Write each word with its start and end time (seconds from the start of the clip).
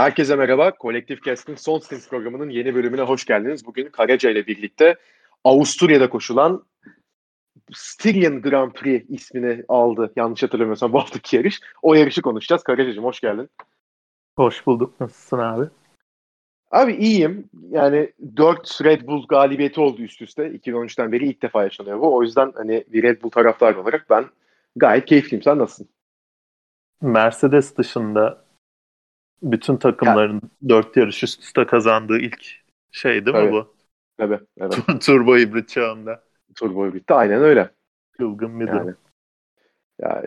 Herkese 0.00 0.36
merhaba. 0.36 0.70
Kolektif 0.70 1.22
Cast'in 1.22 1.54
son 1.54 1.78
stint 1.78 2.08
programının 2.10 2.50
yeni 2.50 2.74
bölümüne 2.74 3.02
hoş 3.02 3.24
geldiniz. 3.24 3.66
Bugün 3.66 3.88
Karaca 3.88 4.30
ile 4.30 4.46
birlikte 4.46 4.96
Avusturya'da 5.44 6.10
koşulan 6.10 6.64
Styrian 7.72 8.42
Grand 8.42 8.72
Prix 8.72 9.04
ismini 9.08 9.64
aldı. 9.68 10.12
Yanlış 10.16 10.42
hatırlamıyorsam 10.42 10.92
bu 10.92 10.98
haftaki 10.98 11.36
yarış. 11.36 11.60
O 11.82 11.94
yarışı 11.94 12.22
konuşacağız. 12.22 12.62
Karaca'cığım 12.62 13.04
hoş 13.04 13.20
geldin. 13.20 13.50
Hoş 14.36 14.66
bulduk. 14.66 15.00
Nasılsın 15.00 15.38
abi? 15.38 15.68
Abi 16.70 16.92
iyiyim. 16.92 17.50
Yani 17.70 18.12
4 18.36 18.84
Red 18.84 19.06
Bull 19.06 19.26
galibiyeti 19.26 19.80
oldu 19.80 20.02
üst 20.02 20.22
üste. 20.22 20.42
2013'ten 20.42 21.12
beri 21.12 21.28
ilk 21.28 21.42
defa 21.42 21.62
yaşanıyor 21.62 22.00
bu. 22.00 22.16
O 22.16 22.22
yüzden 22.22 22.52
hani 22.56 22.84
bir 22.88 23.02
Red 23.02 23.22
Bull 23.22 23.30
taraftarı 23.30 23.80
olarak 23.80 24.10
ben 24.10 24.24
gayet 24.76 25.04
keyifliyim. 25.04 25.42
Sen 25.42 25.58
nasılsın? 25.58 25.88
Mercedes 27.02 27.76
dışında 27.76 28.49
bütün 29.42 29.76
takımların 29.76 30.40
dört 30.68 30.96
yarış 30.96 31.22
üst 31.22 31.42
üste 31.42 31.66
kazandığı 31.66 32.18
ilk 32.18 32.46
şey 32.90 33.26
değil 33.26 33.36
Evet. 33.36 33.52
mi 33.52 33.52
bu? 33.52 33.74
Tabii. 34.18 34.38
Evet. 34.60 34.78
Turbo 35.00 35.36
hibrit 35.36 35.68
çağında. 35.68 36.22
Turbo 36.54 36.94
bitti. 36.94 37.14
Aynen 37.14 37.42
öyle. 37.42 37.70
Çılgın 38.16 38.60
bir 38.60 38.66
durum. 38.66 38.78
Yani, 38.78 38.94
yani 39.98 40.26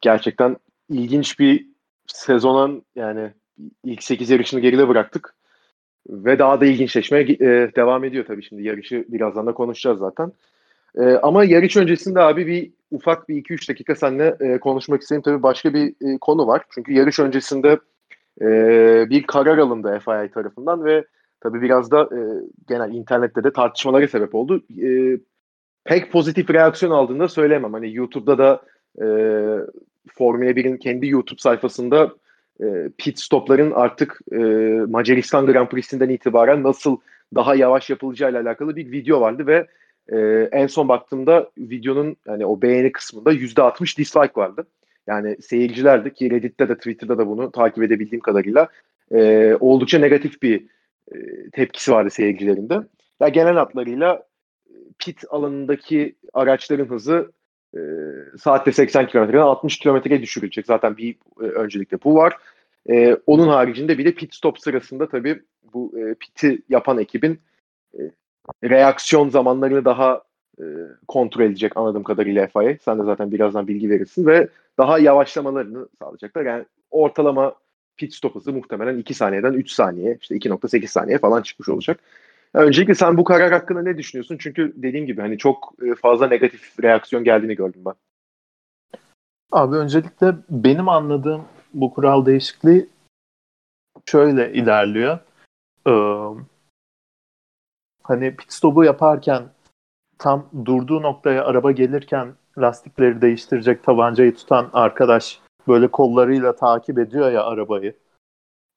gerçekten 0.00 0.56
ilginç 0.88 1.38
bir 1.38 1.66
sezonun 2.06 2.82
yani 2.96 3.32
ilk 3.84 4.02
8 4.02 4.30
yarışını 4.30 4.60
geride 4.60 4.88
bıraktık. 4.88 5.34
Ve 6.08 6.38
daha 6.38 6.60
da 6.60 6.66
ilginçleşmeye 6.66 7.24
e, 7.24 7.74
devam 7.76 8.04
ediyor 8.04 8.24
tabii 8.26 8.42
şimdi. 8.42 8.62
Yarışı 8.62 9.04
birazdan 9.08 9.46
da 9.46 9.54
konuşacağız 9.54 9.98
zaten. 9.98 10.32
E, 10.94 11.02
ama 11.02 11.44
yarış 11.44 11.76
öncesinde 11.76 12.20
abi 12.20 12.46
bir 12.46 12.72
ufak 12.90 13.28
bir 13.28 13.36
2-3 13.44 13.68
dakika 13.68 13.94
seninle 13.94 14.36
e, 14.40 14.58
konuşmak 14.58 15.02
istediğim 15.02 15.22
tabii 15.22 15.42
başka 15.42 15.74
bir 15.74 16.14
e, 16.14 16.18
konu 16.18 16.46
var. 16.46 16.62
Çünkü 16.70 16.92
yarış 16.92 17.18
öncesinde 17.18 17.78
e, 18.40 18.46
bir 19.10 19.22
karar 19.22 19.58
alındı 19.58 20.00
FIA 20.04 20.30
tarafından 20.30 20.84
ve 20.84 21.04
tabii 21.40 21.62
biraz 21.62 21.90
da 21.90 22.02
e, 22.02 22.20
genel 22.68 22.94
internette 22.94 23.44
de 23.44 23.52
tartışmalara 23.52 24.08
sebep 24.08 24.34
oldu. 24.34 24.62
E, 24.82 25.18
pek 25.84 26.12
pozitif 26.12 26.50
reaksiyon 26.50 26.92
aldığını 26.92 27.20
da 27.20 27.28
söyleyemem. 27.28 27.72
Hani 27.72 27.94
YouTube'da 27.94 28.38
da 28.38 28.62
e, 28.98 29.06
Formula 30.08 30.50
1'in 30.50 30.76
kendi 30.76 31.06
YouTube 31.08 31.40
sayfasında 31.40 32.12
e, 32.62 32.90
pit 32.98 33.18
stopların 33.18 33.70
artık 33.70 34.20
e, 34.32 34.36
Macaristan 34.88 35.46
Grand 35.46 35.68
Prix'sinden 35.68 36.08
itibaren 36.08 36.62
nasıl 36.62 36.96
daha 37.34 37.54
yavaş 37.54 37.90
yapılacağıyla 37.90 38.40
alakalı 38.40 38.76
bir 38.76 38.92
video 38.92 39.20
vardı 39.20 39.46
ve 39.46 39.66
e, 40.12 40.48
en 40.52 40.66
son 40.66 40.88
baktığımda 40.88 41.50
videonun 41.58 42.16
yani 42.26 42.46
o 42.46 42.62
beğeni 42.62 42.92
kısmında 42.92 43.32
%60 43.32 43.98
dislike 43.98 44.32
vardı. 44.36 44.66
Yani 45.06 45.36
seyirciler 45.42 46.04
de 46.04 46.12
ki 46.12 46.30
Reddit'te 46.30 46.68
de 46.68 46.76
Twitter'da 46.76 47.18
da 47.18 47.26
bunu 47.26 47.52
takip 47.52 47.82
edebildiğim 47.82 48.20
kadarıyla 48.20 48.68
e, 49.12 49.54
oldukça 49.60 49.98
negatif 49.98 50.42
bir 50.42 50.66
e, 51.12 51.16
tepkisi 51.52 51.92
vardı 51.92 52.10
seyircilerin 52.10 52.68
de. 52.68 52.80
Ya 53.20 53.28
genel 53.28 53.54
hatlarıyla 53.54 54.22
pit 54.98 55.24
alanındaki 55.30 56.16
araçların 56.32 56.84
hızı 56.84 57.32
e, 57.74 57.80
saatte 58.38 58.72
80 58.72 59.06
kilometreden 59.06 59.42
60 59.42 59.78
kilometreye 59.78 60.22
düşürülecek. 60.22 60.66
Zaten 60.66 60.96
bir 60.96 61.16
e, 61.40 61.44
öncelikle 61.44 61.98
bu 62.04 62.14
var. 62.14 62.36
E, 62.90 63.16
onun 63.26 63.48
haricinde 63.48 63.98
bir 63.98 64.04
de 64.04 64.14
pit 64.14 64.34
stop 64.34 64.58
sırasında 64.58 65.08
tabii 65.08 65.42
bu 65.74 65.92
e, 65.98 66.14
piti 66.14 66.62
yapan 66.68 66.98
ekibin 66.98 67.40
e, 67.98 68.00
reaksiyon 68.64 69.28
zamanlarını 69.28 69.84
daha 69.84 70.14
e, 70.14 70.29
kontrol 71.08 71.44
edecek 71.44 71.76
anladığım 71.76 72.02
kadarıyla 72.02 72.46
FIA. 72.46 72.76
Sen 72.84 72.98
de 72.98 73.04
zaten 73.04 73.32
birazdan 73.32 73.68
bilgi 73.68 73.90
verirsin 73.90 74.26
ve 74.26 74.48
daha 74.78 74.98
yavaşlamalarını 74.98 75.88
sağlayacaklar. 75.98 76.44
Yani 76.44 76.64
ortalama 76.90 77.54
pit 77.96 78.14
stop 78.14 78.34
hızı 78.34 78.52
muhtemelen 78.52 78.98
2 78.98 79.14
saniyeden 79.14 79.52
3 79.52 79.70
saniye, 79.70 80.18
işte 80.20 80.36
2.8 80.36 80.86
saniye 80.86 81.18
falan 81.18 81.42
çıkmış 81.42 81.68
olacak. 81.68 82.00
Öncelikle 82.54 82.94
sen 82.94 83.16
bu 83.16 83.24
karar 83.24 83.52
hakkında 83.52 83.82
ne 83.82 83.98
düşünüyorsun? 83.98 84.36
Çünkü 84.40 84.72
dediğim 84.76 85.06
gibi 85.06 85.20
hani 85.20 85.38
çok 85.38 85.72
e, 85.82 85.94
fazla 85.94 86.26
negatif 86.26 86.82
reaksiyon 86.82 87.24
geldiğini 87.24 87.54
gördüm 87.54 87.82
ben. 87.86 87.94
Abi 89.52 89.76
öncelikle 89.76 90.34
benim 90.50 90.88
anladığım 90.88 91.44
bu 91.74 91.94
kural 91.94 92.26
değişikliği 92.26 92.88
şöyle 94.06 94.52
ilerliyor. 94.52 95.18
Ee, 95.86 95.92
hani 98.02 98.36
pit 98.36 98.52
stopu 98.52 98.84
yaparken 98.84 99.42
tam 100.20 100.46
durduğu 100.64 101.02
noktaya 101.02 101.44
araba 101.44 101.70
gelirken 101.70 102.34
lastikleri 102.58 103.22
değiştirecek 103.22 103.84
tabancayı 103.84 104.34
tutan 104.34 104.70
arkadaş 104.72 105.40
böyle 105.68 105.88
kollarıyla 105.88 106.56
takip 106.56 106.98
ediyor 106.98 107.32
ya 107.32 107.44
arabayı. 107.44 107.96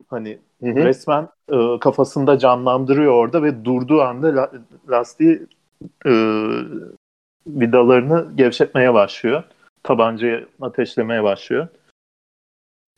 Hani 0.08 0.40
Hı 0.64 0.70
hı. 0.70 0.76
resmen 0.76 1.30
e, 1.50 1.80
kafasında 1.80 2.40
canlandırıyor 2.40 3.14
orada 3.14 3.44
ve 3.44 3.66
durduğu 3.66 4.02
anda 4.02 4.36
la- 4.36 4.52
lastiği 4.90 5.48
e, 6.06 6.12
vidalarını 7.48 8.28
gevşetmeye 8.36 8.94
başlıyor. 8.94 9.44
Tabancayı 9.84 10.48
ateşlemeye 10.62 11.24
başlıyor. 11.24 11.68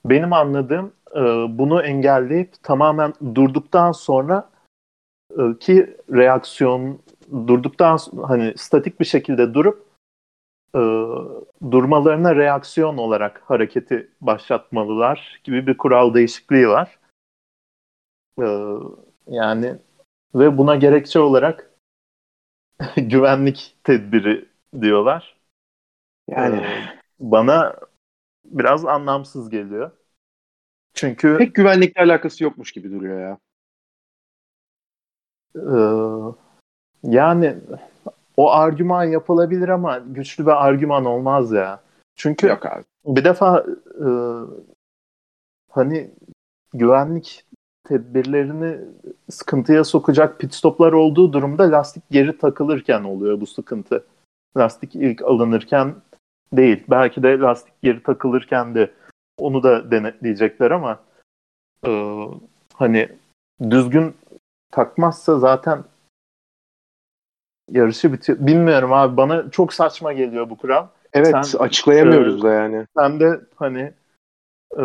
Benim 0.05 0.33
anladığım 0.33 0.91
e, 1.15 1.21
bunu 1.57 1.81
engelleyip 1.81 2.63
tamamen 2.63 3.13
durduktan 3.35 3.91
sonra 3.91 4.49
e, 5.39 5.41
ki 5.59 5.97
reaksiyon 6.11 6.99
durduktan 7.31 7.99
hani 8.27 8.53
statik 8.57 8.99
bir 8.99 9.05
şekilde 9.05 9.53
durup 9.53 9.85
e, 10.75 10.81
durmalarına 11.71 12.35
reaksiyon 12.35 12.97
olarak 12.97 13.41
hareketi 13.45 14.11
başlatmalılar 14.21 15.41
gibi 15.43 15.67
bir 15.67 15.77
kural 15.77 16.13
değişikliği 16.13 16.67
var. 16.67 16.99
E, 18.41 18.47
yani 19.27 19.75
ve 20.35 20.57
buna 20.57 20.75
gerekçe 20.75 21.19
olarak 21.19 21.71
güvenlik 22.97 23.75
tedbiri 23.83 24.45
diyorlar. 24.81 25.35
Yani 26.27 26.55
Ee, 26.55 26.99
bana 27.19 27.75
biraz 28.45 28.85
anlamsız 28.85 29.49
geliyor. 29.49 29.91
Çünkü 30.93 31.35
pek 31.37 31.55
güvenlikle 31.55 32.01
alakası 32.01 32.43
yokmuş 32.43 32.71
gibi 32.71 32.91
duruyor 32.91 33.19
ya. 33.21 33.37
e, 35.55 36.44
yani 37.05 37.55
o 38.37 38.51
argüman 38.51 39.03
yapılabilir 39.03 39.69
ama 39.69 39.97
güçlü 39.97 40.45
bir 40.45 40.65
argüman 40.65 41.05
olmaz 41.05 41.51
ya. 41.51 41.79
Çünkü 42.15 42.47
Yok 42.47 42.65
abi. 42.65 42.83
bir 43.05 43.23
defa 43.23 43.65
e, 43.99 44.09
hani 45.71 46.11
güvenlik 46.73 47.45
tedbirlerini 47.83 48.77
sıkıntıya 49.29 49.83
sokacak 49.83 50.39
pit 50.39 50.53
stoplar 50.53 50.93
olduğu 50.93 51.33
durumda 51.33 51.71
lastik 51.71 52.03
geri 52.11 52.37
takılırken 52.37 53.03
oluyor 53.03 53.41
bu 53.41 53.47
sıkıntı. 53.47 54.03
Lastik 54.57 54.95
ilk 54.95 55.21
alınırken 55.21 55.95
değil. 56.53 56.83
Belki 56.89 57.23
de 57.23 57.39
lastik 57.39 57.81
geri 57.81 58.03
takılırken 58.03 58.75
de 58.75 58.91
onu 59.37 59.63
da 59.63 59.91
denetleyecekler 59.91 60.71
ama 60.71 60.99
e, 61.87 62.21
hani 62.73 63.09
düzgün 63.69 64.15
takmazsa 64.71 65.39
zaten 65.39 65.83
yarışı 67.71 68.13
bitiyor. 68.13 68.37
Bilmiyorum 68.41 68.93
abi 68.93 69.17
bana 69.17 69.49
çok 69.51 69.73
saçma 69.73 70.13
geliyor 70.13 70.49
bu 70.49 70.57
kural. 70.57 70.87
Evet 71.13 71.35
Sen- 71.45 71.59
açıklayamıyoruz 71.59 72.39
e, 72.39 72.43
da 72.43 72.53
yani. 72.53 72.85
Sen 72.97 73.19
de 73.19 73.41
hani 73.55 73.91
e, 74.77 74.83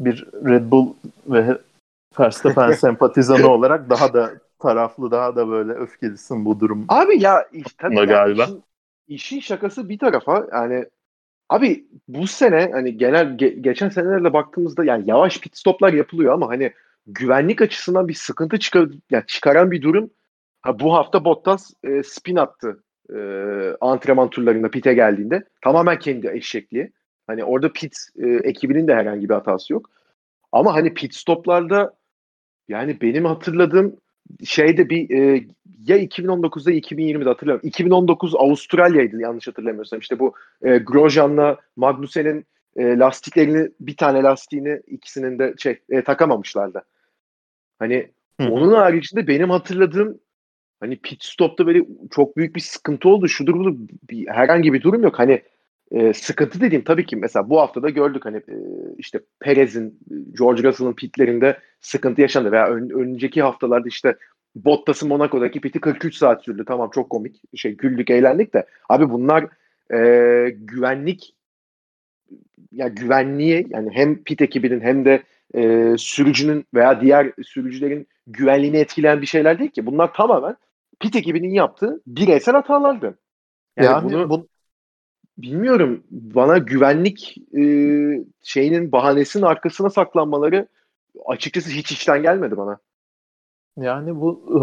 bir 0.00 0.26
Red 0.44 0.70
Bull 0.70 0.94
ve 1.26 1.58
Verstappen 2.20 2.72
sempatizanı 2.72 3.48
olarak 3.48 3.90
daha 3.90 4.12
da 4.12 4.30
taraflı, 4.58 5.10
daha 5.10 5.36
da 5.36 5.48
böyle 5.48 5.72
öfkelisin 5.72 6.44
bu 6.44 6.60
durum. 6.60 6.84
Abi 6.88 7.22
ya 7.22 7.48
iş- 7.52 7.74
tabii 7.78 8.06
galiba. 8.06 8.42
işin, 8.42 8.62
işin 9.08 9.40
şakası 9.40 9.88
bir 9.88 9.98
tarafa 9.98 10.46
yani 10.52 10.86
abi 11.48 11.86
bu 12.08 12.26
sene 12.26 12.70
hani 12.72 12.96
genel 12.96 13.26
ge- 13.26 13.60
geçen 13.60 13.88
senelerle 13.88 14.32
baktığımızda 14.32 14.84
yani 14.84 15.04
yavaş 15.06 15.40
pit 15.40 15.56
stoplar 15.56 15.92
yapılıyor 15.92 16.32
ama 16.32 16.48
hani 16.48 16.72
güvenlik 17.06 17.62
açısından 17.62 18.08
bir 18.08 18.14
sıkıntı 18.14 18.58
çıkar 18.58 18.88
yani 19.10 19.24
çıkaran 19.26 19.70
bir 19.70 19.82
durum. 19.82 20.10
Ha, 20.62 20.78
bu 20.80 20.94
hafta 20.94 21.24
Bottas 21.24 21.70
e, 21.84 22.02
spin 22.02 22.36
attı 22.36 22.82
e, 23.14 23.18
antrenman 23.80 24.30
turlarında 24.30 24.70
pit'e 24.70 24.94
geldiğinde. 24.94 25.44
Tamamen 25.62 25.98
kendi 25.98 26.28
eşekliği. 26.28 26.92
Hani 27.26 27.44
orada 27.44 27.72
pit 27.72 27.96
e, 28.18 28.28
ekibinin 28.28 28.88
de 28.88 28.94
herhangi 28.94 29.28
bir 29.28 29.34
hatası 29.34 29.72
yok. 29.72 29.90
Ama 30.52 30.74
hani 30.74 30.94
pit 30.94 31.14
stoplarda 31.14 31.94
yani 32.68 33.00
benim 33.00 33.24
hatırladığım 33.24 33.96
şeyde 34.44 34.90
bir 34.90 35.10
e, 35.10 35.46
ya 35.86 35.98
2019'da 35.98 36.72
2020'de 36.72 37.28
hatırlamıyorum. 37.28 37.68
2019 37.68 38.34
Avustralya'ydı 38.34 39.20
yanlış 39.20 39.48
hatırlamıyorsam. 39.48 39.98
İşte 39.98 40.18
bu 40.18 40.34
e, 40.62 40.78
Grosjean'la 40.78 41.56
Magnussen'in 41.76 42.46
e, 42.76 42.98
lastiklerini 42.98 43.70
bir 43.80 43.96
tane 43.96 44.22
lastiğini 44.22 44.80
ikisinin 44.86 45.38
de 45.38 45.54
şey 45.58 45.78
e, 45.90 46.04
takamamışlardı. 46.04 46.82
Hani 47.78 48.10
Hı. 48.40 48.48
onun 48.48 48.72
haricinde 48.72 49.26
benim 49.26 49.50
hatırladığım 49.50 50.20
hani 50.80 50.96
pit 50.96 51.24
stop'ta 51.24 51.66
böyle 51.66 51.86
çok 52.10 52.36
büyük 52.36 52.56
bir 52.56 52.60
sıkıntı 52.60 53.08
oldu. 53.08 53.28
Şudur 53.28 53.54
budur 53.54 53.76
bir, 54.10 54.26
herhangi 54.28 54.72
bir 54.72 54.82
durum 54.82 55.02
yok. 55.02 55.18
Hani 55.18 55.42
e, 55.90 56.12
sıkıntı 56.12 56.60
dediğim 56.60 56.84
tabii 56.84 57.06
ki 57.06 57.16
mesela 57.16 57.50
bu 57.50 57.60
hafta 57.60 57.82
da 57.82 57.90
gördük 57.90 58.24
hani 58.24 58.36
e, 58.36 58.56
işte 58.98 59.20
Perez'in, 59.40 59.98
George 60.38 60.62
Russell'ın 60.62 60.92
pitlerinde 60.92 61.58
sıkıntı 61.80 62.20
yaşandı 62.20 62.52
veya 62.52 62.68
ön, 62.68 62.90
önceki 62.90 63.42
haftalarda 63.42 63.88
işte 63.88 64.16
Bottas'ın 64.54 65.08
Monaco'daki 65.08 65.60
piti 65.60 65.80
43 65.80 66.14
saat 66.14 66.44
sürdü. 66.44 66.64
Tamam 66.68 66.90
çok 66.94 67.10
komik. 67.10 67.42
Şey 67.54 67.76
güldük, 67.76 68.10
eğlendik 68.10 68.54
de 68.54 68.66
abi 68.88 69.10
bunlar 69.10 69.46
e, 69.92 69.98
güvenlik 70.50 71.34
ya 72.72 72.88
güvenliği 72.88 73.66
yani 73.70 73.90
hem 73.92 74.22
pit 74.22 74.42
ekibinin 74.42 74.80
hem 74.80 75.04
de 75.04 75.22
e, 75.54 75.94
sürücünün 75.98 76.64
veya 76.74 77.00
diğer 77.00 77.32
sürücülerin 77.42 78.06
güvenliğini 78.26 78.76
etkileyen 78.76 79.20
bir 79.20 79.26
şeyler 79.26 79.58
değil 79.58 79.70
ki. 79.70 79.86
Bunlar 79.86 80.14
tamamen 80.14 80.56
pit 81.00 81.16
ekibinin 81.16 81.50
yaptığı 81.50 82.00
bireysel 82.06 82.54
hatalardı. 82.54 83.18
Yani, 83.76 83.86
yani 83.86 84.04
bunu 84.04 84.30
bu... 84.30 84.46
bilmiyorum 85.38 86.02
bana 86.10 86.58
güvenlik 86.58 87.38
e, 87.56 87.62
şeyinin 88.42 88.92
bahanesinin 88.92 89.44
arkasına 89.44 89.90
saklanmaları 89.90 90.68
açıkçası 91.26 91.70
hiç 91.70 91.92
içten 91.92 92.22
gelmedi 92.22 92.56
bana. 92.56 92.78
Yani 93.76 94.20
bu 94.20 94.40
e, 94.48 94.60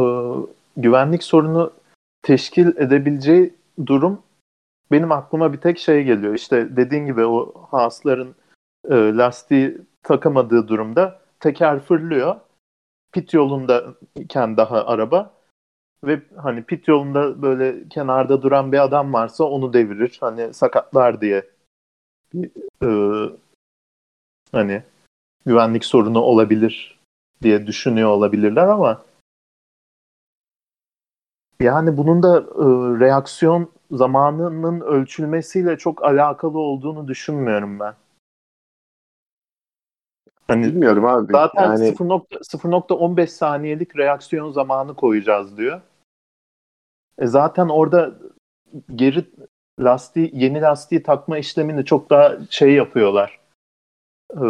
güvenlik 0.81 1.23
sorunu 1.23 1.73
teşkil 2.21 2.67
edebileceği 2.67 3.53
durum 3.85 4.21
benim 4.91 5.11
aklıma 5.11 5.53
bir 5.53 5.57
tek 5.57 5.79
şey 5.79 6.03
geliyor. 6.03 6.33
İşte 6.35 6.75
dediğin 6.77 7.05
gibi 7.05 7.25
o 7.25 7.53
Haas'ların 7.71 8.35
e, 8.89 8.95
lastiği 8.95 9.77
takamadığı 10.03 10.67
durumda 10.67 11.19
teker 11.39 11.79
fırlıyor. 11.79 12.35
Pit 13.11 13.33
yolundayken 13.33 14.57
daha 14.57 14.85
araba 14.85 15.33
ve 16.05 16.21
hani 16.35 16.63
pit 16.63 16.87
yolunda 16.87 17.41
böyle 17.41 17.89
kenarda 17.89 18.41
duran 18.41 18.71
bir 18.71 18.83
adam 18.83 19.13
varsa 19.13 19.43
onu 19.43 19.73
devirir. 19.73 20.17
Hani 20.21 20.53
sakatlar 20.53 21.21
diye 21.21 21.49
e, 22.83 22.89
hani 24.51 24.83
güvenlik 25.45 25.85
sorunu 25.85 26.19
olabilir 26.19 26.99
diye 27.41 27.67
düşünüyor 27.67 28.09
olabilirler 28.09 28.67
ama 28.67 29.05
yani 31.59 31.97
bunun 31.97 32.23
da 32.23 32.37
e, 32.39 32.65
reaksiyon 32.99 33.71
zamanının 33.91 34.81
ölçülmesiyle 34.81 35.77
çok 35.77 36.03
alakalı 36.03 36.59
olduğunu 36.59 37.07
düşünmüyorum 37.07 37.79
ben. 37.79 37.93
Hani 40.47 40.65
Bilmiyorum 40.65 41.05
abi. 41.05 41.31
Zaten 41.31 41.71
yani... 41.71 41.89
0.15 41.89 43.27
saniyelik 43.27 43.97
reaksiyon 43.97 44.51
zamanı 44.51 44.95
koyacağız 44.95 45.57
diyor. 45.57 45.81
E 47.19 47.27
zaten 47.27 47.67
orada 47.69 48.15
geri 48.95 49.25
lastiği, 49.79 50.31
yeni 50.33 50.61
lastiği 50.61 51.03
takma 51.03 51.37
işlemini 51.37 51.85
çok 51.85 52.09
daha 52.09 52.37
şey 52.49 52.73
yapıyorlar. 52.73 53.39
Ee, 54.33 54.45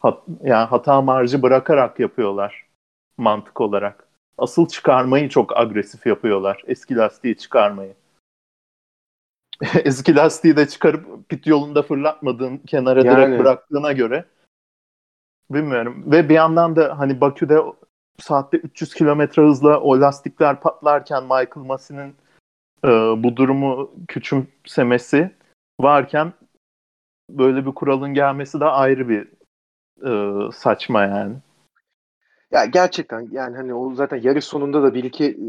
hat, 0.00 0.22
yani 0.42 0.64
hata 0.64 1.02
marjı 1.02 1.42
bırakarak 1.42 2.00
yapıyorlar 2.00 2.70
mantık 3.20 3.60
olarak. 3.60 4.08
Asıl 4.38 4.68
çıkarmayı 4.68 5.28
çok 5.28 5.56
agresif 5.56 6.06
yapıyorlar. 6.06 6.62
Eski 6.66 6.96
lastiği 6.96 7.36
çıkarmayı. 7.36 7.94
Eski 9.84 10.14
lastiği 10.14 10.56
de 10.56 10.68
çıkarıp 10.68 11.28
pit 11.28 11.46
yolunda 11.46 11.82
fırlatmadığın 11.82 12.58
kenara 12.58 13.04
yani. 13.04 13.16
direkt 13.16 13.40
bıraktığına 13.40 13.92
göre 13.92 14.24
bilmiyorum. 15.50 16.04
Ve 16.06 16.28
bir 16.28 16.34
yandan 16.34 16.76
da 16.76 16.98
hani 16.98 17.20
Bakü'de 17.20 17.60
saatte 18.20 18.56
300 18.56 18.94
kilometre 18.94 19.42
hızla 19.42 19.80
o 19.80 20.00
lastikler 20.00 20.60
patlarken 20.60 21.22
Michael 21.22 21.66
Massey'nin 21.66 22.14
e, 22.84 22.88
bu 23.22 23.36
durumu 23.36 23.90
küçümsemesi 24.08 25.30
varken 25.80 26.32
böyle 27.30 27.66
bir 27.66 27.72
kuralın 27.72 28.14
gelmesi 28.14 28.60
de 28.60 28.64
ayrı 28.64 29.08
bir 29.08 29.28
e, 30.06 30.52
saçma 30.52 31.02
yani. 31.02 31.36
Ya 32.50 32.64
gerçekten 32.64 33.28
yani 33.32 33.56
hani 33.56 33.74
o 33.74 33.94
zaten 33.94 34.16
yarış 34.16 34.44
sonunda 34.44 34.82
da 34.82 34.94
bir 34.94 35.04
iki 35.04 35.24
e, 35.24 35.46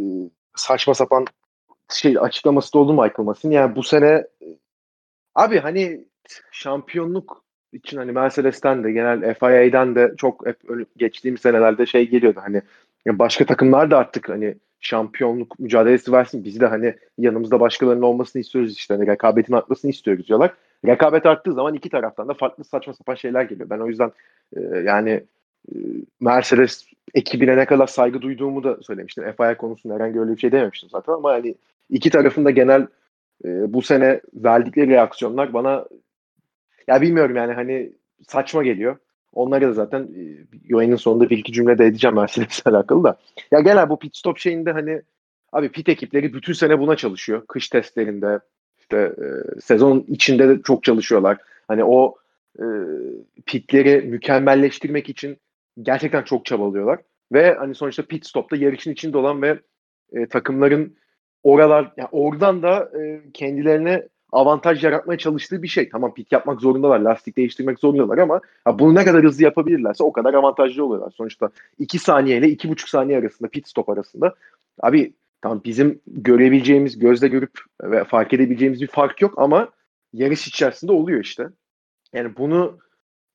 saçma 0.56 0.94
sapan 0.94 1.26
şey 1.90 2.18
açıklaması 2.20 2.74
da 2.74 2.80
oldu 2.80 2.94
Michael 2.94 3.26
Massey'in. 3.26 3.56
Yani 3.56 3.76
bu 3.76 3.84
sene 3.84 4.08
e, 4.42 4.48
abi 5.36 5.60
hani 5.60 6.06
şampiyonluk 6.52 7.41
için 7.74 7.98
hani 7.98 8.12
Mercedes'ten 8.12 8.84
de 8.84 8.92
genel 8.92 9.34
FIA'den 9.34 9.96
de 9.96 10.14
çok 10.18 10.46
hep 10.46 10.58
geçtiğim 10.98 11.38
senelerde 11.38 11.86
şey 11.86 12.10
geliyordu 12.10 12.40
hani 12.44 12.62
başka 13.08 13.46
takımlar 13.46 13.92
da 13.92 13.98
artık 13.98 14.30
hani 14.30 14.56
şampiyonluk 14.82 15.60
mücadelesi 15.60 16.12
versin. 16.12 16.44
Biz 16.44 16.60
de 16.60 16.66
hani 16.66 16.96
yanımızda 17.18 17.60
başkalarının 17.60 18.02
olmasını 18.02 18.42
istiyoruz 18.42 18.74
işte. 18.78 18.94
Hani 18.94 19.08
rekabetin 19.08 19.54
artmasını 19.54 19.92
istiyoruz 19.92 20.28
diyorlar. 20.28 20.54
Rekabet 20.86 21.26
arttığı 21.26 21.54
zaman 21.54 21.74
iki 21.74 21.90
taraftan 21.90 22.28
da 22.28 22.34
farklı 22.34 22.64
saçma 22.64 22.94
sapan 22.94 23.16
şeyler 23.16 23.44
geliyor. 23.44 23.70
Ben 23.70 23.80
o 23.80 23.88
yüzden 23.88 24.12
e, 24.56 24.62
yani 24.62 25.24
e, 25.72 25.76
Mercedes 26.20 26.88
ekibine 27.14 27.58
ne 27.58 27.66
kadar 27.66 27.88
saygı 27.88 28.22
duyduğumu 28.22 28.64
da 28.64 28.78
söylemiştim. 28.82 29.34
FIA 29.38 29.58
konusunda 29.58 29.96
herhangi 29.96 30.20
öyle 30.20 30.32
bir 30.32 30.40
şey 30.40 30.52
dememiştim 30.52 30.90
zaten 30.90 31.14
ama 31.14 31.32
hani 31.32 31.56
iki 31.90 32.10
tarafın 32.10 32.46
da 32.46 32.52
genel 32.52 32.88
e, 33.46 33.74
bu 33.74 33.82
sene 33.82 34.22
verdikleri 34.34 34.90
reaksiyonlar 34.90 35.54
bana 35.54 35.86
ya 36.88 37.02
bilmiyorum 37.02 37.36
yani 37.36 37.54
hani 37.54 37.92
saçma 38.28 38.64
geliyor. 38.64 38.98
Onları 39.34 39.68
da 39.68 39.74
zaten 39.74 40.02
e, 40.02 40.22
yayının 40.70 40.96
sonunda 40.96 41.30
bir 41.30 41.38
iki 41.38 41.54
cümle 41.54 41.78
de 41.78 41.86
edeceğim 41.86 42.16
Mercedes'le 42.16 42.66
alakalı 42.68 43.04
da. 43.04 43.20
Ya 43.52 43.60
genel 43.60 43.90
bu 43.90 44.00
pit 44.00 44.18
stop 44.18 44.38
şeyinde 44.38 44.72
hani 44.72 45.02
abi 45.52 45.70
pit 45.70 45.90
ekipleri 45.90 46.34
bütün 46.34 46.54
sene 46.54 46.80
buna 46.80 46.96
çalışıyor. 46.96 47.46
Kış 47.48 47.70
testlerinde 47.70 48.40
işte 48.80 48.98
e, 48.98 49.26
sezon 49.62 50.06
içinde 50.08 50.50
de 50.50 50.62
çok 50.62 50.84
çalışıyorlar. 50.84 51.38
Hani 51.68 51.84
o 51.84 52.16
e, 52.60 52.66
pitleri 53.46 54.02
mükemmelleştirmek 54.02 55.10
için 55.10 55.38
gerçekten 55.82 56.24
çok 56.24 56.46
çabalıyorlar. 56.46 57.00
Ve 57.32 57.54
hani 57.54 57.76
sonuçta 57.76 58.04
pit 58.04 58.26
stopta 58.26 58.56
yarışın 58.56 58.92
içinde 58.92 59.18
olan 59.18 59.42
ve 59.42 59.60
e, 60.14 60.26
takımların 60.26 60.96
oralar 61.44 61.94
yani 61.98 62.10
oradan 62.12 62.64
da 62.64 62.92
e, 63.00 63.22
kendilerine 63.34 64.08
avantaj 64.32 64.84
yaratmaya 64.84 65.18
çalıştığı 65.18 65.64
bir 65.64 65.68
şey. 65.68 65.90
Tamam 65.90 66.14
pit 66.14 66.32
yapmak 66.32 66.62
zorundalar, 66.62 67.00
lastik 67.00 67.38
değiştirmek 67.38 67.80
zorundalar 67.80 68.18
ama 68.18 68.42
ya 68.68 68.80
bunu 68.80 68.96
ne 68.96 69.06
kadar 69.06 69.24
hızlı 69.24 69.44
yapabilirlerse 69.44 70.04
o 70.04 70.12
kadar 70.12 70.34
avantajlı 70.34 70.86
oluyorlar. 70.86 71.12
Sonuçta 71.18 71.50
2 71.80 72.00
saniye 72.00 72.38
ile 72.38 72.48
2,5 72.48 72.90
saniye 72.90 73.18
arasında 73.18 73.50
pit 73.50 73.68
stop 73.68 73.90
arasında 73.90 74.36
abi 74.82 75.14
tamam 75.42 75.62
bizim 75.66 76.02
görebileceğimiz, 76.08 77.00
gözle 77.00 77.28
görüp 77.28 77.52
ve 77.84 78.04
fark 78.04 78.34
edebileceğimiz 78.34 78.82
bir 78.82 78.88
fark 78.88 79.22
yok 79.22 79.34
ama 79.38 79.70
yarış 80.14 80.48
içerisinde 80.48 80.92
oluyor 80.92 81.20
işte. 81.20 81.48
Yani 82.14 82.38
bunu 82.38 82.78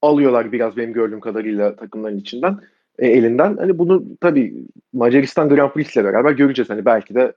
alıyorlar 0.03 0.53
biraz 0.53 0.77
benim 0.77 0.93
gördüğüm 0.93 1.21
kadarıyla 1.21 1.77
takımların 1.77 2.19
içinden 2.19 2.59
e, 2.99 3.07
elinden. 3.07 3.57
Hani 3.57 3.79
bunu 3.79 4.05
tabii 4.21 4.55
Macaristan 4.93 5.49
Grand 5.49 5.71
Prix 5.71 5.97
ile 5.97 6.05
beraber 6.05 6.33
göreceğiz. 6.33 6.71
Hani 6.71 6.85
belki 6.85 7.15
de 7.15 7.33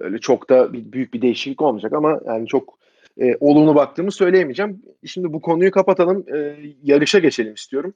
öyle 0.00 0.18
çok 0.18 0.50
da 0.50 0.72
bir, 0.72 0.92
büyük 0.92 1.14
bir 1.14 1.22
değişiklik 1.22 1.62
olmayacak 1.62 1.92
ama 1.92 2.20
yani 2.26 2.46
çok 2.46 2.78
e, 3.20 3.36
olumlu 3.40 3.74
baktığımı 3.74 4.12
söyleyemeyeceğim. 4.12 4.82
Şimdi 5.06 5.32
bu 5.32 5.40
konuyu 5.40 5.70
kapatalım. 5.70 6.24
E, 6.34 6.56
yarışa 6.82 7.18
geçelim 7.18 7.54
istiyorum. 7.54 7.94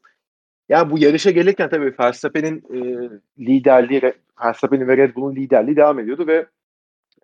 Yani 0.68 0.90
bu 0.90 0.98
yarışa 0.98 1.30
gelirken 1.30 1.70
tabii 1.70 1.94
Verstappen'in 2.00 2.62
e, 2.74 3.10
liderliği, 3.38 4.12
Verstappen'in 4.44 4.88
ve 4.88 4.96
Red 4.96 5.14
Bull'un 5.14 5.36
liderliği 5.36 5.76
devam 5.76 5.98
ediyordu 5.98 6.26
ve 6.26 6.46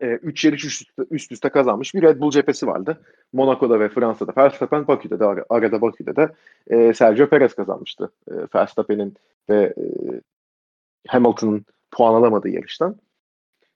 3 0.00 0.45
e, 0.45 0.49
yarış 0.49 0.64
üst 0.64 0.83
üste, 0.83 1.02
üst 1.11 1.33
üste 1.33 1.49
kazanmış 1.49 1.95
bir 1.95 2.02
Red 2.02 2.21
Bull 2.21 2.31
cephesi 2.31 2.66
vardı. 2.66 3.00
Monaco'da 3.33 3.81
ve 3.81 3.88
Fransa'da 3.88 4.33
Verstappen, 4.37 4.88
Bakü'de 4.88 5.21
de 5.21 5.25
arada 5.49 5.81
Bakü'de 5.81 6.16
de 6.16 6.28
e, 6.66 6.95
Sergio 6.95 7.28
Perez 7.28 7.54
kazanmıştı. 7.54 8.12
E, 8.31 8.33
Verstappen'in 8.54 9.14
ve 9.50 9.62
e, 9.62 9.85
Hamilton'ın 11.09 11.64
puan 11.90 12.14
alamadığı 12.14 12.49
yarıştan. 12.49 12.97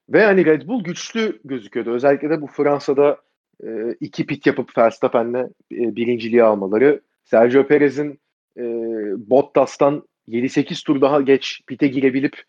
Ve 0.09 0.25
hani 0.25 0.45
Red 0.45 0.67
Bull 0.67 0.83
güçlü 0.83 1.39
gözüküyordu. 1.43 1.91
Özellikle 1.91 2.29
de 2.29 2.41
bu 2.41 2.47
Fransa'da 2.47 3.17
e, 3.63 3.95
iki 3.99 4.25
pit 4.25 4.45
yapıp 4.45 4.77
Verstappen'le 4.77 5.43
e, 5.71 5.95
birinciliği 5.95 6.43
almaları. 6.43 7.01
Sergio 7.23 7.67
Perez'in 7.67 8.19
e, 8.57 8.63
Bottas'tan 9.29 10.03
7-8 10.27 10.85
tur 10.85 11.01
daha 11.01 11.21
geç 11.21 11.61
pite 11.67 11.87
girebilip 11.87 12.43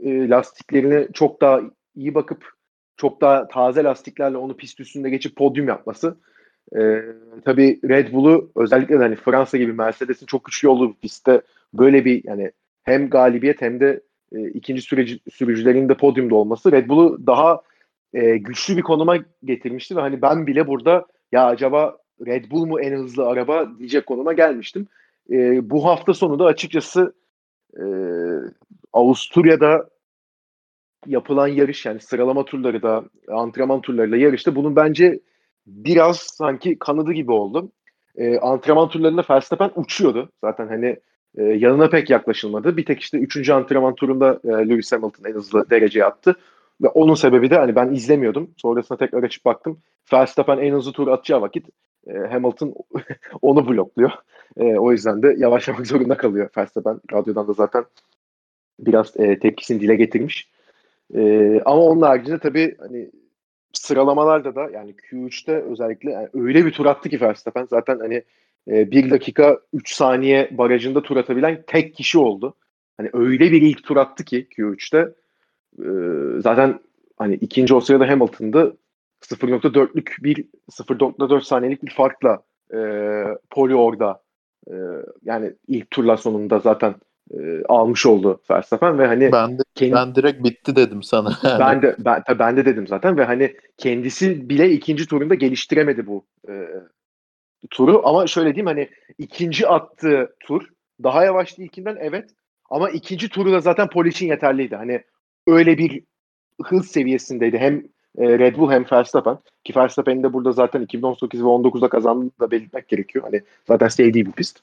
e, 0.00 0.28
lastiklerine 0.28 1.08
çok 1.14 1.40
daha 1.40 1.60
iyi 1.94 2.14
bakıp 2.14 2.50
çok 2.96 3.20
daha 3.20 3.48
taze 3.48 3.84
lastiklerle 3.84 4.36
onu 4.36 4.56
pist 4.56 4.80
üstünde 4.80 5.10
geçip 5.10 5.36
podyum 5.36 5.68
yapması. 5.68 6.16
E, 6.76 7.02
tabii 7.44 7.80
Red 7.88 8.12
Bull'u 8.12 8.52
özellikle 8.56 8.94
de 8.94 9.02
hani 9.02 9.16
Fransa 9.16 9.58
gibi 9.58 9.72
Mercedes'in 9.72 10.26
çok 10.26 10.44
güçlü 10.44 10.68
olduğu 10.68 10.88
bir 10.88 11.00
pistte 11.00 11.40
böyle 11.74 12.04
bir 12.04 12.24
yani 12.24 12.52
hem 12.82 13.10
galibiyet 13.10 13.62
hem 13.62 13.80
de 13.80 14.00
e, 14.32 14.48
ikinci 14.48 14.82
süreci, 14.82 15.20
sürücülerin 15.32 15.88
de 15.88 15.94
podyumda 15.94 16.34
olması 16.34 16.72
Red 16.72 16.88
Bull'u 16.88 17.26
daha 17.26 17.60
e, 18.14 18.36
güçlü 18.36 18.76
bir 18.76 18.82
konuma 18.82 19.16
getirmişti 19.44 19.96
ve 19.96 20.00
hani 20.00 20.22
ben 20.22 20.46
bile 20.46 20.66
burada 20.66 21.06
ya 21.32 21.46
acaba 21.46 21.98
Red 22.26 22.50
Bull 22.50 22.66
mu 22.66 22.80
en 22.80 22.92
hızlı 22.92 23.26
araba 23.26 23.78
diyecek 23.78 24.06
konuma 24.06 24.32
gelmiştim. 24.32 24.86
E, 25.30 25.70
bu 25.70 25.84
hafta 25.84 26.14
sonu 26.14 26.38
da 26.38 26.44
açıkçası 26.44 27.14
e, 27.76 27.84
Avusturya'da 28.92 29.88
yapılan 31.06 31.46
yarış 31.46 31.86
yani 31.86 32.00
sıralama 32.00 32.44
turları 32.44 32.82
da 32.82 33.04
antrenman 33.28 33.80
turlarıyla 33.80 34.16
yarışta 34.16 34.56
bunun 34.56 34.76
bence 34.76 35.20
biraz 35.66 36.18
sanki 36.18 36.78
kanadı 36.78 37.12
gibi 37.12 37.32
oldu. 37.32 37.72
E, 38.16 38.38
antrenman 38.38 38.88
turlarında 38.88 39.24
Verstappen 39.30 39.70
uçuyordu. 39.74 40.30
Zaten 40.44 40.68
hani 40.68 40.96
e, 41.38 41.42
yanına 41.42 41.88
pek 41.88 42.10
yaklaşılmadı. 42.10 42.76
Bir 42.76 42.84
tek 42.84 43.00
işte 43.00 43.18
3. 43.18 43.50
antrenman 43.50 43.94
turunda 43.94 44.40
e, 44.44 44.48
Lewis 44.48 44.92
Hamilton 44.92 45.30
en 45.30 45.34
hızlı 45.34 45.70
dereceye 45.70 46.04
attı. 46.04 46.36
Ve 46.82 46.88
onun 46.88 47.14
sebebi 47.14 47.50
de 47.50 47.56
hani 47.58 47.76
ben 47.76 47.92
izlemiyordum. 47.92 48.50
Sonrasında 48.56 48.98
tekrar 48.98 49.22
açıp 49.22 49.44
baktım. 49.44 49.78
Verstappen 50.12 50.58
en 50.58 50.74
hızlı 50.74 50.92
tur 50.92 51.08
atacağı 51.08 51.40
vakit 51.40 51.66
e, 52.06 52.12
Hamilton 52.18 52.74
onu 53.42 53.68
blokluyor. 53.68 54.10
E, 54.56 54.64
o 54.78 54.92
yüzden 54.92 55.22
de 55.22 55.34
yavaşlamak 55.38 55.86
zorunda 55.86 56.16
kalıyor 56.16 56.50
Verstappen. 56.56 57.00
Radyodan 57.12 57.48
da 57.48 57.52
zaten 57.52 57.84
biraz 58.78 59.20
e, 59.20 59.38
tepkisini 59.38 59.80
dile 59.80 59.96
getirmiş. 59.96 60.50
E, 61.14 61.60
ama 61.64 61.82
onun 61.82 62.02
haricinde 62.02 62.38
tabii 62.38 62.76
hani 62.78 63.10
sıralamalarda 63.72 64.54
da 64.54 64.70
yani 64.70 64.90
Q3'te 64.90 65.52
özellikle 65.52 66.10
yani 66.10 66.28
öyle 66.34 66.66
bir 66.66 66.72
tur 66.72 66.86
attı 66.86 67.08
ki 67.08 67.20
Verstappen 67.20 67.66
zaten 67.70 67.98
hani 67.98 68.22
e, 68.68 68.90
1 68.90 69.10
dakika 69.10 69.58
3 69.72 69.94
saniye 69.94 70.48
barajında 70.58 71.02
tur 71.02 71.16
atabilen 71.16 71.64
tek 71.66 71.94
kişi 71.94 72.18
oldu. 72.18 72.54
Hani 72.96 73.10
öyle 73.12 73.52
bir 73.52 73.62
ilk 73.62 73.84
tur 73.84 73.96
attı 73.96 74.24
ki 74.24 74.48
Q3'te 74.56 75.08
e, 75.78 75.88
zaten 76.40 76.80
hani 77.18 77.34
ikinci 77.34 77.74
o 77.74 77.80
sırada 77.80 78.08
Hamilton'dı 78.08 78.76
0.4'lük 79.22 80.24
bir 80.24 80.44
0.4 80.70 81.44
saniyelik 81.44 81.82
bir 81.82 81.90
farkla 81.90 82.42
e, 82.74 82.78
Poli 83.50 83.74
orada 83.74 84.22
e, 84.70 84.74
yani 85.22 85.52
ilk 85.68 85.90
turlar 85.90 86.16
sonunda 86.16 86.58
zaten 86.58 86.94
e, 87.38 87.62
almış 87.68 88.06
oldu 88.06 88.40
Verstappen 88.50 88.98
ve 88.98 89.06
hani 89.06 89.32
ben 89.32 89.58
de 89.58 89.62
kendi, 89.74 89.94
ben 89.94 90.14
direkt 90.14 90.44
bitti 90.44 90.76
dedim 90.76 91.02
sana. 91.02 91.36
ben 91.60 91.82
de 91.82 91.96
ben, 91.98 92.22
ben 92.38 92.56
de 92.56 92.64
dedim 92.64 92.86
zaten 92.86 93.16
ve 93.16 93.24
hani 93.24 93.56
kendisi 93.76 94.48
bile 94.48 94.70
ikinci 94.70 95.06
turunda 95.06 95.34
geliştiremedi 95.34 96.06
bu 96.06 96.26
e, 96.48 96.52
turu 97.70 98.02
ama 98.04 98.26
şöyle 98.26 98.54
diyeyim 98.54 98.66
hani 98.66 98.88
ikinci 99.18 99.68
attığı 99.68 100.36
tur 100.40 100.68
daha 101.02 101.24
yavaştı 101.24 101.62
ilkinden 101.62 101.96
evet 102.00 102.30
ama 102.70 102.90
ikinci 102.90 103.28
turu 103.28 103.52
da 103.52 103.60
zaten 103.60 103.88
Pol 103.88 104.06
için 104.06 104.26
yeterliydi. 104.26 104.76
Hani 104.76 105.02
öyle 105.46 105.78
bir 105.78 106.02
hız 106.62 106.90
seviyesindeydi 106.90 107.58
hem 107.58 107.84
e, 108.18 108.38
Red 108.38 108.56
Bull 108.56 108.70
hem 108.70 108.84
Verstappen 108.92 109.38
ki 109.64 109.72
Verstappen'in 109.76 110.22
de 110.22 110.32
burada 110.32 110.52
zaten 110.52 110.82
2018 110.82 111.40
ve 111.40 111.46
19'da 111.46 111.88
kazandığını 111.88 112.30
da 112.40 112.50
belirtmek 112.50 112.88
gerekiyor. 112.88 113.24
Hani 113.24 113.42
zaten 113.68 113.88
sevdiği 113.88 114.26
bir 114.26 114.32
pist. 114.32 114.60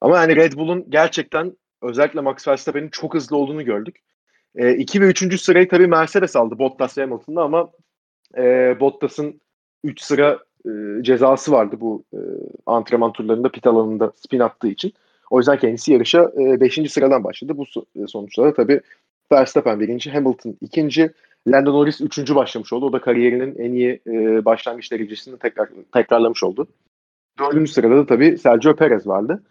Ama 0.00 0.18
hani 0.18 0.36
Red 0.36 0.52
Bull'un 0.52 0.86
gerçekten 0.88 1.56
özellikle 1.82 2.20
Max 2.20 2.48
Verstappen'in 2.48 2.88
çok 2.88 3.14
hızlı 3.14 3.36
olduğunu 3.36 3.64
gördük. 3.64 3.96
2 4.76 4.98
e, 4.98 5.00
ve 5.00 5.06
3. 5.06 5.40
sırayı 5.40 5.68
tabii 5.68 5.86
Mercedes 5.86 6.36
aldı 6.36 6.58
Bottas 6.58 6.98
ve 6.98 7.02
Hamilton'da 7.02 7.42
ama 7.42 7.70
e, 8.36 8.76
Bottas'ın 8.80 9.40
3 9.84 10.00
sıra 10.00 10.38
e, 10.66 11.02
cezası 11.02 11.52
vardı 11.52 11.76
bu 11.80 12.02
e, 12.14 12.18
antrenman 12.66 13.12
turlarında 13.12 13.48
pit 13.48 13.66
alanında 13.66 14.12
spin 14.16 14.40
attığı 14.40 14.68
için. 14.68 14.92
O 15.30 15.38
yüzden 15.38 15.58
kendisi 15.58 15.92
yarışa 15.92 16.32
5. 16.36 16.78
E, 16.78 16.88
sıradan 16.88 17.24
başladı. 17.24 17.52
Bu 17.56 17.64
e, 18.02 18.06
sonuçlarda 18.06 18.54
tabii 18.54 18.80
Verstappen 19.32 19.80
birinci, 19.80 20.10
Hamilton 20.10 20.56
ikinci, 20.60 21.10
Lando 21.48 21.72
Norris 21.72 22.00
üçüncü 22.00 22.34
başlamış 22.34 22.72
oldu. 22.72 22.86
O 22.86 22.92
da 22.92 23.00
kariyerinin 23.00 23.58
en 23.58 23.72
iyi 23.72 24.00
e, 24.06 24.44
başlangıç 24.44 24.92
derecesini 24.92 25.38
tekrar 25.38 25.68
tekrarlamış 25.92 26.44
oldu. 26.44 26.66
Dördüncü 27.38 27.72
sırada 27.72 27.96
da 27.96 28.06
tabii 28.06 28.38
Sergio 28.38 28.76
Perez 28.76 29.06
vardı. 29.06 29.42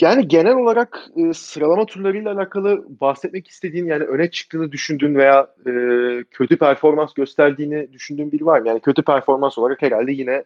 Yani 0.00 0.28
genel 0.28 0.56
olarak 0.56 1.06
e, 1.16 1.32
sıralama 1.32 1.86
turlarıyla 1.86 2.32
alakalı 2.32 2.86
bahsetmek 3.00 3.48
istediğin 3.48 3.86
yani 3.86 4.04
öne 4.04 4.30
çıktığını 4.30 4.72
düşündüğün 4.72 5.14
veya 5.14 5.48
e, 5.66 5.70
kötü 6.30 6.58
performans 6.58 7.14
gösterdiğini 7.14 7.92
düşündüğün 7.92 8.32
biri 8.32 8.46
var 8.46 8.60
mı? 8.60 8.68
Yani 8.68 8.80
kötü 8.80 9.02
performans 9.02 9.58
olarak 9.58 9.82
herhalde 9.82 10.12
yine 10.12 10.44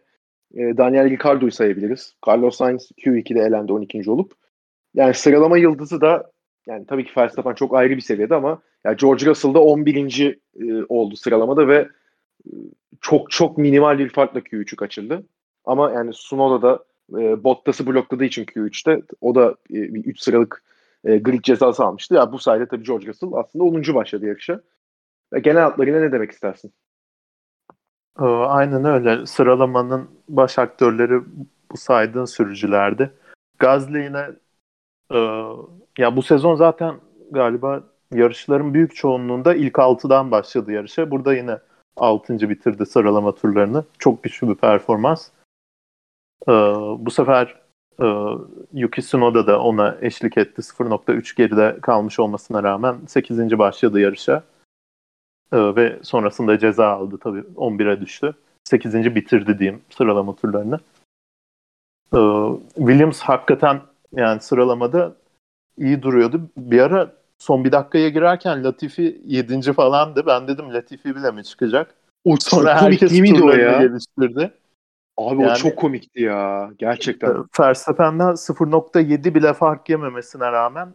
e, 0.53 0.77
Daniel 0.77 1.09
Ricciardo'yu 1.09 1.51
sayabiliriz. 1.51 2.15
Carlos 2.27 2.57
Sainz 2.57 2.91
Q2'de 2.91 3.39
elendi 3.39 3.73
12. 3.73 4.11
olup. 4.11 4.33
Yani 4.93 5.13
sıralama 5.13 5.57
yıldızı 5.57 6.01
da 6.01 6.31
yani 6.67 6.85
tabii 6.85 7.05
ki 7.05 7.11
Verstappen 7.17 7.53
çok 7.53 7.75
ayrı 7.75 7.95
bir 7.95 8.01
seviyede 8.01 8.35
ama 8.35 8.61
yani 8.85 8.97
George 8.97 9.25
Russell 9.25 9.53
da 9.53 9.63
11. 9.63 10.39
E, 10.59 10.85
oldu 10.89 11.15
sıralamada 11.15 11.67
ve 11.67 11.87
e, 12.45 12.51
çok 13.01 13.31
çok 13.31 13.57
minimal 13.57 13.99
bir 13.99 14.09
farkla 14.09 14.39
Q3'ü 14.39 14.75
kaçırdı. 14.75 15.23
Ama 15.65 15.91
yani 15.91 16.13
Sunoda 16.13 16.61
da 16.61 16.83
e, 17.17 17.43
Bottas'ı 17.43 17.87
blokladığı 17.87 18.25
için 18.25 18.45
Q3'te 18.45 19.01
o 19.21 19.35
da 19.35 19.51
e, 19.51 19.93
bir 19.93 20.05
3 20.05 20.19
sıralık 20.19 20.63
e, 21.03 21.17
grid 21.17 21.43
cezası 21.43 21.83
almıştı. 21.83 22.15
Ya 22.15 22.31
bu 22.31 22.39
sayede 22.39 22.67
tabii 22.67 22.83
George 22.83 23.07
Russell 23.07 23.29
aslında 23.33 23.63
10. 23.63 23.95
başladı 23.95 24.25
yarışa. 24.25 24.61
Ve 25.33 25.39
genel 25.39 25.61
hatlarıyla 25.61 25.99
ne 25.99 26.11
demek 26.11 26.31
istersin? 26.31 26.73
Ee, 28.19 28.23
aynen 28.25 28.85
öyle. 28.85 29.25
Sıralamanın 29.25 30.09
baş 30.29 30.59
aktörleri 30.59 31.21
bu 31.71 31.77
saydığın 31.77 32.25
sürücülerdi. 32.25 33.11
Gazli 33.59 33.97
yine 34.03 34.27
e, 35.11 35.17
ya 35.97 36.15
bu 36.15 36.21
sezon 36.21 36.55
zaten 36.55 36.95
galiba 37.31 37.83
yarışların 38.13 38.73
büyük 38.73 38.95
çoğunluğunda 38.95 39.55
ilk 39.55 39.73
6'dan 39.73 40.31
başladı 40.31 40.71
yarışa. 40.71 41.11
Burada 41.11 41.33
yine 41.35 41.57
6. 41.97 42.49
bitirdi 42.49 42.85
sıralama 42.85 43.35
turlarını. 43.35 43.83
Çok 43.99 44.23
güçlü 44.23 44.49
bir 44.49 44.55
performans. 44.55 45.29
Ee, 46.47 46.51
bu 46.99 47.11
sefer 47.11 47.55
e, 48.01 48.05
Yuki 48.73 49.01
Tsunoda 49.01 49.47
da 49.47 49.61
ona 49.61 49.97
eşlik 50.01 50.37
etti. 50.37 50.61
0.3 50.61 51.35
geride 51.35 51.77
kalmış 51.81 52.19
olmasına 52.19 52.63
rağmen 52.63 52.95
8. 53.07 53.57
başladı 53.57 53.99
yarışa. 53.99 54.43
Ee, 55.53 55.75
ve 55.75 55.99
sonrasında 56.03 56.59
ceza 56.59 56.87
aldı 56.87 57.17
tabii 57.17 57.39
11'e 57.39 58.01
düştü. 58.01 58.35
8. 58.63 59.15
bitirdi 59.15 59.59
diyeyim 59.59 59.81
sıralama 59.89 60.35
turlarını. 60.35 60.79
Ee, 62.13 62.19
Williams 62.75 63.19
hakikaten 63.19 63.81
yani 64.15 64.41
sıralamada 64.41 65.15
iyi 65.77 66.01
duruyordu. 66.01 66.41
Bir 66.57 66.79
ara 66.79 67.11
son 67.37 67.63
bir 67.63 67.71
dakikaya 67.71 68.09
girerken 68.09 68.63
Latifi 68.63 69.21
7. 69.25 69.73
falandı. 69.73 70.23
Ben 70.27 70.47
dedim 70.47 70.73
Latifi 70.73 71.15
bile 71.15 71.31
mi 71.31 71.43
çıkacak? 71.43 71.95
O 72.25 72.35
Sonra 72.39 72.81
herkes 72.81 73.17
turlarını 73.17 73.87
geliştirdi. 73.87 74.51
Abi 75.19 75.41
yani, 75.41 75.51
o 75.51 75.55
çok 75.55 75.77
komikti 75.77 76.21
ya. 76.21 76.71
Gerçekten. 76.77 77.45
Verstappen'den 77.59 78.35
0.7 78.35 79.35
bile 79.35 79.53
fark 79.53 79.89
yememesine 79.89 80.51
rağmen 80.51 80.93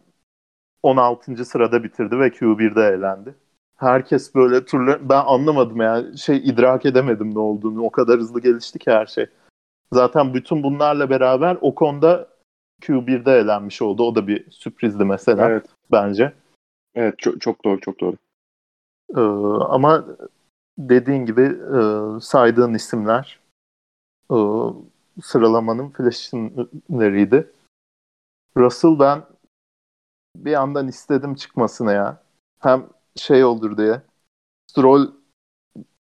16. 0.83 1.45
sırada 1.45 1.85
bitirdi 1.85 2.19
ve 2.19 2.29
Q1'de 2.29 2.83
eğlendi. 2.83 3.35
Herkes 3.77 4.35
böyle 4.35 4.65
turlar 4.65 5.09
ben 5.09 5.23
anlamadım 5.27 5.81
ya. 5.81 6.17
Şey 6.17 6.37
idrak 6.37 6.87
edemedim 6.87 7.35
ne 7.35 7.39
olduğunu. 7.39 7.83
O 7.83 7.91
kadar 7.91 8.21
hızlı 8.21 8.41
gelişti 8.41 8.79
ki 8.79 8.91
her 8.91 9.07
şey. 9.07 9.27
Zaten 9.93 10.35
bütün 10.35 10.63
bunlarla 10.63 11.11
beraber 11.11 11.57
o 11.61 11.75
konuda 11.75 12.29
Q1'de 12.83 13.33
eğlenmiş 13.33 13.83
oldu. 13.83 14.03
O 14.03 14.15
da 14.15 14.27
bir 14.27 14.51
sürprizdi 14.51 15.05
mesela 15.05 15.49
evet. 15.49 15.67
bence. 15.93 16.33
Evet 16.95 17.19
çok, 17.19 17.41
çok 17.41 17.65
doğru 17.65 17.81
çok 17.81 18.01
doğru. 18.01 18.17
Ee, 19.17 19.21
ama 19.69 20.05
dediğin 20.79 21.27
gibi 21.27 21.43
e, 21.77 21.81
saydığın 22.21 22.75
isimler 22.75 23.44
e, 24.35 24.39
sıralamanın 25.23 25.91
flash'leriydi. 25.91 27.53
Russell 28.57 28.99
ben 28.99 29.23
bir 30.37 30.51
yandan 30.51 30.89
istedim 30.89 31.35
çıkmasını 31.35 31.93
ya. 31.93 32.23
Hem 32.61 32.87
şey 33.17 33.45
olur 33.45 33.77
diye. 33.77 34.03
Stroll 34.71 35.11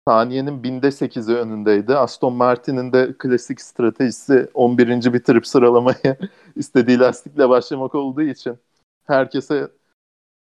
saniyenin 0.08 0.62
binde 0.62 0.90
sekizi 0.90 1.34
önündeydi. 1.34 1.96
Aston 1.96 2.32
Martin'in 2.32 2.92
de 2.92 3.14
klasik 3.18 3.60
stratejisi 3.60 4.50
11. 4.54 5.12
bitirip 5.12 5.46
sıralamaya 5.46 6.16
istediği 6.56 6.98
lastikle 6.98 7.48
başlamak 7.48 7.94
olduğu 7.94 8.22
için 8.22 8.58
herkese 9.06 9.70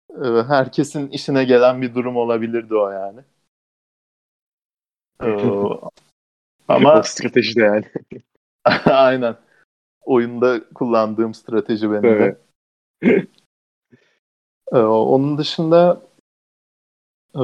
e, 0.09 0.27
herkesin 0.47 1.07
işine 1.07 1.43
gelen 1.43 1.81
bir 1.81 1.95
durum 1.95 2.17
olabilirdi 2.17 2.75
o 2.75 2.89
yani. 2.89 3.19
Ama 6.69 7.03
strateji 7.03 7.55
de 7.55 7.61
yani. 7.61 7.85
Aynen. 8.85 9.35
Oyunda 10.01 10.61
kullandığım 10.73 11.33
strateji 11.33 11.91
benim 11.91 12.05
evet. 12.05 12.37
de. 13.03 13.27
ee, 14.73 14.77
onun 14.77 15.37
dışında 15.37 16.01
e, 17.35 17.43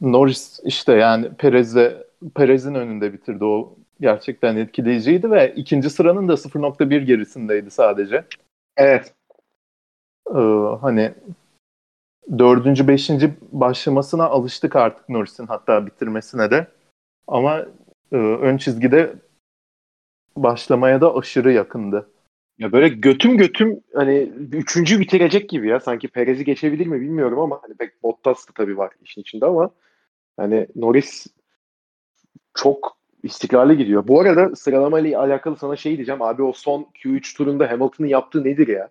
Norris 0.00 0.60
işte 0.64 0.92
yani 0.92 1.34
Perez'e 1.34 2.06
Perez'in 2.34 2.74
önünde 2.74 3.12
bitirdi 3.12 3.44
o 3.44 3.76
gerçekten 4.00 4.56
etkileyiciydi 4.56 5.30
ve 5.30 5.54
ikinci 5.54 5.90
sıranın 5.90 6.28
da 6.28 6.32
0.1 6.32 6.98
gerisindeydi 6.98 7.70
sadece. 7.70 8.24
Evet. 8.76 9.14
Ee, 10.30 10.38
hani 10.80 11.14
dördüncü, 12.38 12.88
beşinci 12.88 13.34
başlamasına 13.52 14.24
alıştık 14.24 14.76
artık 14.76 15.08
Norris'in 15.08 15.46
hatta 15.46 15.86
bitirmesine 15.86 16.50
de. 16.50 16.66
Ama 17.28 17.66
e, 18.12 18.16
ön 18.16 18.56
çizgide 18.56 19.14
başlamaya 20.36 21.00
da 21.00 21.16
aşırı 21.16 21.52
yakındı. 21.52 22.10
Ya 22.58 22.72
böyle 22.72 22.88
götüm 22.88 23.36
götüm 23.36 23.80
hani 23.94 24.18
üçüncü 24.52 25.00
bitirecek 25.00 25.48
gibi 25.48 25.68
ya. 25.68 25.80
Sanki 25.80 26.08
Perez'i 26.08 26.44
geçebilir 26.44 26.86
mi 26.86 27.00
bilmiyorum 27.00 27.38
ama 27.38 27.60
hani 27.62 27.74
pek 27.74 28.02
Bottas 28.02 28.48
da 28.48 28.52
tabii 28.54 28.78
var 28.78 28.92
işin 29.02 29.20
içinde 29.20 29.46
ama 29.46 29.70
Hani 30.38 30.66
Norris 30.76 31.26
çok 32.54 32.98
istikrarlı 33.22 33.74
gidiyor. 33.74 34.08
Bu 34.08 34.20
arada 34.20 34.56
sıralamayla 34.56 35.20
alakalı 35.20 35.56
sana 35.56 35.76
şey 35.76 35.96
diyeceğim. 35.96 36.22
Abi 36.22 36.42
o 36.42 36.52
son 36.52 36.82
Q3 36.94 37.36
turunda 37.36 37.70
Hamilton'ın 37.70 38.08
yaptığı 38.08 38.44
nedir 38.44 38.68
ya? 38.68 38.90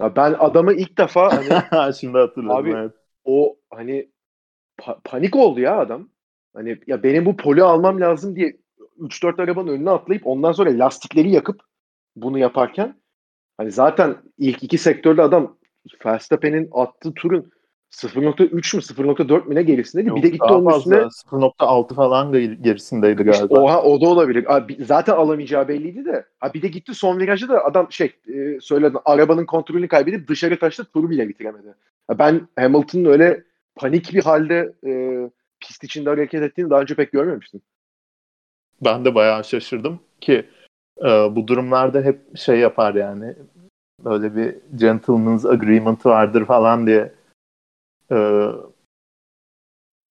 ya 0.00 0.16
ben 0.16 0.34
adamı 0.38 0.72
ilk 0.72 0.98
defa 0.98 1.32
hani 1.32 1.92
Şimdi 2.00 2.18
hatırladım. 2.18 2.56
Abi, 2.56 2.70
evet. 2.70 2.92
o 3.24 3.56
hani 3.70 4.08
pa- 4.78 5.00
panik 5.04 5.36
oldu 5.36 5.60
ya 5.60 5.78
adam. 5.78 6.08
Hani 6.54 6.78
ya 6.86 7.02
benim 7.02 7.26
bu 7.26 7.36
poli 7.36 7.62
almam 7.62 8.00
lazım 8.00 8.36
diye 8.36 8.56
3-4 8.98 9.42
arabanın 9.42 9.68
önüne 9.68 9.90
atlayıp 9.90 10.26
ondan 10.26 10.52
sonra 10.52 10.70
lastikleri 10.78 11.30
yakıp 11.30 11.60
bunu 12.16 12.38
yaparken 12.38 12.94
hani 13.56 13.70
zaten 13.70 14.16
ilk 14.38 14.62
iki 14.62 14.78
sektörde 14.78 15.22
adam 15.22 15.56
Verstappen'in 16.06 16.68
attığı 16.72 17.14
turun 17.14 17.52
0.3 17.92 18.54
mü 18.54 18.60
0.4 18.60 19.48
mü 19.48 19.54
ne 19.54 19.62
gerisindeydi. 19.62 20.08
Yok, 20.08 20.18
bir 20.18 20.22
de 20.22 20.28
gitti 20.28 20.44
onun 20.44 20.78
üstüne 20.78 20.96
0.6 20.96 21.94
falan 21.94 22.32
ger- 22.32 22.62
gerisindeydi 22.62 23.30
işte 23.30 23.46
galiba. 23.46 23.60
oha 23.60 23.82
o 23.82 24.00
da 24.00 24.08
olabilir. 24.08 24.56
Abi, 24.56 24.84
zaten 24.84 25.12
alamayacağı 25.12 25.68
belliydi 25.68 26.04
de. 26.04 26.24
Ha, 26.40 26.54
bir 26.54 26.62
de 26.62 26.68
gitti 26.68 26.94
son 26.94 27.18
virajda 27.18 27.48
da 27.48 27.64
adam 27.64 27.92
şey 27.92 28.12
e, 28.34 28.60
söyledi 28.60 28.98
arabanın 29.04 29.46
kontrolünü 29.46 29.88
kaybedip 29.88 30.28
dışarı 30.28 30.58
taştı 30.58 30.84
turu 30.84 31.10
bile 31.10 31.28
bitiremedi. 31.28 31.74
Ha, 32.08 32.18
ben 32.18 32.48
Hamilton'ın 32.56 33.04
öyle 33.04 33.44
panik 33.76 34.14
bir 34.14 34.22
halde 34.22 34.72
e, 34.86 34.90
pist 35.62 35.84
içinde 35.84 36.10
hareket 36.10 36.42
ettiğini 36.42 36.70
daha 36.70 36.80
önce 36.80 36.94
pek 36.94 37.12
görmemiştim. 37.12 37.60
Ben 38.84 39.04
de 39.04 39.14
bayağı 39.14 39.44
şaşırdım 39.44 40.00
ki 40.20 40.46
e, 40.98 41.08
bu 41.08 41.48
durumlarda 41.48 42.00
hep 42.00 42.36
şey 42.36 42.58
yapar 42.58 42.94
yani 42.94 43.36
böyle 44.04 44.36
bir 44.36 44.56
gentleman's 44.78 45.44
agreement 45.44 46.06
vardır 46.06 46.44
falan 46.44 46.86
diye 46.86 47.12
e, 48.10 48.16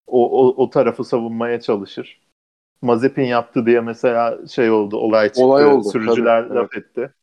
o, 0.08 0.46
o, 0.48 0.64
o 0.64 0.70
tarafı 0.70 1.04
savunmaya 1.04 1.62
çalışır. 1.62 2.22
Mazepin 2.82 3.24
yaptı 3.24 3.66
diye 3.66 3.82
mesela 3.82 4.48
şey 4.48 4.72
oldu, 4.72 4.98
olay 4.98 5.28
çıktı. 5.28 5.46
Olay 5.46 5.66
oldu, 5.66 5.90
Sürücüler 5.90 6.48
tabii, 6.48 6.56
laf 6.56 6.78
etti. 6.78 7.14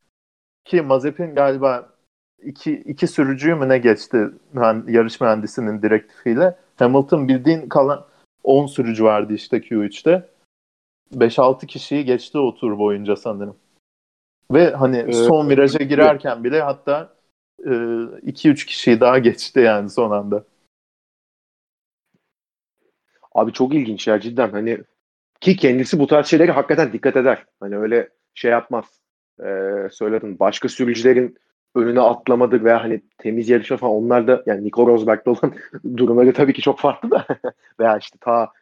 Ki 0.64 0.82
Mazepin 0.82 1.34
galiba 1.34 1.88
iki, 2.42 2.72
iki 2.72 3.06
sürücüyü 3.06 3.54
mü 3.54 3.68
ne 3.68 3.78
geçti 3.78 4.28
ben, 4.54 4.84
yarış 4.88 5.20
mühendisinin 5.20 5.82
direktifiyle. 5.82 6.56
Hamilton 6.76 7.28
bildiğin 7.28 7.68
kalan 7.68 8.06
10 8.48 8.66
sürücü 8.66 9.04
vardı 9.04 9.34
işte 9.34 9.56
Q3'te. 9.56 10.28
5-6 11.14 11.66
kişiyi 11.66 12.04
geçti 12.04 12.38
o 12.38 12.54
tur 12.54 12.78
boyunca 12.78 13.16
sanırım. 13.16 13.56
Ve 14.52 14.70
hani 14.70 14.96
Evet. 14.96 15.16
son 15.16 15.50
viraja 15.50 15.78
girerken 15.84 16.44
bile 16.44 16.62
hatta 16.62 17.16
2-3 17.58 18.66
kişiyi 18.66 19.00
daha 19.00 19.18
geçti 19.18 19.60
yani 19.60 19.90
son 19.90 20.10
anda. 20.10 20.44
Abi 23.34 23.52
çok 23.52 23.74
ilginç 23.74 24.08
ya 24.08 24.20
cidden 24.20 24.50
hani 24.50 24.78
ki 25.40 25.56
kendisi 25.56 25.98
bu 25.98 26.06
tarz 26.06 26.26
şeylere 26.26 26.52
hakikaten 26.52 26.92
dikkat 26.92 27.16
eder. 27.16 27.44
Hani 27.60 27.78
öyle 27.78 28.08
şey 28.34 28.50
yapmaz. 28.50 28.84
Ee, 29.40 29.88
söyledin 29.90 30.38
başka 30.38 30.68
sürücülerin 30.68 31.38
önüne 31.78 32.00
atlamadır 32.00 32.64
veya 32.64 32.84
hani 32.84 33.00
temiz 33.18 33.48
yarışma 33.48 33.76
falan 33.76 33.94
onlar 33.94 34.26
da 34.26 34.42
yani 34.46 34.64
Nico 34.64 34.86
Rosberg'de 34.86 35.30
olan 35.30 35.54
durumları 35.96 36.32
tabii 36.32 36.52
ki 36.52 36.62
çok 36.62 36.78
farklı 36.78 37.10
da. 37.10 37.26
Veya 37.80 37.98
işte 37.98 38.18
ta 38.20 38.52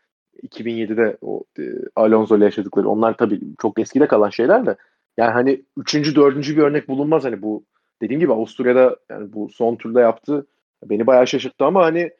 2007'de 0.42 1.16
o 1.22 1.44
e, 1.58 1.62
Alonso 1.96 2.36
ile 2.36 2.44
yaşadıkları 2.44 2.88
onlar 2.88 3.16
tabii 3.16 3.40
çok 3.62 3.78
eskide 3.78 4.06
kalan 4.06 4.30
şeyler 4.30 4.66
de. 4.66 4.76
Yani 5.16 5.32
hani 5.32 5.62
üçüncü, 5.76 6.14
dördüncü 6.16 6.56
bir 6.56 6.62
örnek 6.62 6.88
bulunmaz 6.88 7.24
hani 7.24 7.42
bu 7.42 7.64
dediğim 8.02 8.20
gibi 8.20 8.32
Avusturya'da 8.32 8.96
yani 9.10 9.32
bu 9.32 9.48
son 9.48 9.76
turda 9.76 10.00
yaptı 10.00 10.46
beni 10.84 11.06
bayağı 11.06 11.26
şaşırttı 11.26 11.64
ama 11.64 11.84
hani 11.84 12.10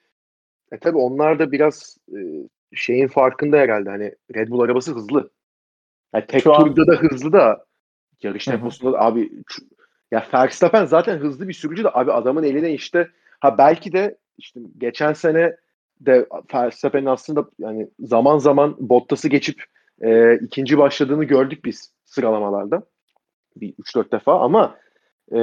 e 0.73 0.79
tabii 0.79 0.99
onlar 0.99 1.39
da 1.39 1.53
biraz 1.53 1.99
e, 2.13 2.19
şeyin 2.75 3.09
farkında 3.09 3.57
herhalde. 3.57 3.91
Hani 3.91 4.15
Red 4.35 4.49
Bull 4.49 4.61
arabası 4.61 4.95
hızlı. 4.95 5.31
Yani 6.15 6.27
tek 6.27 6.43
Şu 6.43 6.55
an- 6.55 6.65
turda 6.75 6.87
da 6.93 6.97
hızlı 6.97 7.33
da 7.33 7.65
yarış 8.23 8.45
temposunda 8.45 8.93
da 8.93 9.01
abi 9.01 9.31
ya 10.11 10.27
Verstappen 10.35 10.85
zaten 10.85 11.19
hızlı 11.19 11.49
bir 11.49 11.53
sürücü 11.53 11.85
de 11.85 11.89
abi 11.93 12.13
adamın 12.13 12.43
eline 12.43 12.73
işte 12.73 13.11
ha 13.41 13.59
belki 13.59 13.93
de 13.93 14.19
işte 14.39 14.61
geçen 14.79 15.13
sene 15.13 15.57
de 16.01 16.27
Verstappen'in 16.55 17.07
aslında 17.07 17.49
yani 17.59 17.89
zaman 18.01 18.39
zaman 18.39 18.77
Bottas'ı 18.79 19.29
geçip 19.29 19.65
e, 20.01 20.35
ikinci 20.35 20.79
başladığını 20.79 21.25
gördük 21.25 21.65
biz 21.65 21.93
sıralamalarda. 22.05 22.83
Bir 23.57 23.73
3-4 23.73 24.13
defa 24.13 24.41
ama 24.41 24.77
e, 25.33 25.39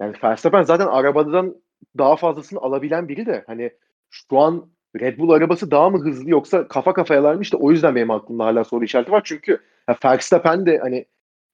yani 0.00 0.14
Verstappen 0.24 0.62
zaten 0.62 0.86
arabadan 0.86 1.56
daha 1.98 2.16
fazlasını 2.16 2.60
alabilen 2.60 3.08
biri 3.08 3.26
de 3.26 3.44
hani 3.46 3.70
şu 4.10 4.38
an 4.38 4.68
Red 5.00 5.18
Bull 5.18 5.30
arabası 5.30 5.70
daha 5.70 5.90
mı 5.90 6.04
hızlı 6.04 6.30
yoksa 6.30 6.68
kafa 6.68 6.92
kafayalarmış 6.92 7.52
da 7.52 7.56
o 7.56 7.70
yüzden 7.70 7.94
benim 7.94 8.10
aklımda 8.10 8.44
hala 8.44 8.64
soru 8.64 8.84
işareti 8.84 9.12
var. 9.12 9.22
Çünkü 9.24 9.58
ya 9.88 9.96
Verstappen 10.04 10.66
de 10.66 10.78
hani 10.78 11.06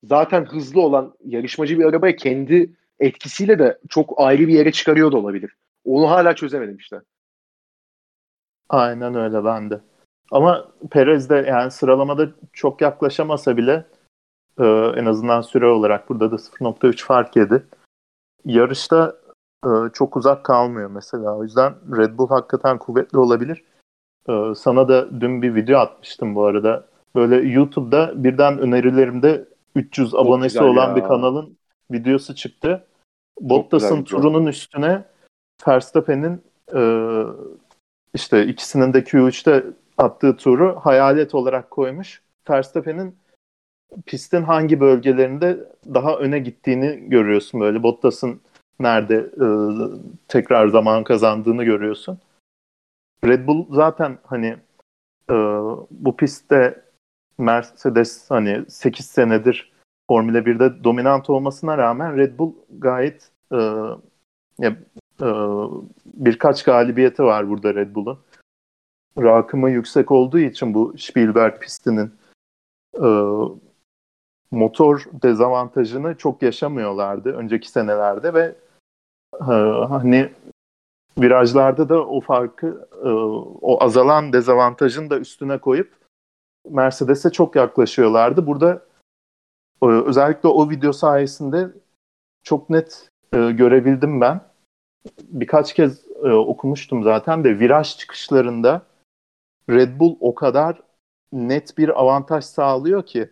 zaten 0.05 0.45
hızlı 0.45 0.81
olan 0.81 1.15
yarışmacı 1.25 1.79
bir 1.79 1.85
arabaya 1.85 2.17
kendi 2.17 2.73
etkisiyle 3.01 3.59
de 3.59 3.79
çok 3.89 4.15
ayrı 4.17 4.49
bir 4.49 4.53
yere 4.53 4.73
çıkarıyor 4.73 5.13
da 5.13 5.17
olabilir. 5.17 5.57
Onu 5.85 6.11
hala 6.11 6.35
çözemedim 6.35 6.77
işte. 6.77 7.01
Aynen 8.69 9.15
öyle 9.15 9.45
ben 9.45 9.71
de. 9.71 9.81
Ama 10.31 10.69
Perez 10.91 11.31
de 11.31 11.35
yani 11.49 11.71
sıralamada 11.71 12.29
çok 12.53 12.81
yaklaşamasa 12.81 13.57
bile 13.57 13.87
e, 14.59 14.65
en 14.97 15.07
azından 15.07 15.41
süre 15.41 15.67
olarak 15.67 16.09
burada 16.09 16.31
da 16.31 16.35
0.3 16.37 17.05
fark 17.05 17.37
yedi. 17.37 17.67
Yarışta 18.45 19.17
e, 19.65 19.71
çok 19.93 20.17
uzak 20.17 20.45
kalmıyor 20.45 20.91
mesela. 20.91 21.37
O 21.37 21.45
yüzden 21.45 21.75
Red 21.97 22.19
Bull 22.19 22.29
hakikaten 22.29 22.79
kuvvetli 22.79 23.19
olabilir. 23.19 23.65
E, 24.29 24.55
sana 24.57 24.89
da 24.89 25.21
dün 25.21 25.43
bir 25.43 25.55
video 25.55 25.79
atmıştım 25.79 26.35
bu 26.35 26.45
arada. 26.45 26.87
Böyle 27.15 27.37
YouTube'da 27.37 28.25
birden 28.25 28.59
önerilerimde 28.59 29.49
300 29.75 30.15
abonesi 30.15 30.53
güzel 30.53 30.69
olan 30.69 30.89
ya. 30.89 30.97
bir 30.97 31.03
kanalın 31.03 31.57
videosu 31.91 32.35
çıktı. 32.35 32.87
Bottas'ın 33.41 34.05
turunun 34.05 34.47
üstüne 34.47 35.05
Verstappen'in 35.69 36.43
e, 36.75 36.83
işte 38.15 38.47
ikisinin 38.47 38.93
de 38.93 38.99
Q3'te 38.99 39.65
attığı 39.99 40.37
turu 40.37 40.81
hayalet 40.83 41.35
olarak 41.35 41.71
koymuş. 41.71 42.23
Verstappen'in 42.51 43.17
pistin 44.07 44.43
hangi 44.43 44.81
bölgelerinde 44.81 45.59
daha 45.95 46.17
öne 46.17 46.39
gittiğini 46.39 47.09
görüyorsun 47.09 47.61
böyle. 47.61 47.83
Bottas'ın 47.83 48.41
nerede 48.81 49.17
e, 49.17 49.47
tekrar 50.29 50.69
zaman 50.69 51.05
kazandığını 51.05 51.65
görüyorsun. 51.65 52.19
Red 53.25 53.47
Bull 53.47 53.67
zaten 53.71 54.19
hani 54.25 54.57
e, 55.31 55.35
bu 55.91 56.17
pistte 56.17 56.83
Mercedes 57.41 58.31
hani 58.31 58.65
8 58.69 59.07
senedir 59.07 59.73
Formula 60.11 60.39
1'de 60.39 60.85
dominant 60.85 61.31
olmasına 61.31 61.79
rağmen 61.79 62.17
Red 62.17 62.39
Bull 62.39 62.53
gayet 62.71 63.31
e, 63.53 63.57
ya, 64.59 64.77
e, 65.23 65.29
birkaç 66.07 66.63
galibiyeti 66.63 67.23
var 67.23 67.49
burada 67.49 67.75
Red 67.75 67.95
Bull'un. 67.95 68.19
Rakımı 69.19 69.71
yüksek 69.71 70.11
olduğu 70.11 70.39
için 70.39 70.75
bu 70.75 70.95
Spielberg 70.99 71.61
pistinin 71.61 72.13
e, 72.95 73.09
motor 74.51 75.05
dezavantajını 75.23 76.15
çok 76.15 76.43
yaşamıyorlardı 76.43 77.33
önceki 77.33 77.69
senelerde 77.69 78.35
ve 78.35 78.55
e, 79.41 79.55
hani 79.89 80.31
virajlarda 81.19 81.89
da 81.89 82.07
o 82.07 82.21
farkı 82.21 82.89
e, 83.05 83.09
o 83.63 83.85
azalan 83.85 84.33
dezavantajın 84.33 85.11
da 85.11 85.19
üstüne 85.19 85.59
koyup 85.59 86.00
Mercedes'e 86.69 87.31
çok 87.31 87.57
yaklaşıyorlardı. 87.57 88.47
Burada 88.47 88.83
e, 89.83 89.87
özellikle 89.87 90.49
o 90.49 90.71
video 90.71 90.93
sayesinde 90.93 91.71
çok 92.43 92.71
net 92.71 93.09
e, 93.33 93.51
görebildim 93.51 94.21
ben. 94.21 94.41
Birkaç 95.23 95.75
kez 95.75 96.05
e, 96.25 96.33
okumuştum 96.33 97.03
zaten 97.03 97.45
de 97.45 97.59
viraj 97.59 97.97
çıkışlarında 97.97 98.83
Red 99.71 100.01
Bull 100.01 100.17
o 100.21 100.35
kadar 100.35 100.83
net 101.33 101.79
bir 101.79 102.01
avantaj 102.01 102.45
sağlıyor 102.45 103.07
ki 103.07 103.31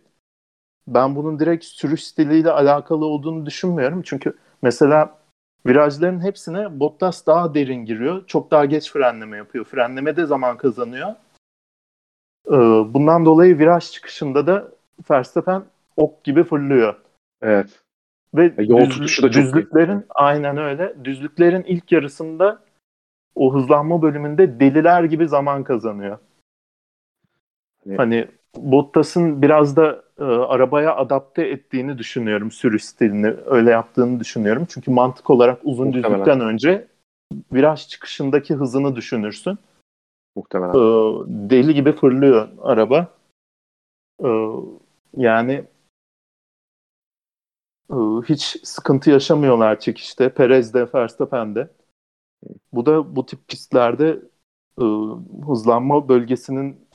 ben 0.87 1.17
bunun 1.17 1.39
direkt 1.39 1.65
sürüş 1.65 2.05
stiliyle 2.05 2.51
alakalı 2.51 3.05
olduğunu 3.05 3.47
düşünmüyorum. 3.47 4.03
Çünkü 4.03 4.37
mesela 4.63 5.19
virajların 5.67 6.21
hepsine 6.21 6.81
Bottas 6.81 7.27
daha 7.27 7.55
derin 7.55 7.85
giriyor. 7.85 8.27
Çok 8.27 8.51
daha 8.51 8.65
geç 8.65 8.93
frenleme 8.93 9.37
yapıyor. 9.37 9.65
Frenlemede 9.65 10.27
zaman 10.27 10.57
kazanıyor. 10.57 11.15
Ee, 12.49 12.53
Bundan 12.95 13.25
dolayı 13.25 13.59
viraj 13.59 13.91
çıkışında 13.91 14.47
da 14.47 14.69
Verstappen 15.11 15.63
ok 15.97 16.25
gibi 16.25 16.45
fırlıyor. 16.45 16.95
Evet. 17.43 17.81
Ve 18.35 18.53
E, 18.59 18.63
yol 18.65 18.81
düz- 18.81 18.89
tutuşu 18.89 19.23
da 19.23 19.31
çok 19.31 19.43
düzlüklerin 19.43 20.05
aynen 20.15 20.57
öyle. 20.57 20.95
Düzlüklerin 21.05 21.63
ilk 21.63 21.93
yarısında 21.93 22.59
o 23.35 23.55
hızlanma 23.55 24.03
bölümünde 24.03 24.61
deliler 24.61 25.05
gibi 25.05 25.29
zaman 25.29 25.65
kazanıyor. 25.65 26.19
Hani- 27.85 27.97
Hani 27.97 28.27
Bottas'ın 28.57 29.43
biraz 29.43 29.77
da 29.77 30.03
e, 30.19 30.25
arabaya 30.25 30.97
adapte 30.97 31.43
ettiğini 31.43 31.99
düşünüyorum 31.99 32.51
sürüş 32.51 32.85
stilini 32.85 33.35
öyle 33.47 33.71
yaptığını 33.71 34.21
düşünüyorum. 34.21 34.67
Çünkü 34.69 34.91
mantık 34.91 35.31
olarak 35.31 35.59
uzun 35.65 35.87
Muhtemelen. 35.87 36.13
düzlükten 36.13 36.41
önce 36.41 36.87
viraj 37.53 37.89
çıkışındaki 37.89 38.55
hızını 38.55 38.97
düşünürsün. 38.97 39.59
Muhtemelen. 40.39 40.75
Ee, 40.75 41.51
deli 41.51 41.75
gibi 41.75 41.93
fırlıyor 41.93 42.49
araba. 42.63 43.07
Ee, 44.25 44.29
yani 45.17 45.65
e, 47.91 47.97
hiç 48.29 48.57
sıkıntı 48.65 49.11
yaşamıyorlar 49.11 49.81
çekişte. 49.81 50.29
Perez 50.29 50.75
de 50.75 50.89
Verstappen 50.95 51.55
de. 51.55 51.71
Bu 52.73 52.87
da 52.87 53.17
bu 53.17 53.27
tip 53.27 53.49
pistlerde 53.49 54.23
e, 54.81 54.85
hızlanma 55.47 56.09
bölgesinin 56.09 56.89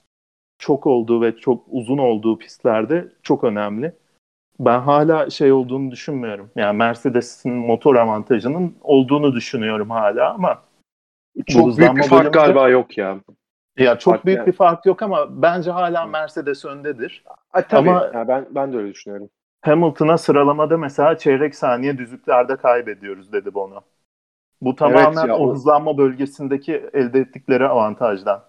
çok 0.57 0.87
olduğu 0.87 1.21
ve 1.21 1.37
çok 1.37 1.65
uzun 1.67 1.97
olduğu 1.97 2.37
pistlerde 2.37 3.11
çok 3.23 3.43
önemli. 3.43 3.95
Ben 4.59 4.79
hala 4.79 5.29
şey 5.29 5.51
olduğunu 5.51 5.91
düşünmüyorum. 5.91 6.49
Yani 6.55 6.77
Mercedes'in 6.77 7.53
motor 7.53 7.95
avantajının 7.95 8.75
olduğunu 8.81 9.33
düşünüyorum 9.33 9.89
hala 9.89 10.33
ama 10.33 10.61
çok 11.47 11.77
büyük 11.77 11.95
bir 11.95 12.03
fark 12.03 12.33
galiba 12.33 12.69
yok 12.69 12.97
ya. 12.97 13.19
Ya 13.77 13.99
çok 13.99 14.13
fark 14.13 14.25
büyük 14.25 14.37
yani. 14.37 14.47
bir 14.47 14.51
fark 14.51 14.85
yok 14.85 15.01
ama 15.01 15.41
bence 15.41 15.71
hala 15.71 16.05
Mercedes 16.05 16.65
öndedir. 16.65 17.23
A, 17.53 17.61
tabii. 17.61 17.89
Ama 17.89 18.11
yani 18.13 18.27
ben 18.27 18.45
ben 18.51 18.73
de 18.73 18.77
öyle 18.77 18.93
düşünüyorum. 18.93 19.29
Hamilton'a 19.61 20.17
sıralamada 20.17 20.77
mesela 20.77 21.17
çeyrek 21.17 21.55
saniye 21.55 21.97
düzlüklerde 21.97 22.55
kaybediyoruz 22.55 23.33
dedi 23.33 23.53
Bono. 23.53 23.81
Bu 24.61 24.75
tamamen 24.75 25.17
evet 25.17 25.27
ya, 25.27 25.37
o 25.37 25.53
hızlanma 25.53 25.97
bölgesindeki 25.97 26.89
elde 26.93 27.19
ettikleri 27.19 27.67
avantajdan. 27.67 28.43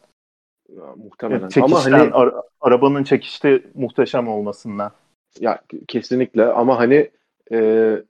Ya, 0.68 0.84
muhtemelen. 0.96 1.48
Çekişten, 1.48 1.92
ama 1.92 2.00
hani 2.00 2.12
ara, 2.12 2.42
arabanın 2.60 3.04
çekişte 3.04 3.62
muhteşem 3.74 4.28
olmasından. 4.28 4.92
Ya 5.40 5.58
kesinlikle 5.88 6.44
ama 6.44 6.78
hani 6.78 7.10
e, 7.52 7.58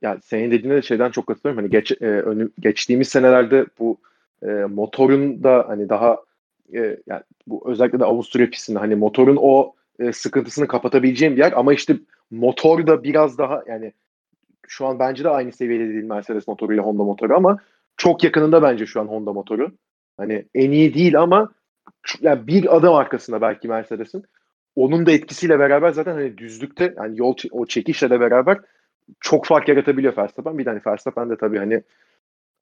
yani 0.01 0.21
senin 0.21 0.51
dediğine 0.51 0.75
de 0.75 0.81
şeyden 0.81 1.11
çok 1.11 1.27
katılıyorum. 1.27 1.63
Hani 1.63 1.71
geç 1.71 1.91
e, 1.91 2.05
önü, 2.05 2.49
geçtiğimiz 2.59 3.07
senelerde 3.07 3.65
bu 3.79 3.97
e, 4.47 4.65
motorun 4.65 5.43
da 5.43 5.65
hani 5.67 5.89
daha 5.89 6.17
e, 6.73 6.97
yani 7.07 7.21
bu 7.47 7.63
özellikle 7.65 7.99
de 7.99 8.05
Avusturya 8.05 8.49
pistinde 8.49 8.79
hani 8.79 8.95
motorun 8.95 9.37
o 9.41 9.73
e, 9.99 10.11
sıkıntısını 10.11 10.67
kapatabileceğim 10.67 11.35
bir 11.35 11.41
yer 11.41 11.53
ama 11.55 11.73
işte 11.73 11.97
motor 12.31 12.87
da 12.87 13.03
biraz 13.03 13.37
daha 13.37 13.63
yani 13.67 13.93
şu 14.67 14.85
an 14.85 14.99
bence 14.99 15.23
de 15.23 15.29
aynı 15.29 15.51
seviyede 15.51 15.93
değil 15.93 16.03
Mercedes 16.03 16.47
motoruyla 16.47 16.83
Honda 16.83 17.03
motoru 17.03 17.35
ama 17.35 17.59
çok 17.97 18.23
yakınında 18.23 18.61
bence 18.61 18.85
şu 18.85 19.01
an 19.01 19.05
Honda 19.05 19.33
motoru. 19.33 19.71
Hani 20.17 20.45
en 20.55 20.71
iyi 20.71 20.93
değil 20.93 21.19
ama 21.19 21.51
yani 22.21 22.47
bir 22.47 22.75
adım 22.75 22.93
arkasında 22.93 23.41
belki 23.41 23.67
Mercedes'in. 23.67 24.23
Onun 24.75 25.05
da 25.05 25.11
etkisiyle 25.11 25.59
beraber 25.59 25.91
zaten 25.91 26.13
hani 26.13 26.37
düzlükte 26.37 26.93
yani 26.97 27.17
yol 27.17 27.35
o 27.51 27.65
çekişle 27.65 28.09
de 28.09 28.19
beraber 28.19 28.57
çok 29.19 29.45
fark 29.45 29.67
yaratabiliyor 29.67 30.17
Verstappen. 30.17 30.57
Bir 30.57 30.65
de 30.65 30.69
hani 30.69 30.81
Verstappen 30.87 31.29
de 31.29 31.37
tabii 31.37 31.57
hani 31.57 31.83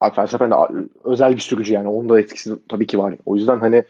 Verstappen 0.02 0.52
de 0.52 0.56
özel 1.04 1.36
bir 1.36 1.42
sürücü 1.42 1.74
yani 1.74 1.88
onun 1.88 2.10
da 2.10 2.20
etkisi 2.20 2.54
tabii 2.70 2.88
ki 2.88 3.00
var. 3.00 3.16
O 3.26 3.36
yüzden 3.36 3.60
hani 3.60 3.84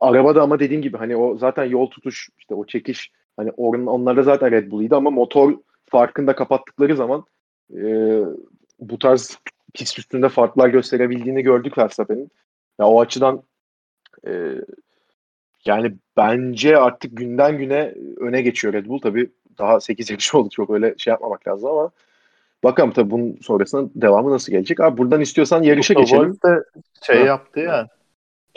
arabada 0.00 0.42
ama 0.42 0.58
dediğim 0.58 0.82
gibi 0.82 0.96
hani 0.96 1.16
o 1.16 1.36
zaten 1.38 1.64
yol 1.64 1.86
tutuş 1.86 2.28
işte 2.38 2.54
o 2.54 2.66
çekiş 2.66 3.12
hani 3.36 3.50
onun, 3.50 3.86
onlarda 3.86 4.22
zaten 4.22 4.50
Red 4.50 4.70
Bull'ıydı 4.70 4.96
ama 4.96 5.10
motor 5.10 5.58
farkında 5.86 6.34
kapattıkları 6.34 6.96
zaman 6.96 7.24
e, 7.76 8.20
bu 8.78 8.98
tarz 8.98 9.38
pist 9.74 9.98
üstünde 9.98 10.28
farklar 10.28 10.68
gösterebildiğini 10.68 11.42
gördük 11.42 11.78
Verstappen'in. 11.78 12.30
Ya 12.78 12.86
o 12.86 13.00
açıdan 13.00 13.42
e, 14.26 14.54
yani 15.64 15.96
bence 16.16 16.76
artık 16.76 17.16
günden 17.16 17.58
güne 17.58 17.94
öne 18.16 18.42
geçiyor 18.42 18.74
Red 18.74 18.86
Bull. 18.86 18.98
Tabii 18.98 19.30
daha 19.58 19.80
8 19.80 20.10
yarış 20.10 20.34
oldu 20.34 20.48
çok 20.50 20.70
öyle 20.70 20.94
şey 20.98 21.10
yapmamak 21.10 21.48
lazım 21.48 21.70
ama 21.70 21.90
bakalım 22.64 22.90
tabii 22.92 23.10
bunun 23.10 23.38
sonrasında 23.42 23.90
devamı 23.94 24.30
nasıl 24.30 24.52
gelecek. 24.52 24.80
Abi 24.80 24.98
buradan 24.98 25.20
istiyorsan 25.20 25.62
yarışa 25.62 25.94
Mustafa 25.94 26.22
geçelim. 26.22 26.38
de 26.44 26.64
şey 27.02 27.18
ha. 27.18 27.24
yaptı 27.24 27.60
ya. 27.60 27.88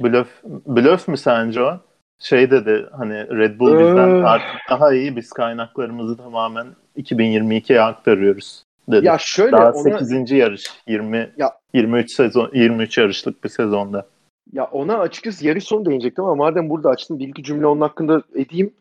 Blöf, 0.03 0.27
blöf 0.43 1.07
mü 1.07 1.17
sence 1.17 1.61
o? 1.61 1.79
Şey 2.19 2.51
dedi 2.51 2.85
hani 2.91 3.13
Red 3.13 3.59
Bull 3.59 3.79
bizden 3.79 4.09
ee... 4.09 4.23
artık 4.23 4.61
daha 4.69 4.93
iyi 4.93 5.15
biz 5.15 5.29
kaynaklarımızı 5.29 6.17
tamamen 6.17 6.67
2022'ye 6.97 7.81
aktarıyoruz 7.81 8.63
dedi. 8.91 9.05
Ya 9.05 9.17
şöyle 9.17 9.51
daha 9.51 9.71
ona... 9.71 9.99
8. 9.99 10.31
yarış 10.31 10.65
20 10.87 11.29
ya... 11.37 11.51
23 11.73 12.11
sezon 12.11 12.51
23 12.53 12.97
yarışlık 12.97 13.43
bir 13.43 13.49
sezonda. 13.49 14.05
Ya 14.53 14.65
ona 14.65 14.97
açıkçası 14.97 15.47
yarış 15.47 15.63
sonu 15.63 15.85
değinecektim 15.85 16.23
ama 16.23 16.35
madem 16.35 16.69
burada 16.69 16.89
açtım 16.89 17.19
bir 17.19 17.27
iki 17.27 17.43
cümle 17.43 17.67
onun 17.67 17.81
hakkında 17.81 18.21
edeyim. 18.35 18.73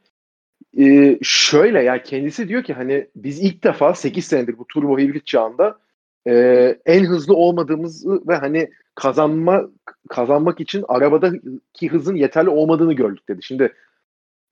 Ee, 0.79 1.19
şöyle 1.23 1.83
ya 1.83 2.03
kendisi 2.03 2.49
diyor 2.49 2.63
ki 2.63 2.75
hani 2.75 3.07
biz 3.17 3.41
ilk 3.41 3.65
defa 3.65 3.95
8 3.95 4.25
senedir 4.25 4.59
bu 4.59 4.67
turbo 4.67 4.99
hibrit 4.99 5.27
çağında 5.27 5.79
e, 6.27 6.33
en 6.87 7.05
hızlı 7.05 7.35
olmadığımızı 7.35 8.29
ve 8.29 8.37
hani 8.37 8.71
kazanma 8.95 9.63
kazanmak 10.09 10.61
için 10.61 10.85
arabadaki 10.89 11.89
hızın 11.89 12.15
yeterli 12.15 12.49
olmadığını 12.49 12.93
gördük 12.93 13.29
dedi. 13.29 13.43
Şimdi 13.43 13.75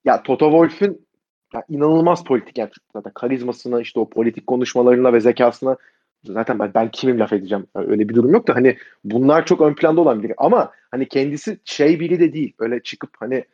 ya 0.04 0.22
Toto 0.22 0.50
Wolff'ün 0.50 1.06
ya 1.54 1.64
inanılmaz 1.68 2.24
politik 2.24 2.58
yani 2.58 2.70
zaten 2.92 3.12
karizmasına 3.12 3.80
işte 3.80 4.00
o 4.00 4.10
politik 4.10 4.46
konuşmalarına 4.46 5.12
ve 5.12 5.20
zekasına 5.20 5.76
zaten 6.24 6.58
ben, 6.58 6.74
ben 6.74 6.90
kimim 6.90 7.18
laf 7.18 7.32
edeceğim 7.32 7.66
öyle 7.74 8.08
bir 8.08 8.14
durum 8.14 8.32
yok 8.32 8.48
da 8.48 8.54
hani 8.54 8.76
bunlar 9.04 9.46
çok 9.46 9.60
ön 9.60 9.74
planda 9.74 10.00
olan 10.00 10.22
biri 10.22 10.34
ama 10.38 10.72
hani 10.90 11.08
kendisi 11.08 11.58
şey 11.64 12.00
biri 12.00 12.20
de 12.20 12.32
değil 12.32 12.54
öyle 12.58 12.82
çıkıp 12.82 13.10
hani 13.20 13.44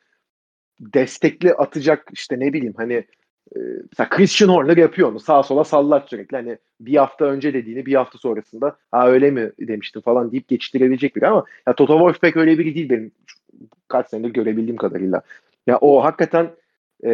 destekli 0.80 1.54
atacak 1.54 2.08
işte 2.12 2.40
ne 2.40 2.52
bileyim 2.52 2.74
hani 2.76 2.94
e, 3.56 3.58
mesela 3.90 4.08
Christian 4.08 4.48
Horner 4.48 4.76
yapıyor 4.76 5.08
onu 5.08 5.20
sağa 5.20 5.42
sola 5.42 5.64
sallar 5.64 6.04
sürekli 6.10 6.36
hani 6.36 6.58
bir 6.80 6.96
hafta 6.96 7.24
önce 7.24 7.54
dediğini 7.54 7.86
bir 7.86 7.94
hafta 7.94 8.18
sonrasında 8.18 8.76
ha 8.90 9.08
öyle 9.08 9.30
mi 9.30 9.52
demiştim 9.60 10.02
falan 10.02 10.32
deyip 10.32 10.48
geçiştirebilecek 10.48 11.16
biri 11.16 11.26
ama 11.26 11.44
ya 11.66 11.74
Toto 11.74 11.92
Wolff 11.92 12.20
pek 12.20 12.36
öyle 12.36 12.58
biri 12.58 12.74
değil 12.74 12.90
benim 12.90 13.12
kaç 13.88 14.08
senedir 14.08 14.32
görebildiğim 14.32 14.76
kadarıyla. 14.76 15.22
Ya 15.66 15.78
o 15.78 16.04
hakikaten 16.04 16.50
e, 17.04 17.10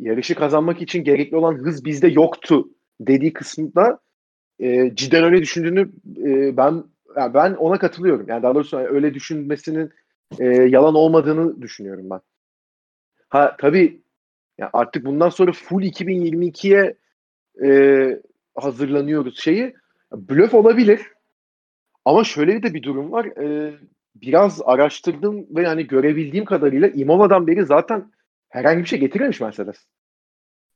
yarışı 0.00 0.34
kazanmak 0.34 0.82
için 0.82 1.04
gerekli 1.04 1.36
olan 1.36 1.54
hız 1.54 1.84
bizde 1.84 2.08
yoktu 2.08 2.68
dediği 3.00 3.32
kısımda 3.32 3.98
e, 4.60 4.94
cidden 4.94 5.24
öyle 5.24 5.42
düşündüğünü 5.42 5.90
e, 6.24 6.56
ben 6.56 6.84
yani 7.16 7.34
ben 7.34 7.54
ona 7.54 7.78
katılıyorum. 7.78 8.26
Yani 8.28 8.42
daha 8.42 8.54
doğrusu 8.54 8.78
öyle 8.78 9.14
düşünmesinin 9.14 9.90
e, 10.38 10.44
yalan 10.46 10.94
olmadığını 10.94 11.62
düşünüyorum 11.62 12.10
ben. 12.10 12.20
Ha 13.32 13.56
tabii 13.58 14.02
yani 14.58 14.70
artık 14.72 15.04
bundan 15.04 15.28
sonra 15.28 15.52
full 15.52 15.82
2022'ye 15.82 16.96
e, 17.64 18.20
hazırlanıyoruz 18.54 19.40
şeyi. 19.40 19.74
Blöf 20.12 20.54
olabilir. 20.54 21.00
Ama 22.04 22.24
şöyle 22.24 22.62
de 22.62 22.74
bir 22.74 22.82
durum 22.82 23.12
var. 23.12 23.24
E, 23.24 23.74
biraz 24.14 24.60
araştırdım 24.64 25.46
ve 25.56 25.62
yani 25.62 25.86
görebildiğim 25.86 26.44
kadarıyla 26.44 26.88
Imola'dan 26.88 27.46
beri 27.46 27.64
zaten 27.64 28.12
herhangi 28.48 28.82
bir 28.82 28.88
şey 28.88 29.00
getirmemiş 29.00 29.40
Mercedes. 29.40 29.86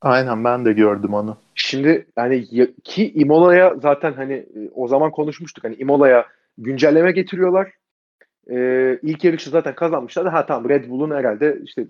Aynen 0.01 0.43
ben 0.43 0.65
de 0.65 0.73
gördüm 0.73 1.13
onu. 1.13 1.37
Şimdi 1.55 2.07
yani 2.17 2.47
ki 2.83 3.11
Imola'ya 3.11 3.75
zaten 3.81 4.13
hani 4.13 4.33
e, 4.33 4.69
o 4.73 4.87
zaman 4.87 5.11
konuşmuştuk. 5.11 5.63
Hani 5.63 5.75
Imola'ya 5.75 6.25
güncelleme 6.57 7.11
getiriyorlar. 7.11 7.71
Ee, 8.51 8.99
ilk 9.01 9.23
yarışı 9.23 9.49
zaten 9.49 9.75
kazanmışlar. 9.75 10.27
Ha 10.27 10.45
tamam 10.45 10.69
Red 10.69 10.89
Bull'un 10.89 11.15
herhalde 11.15 11.59
işte 11.63 11.85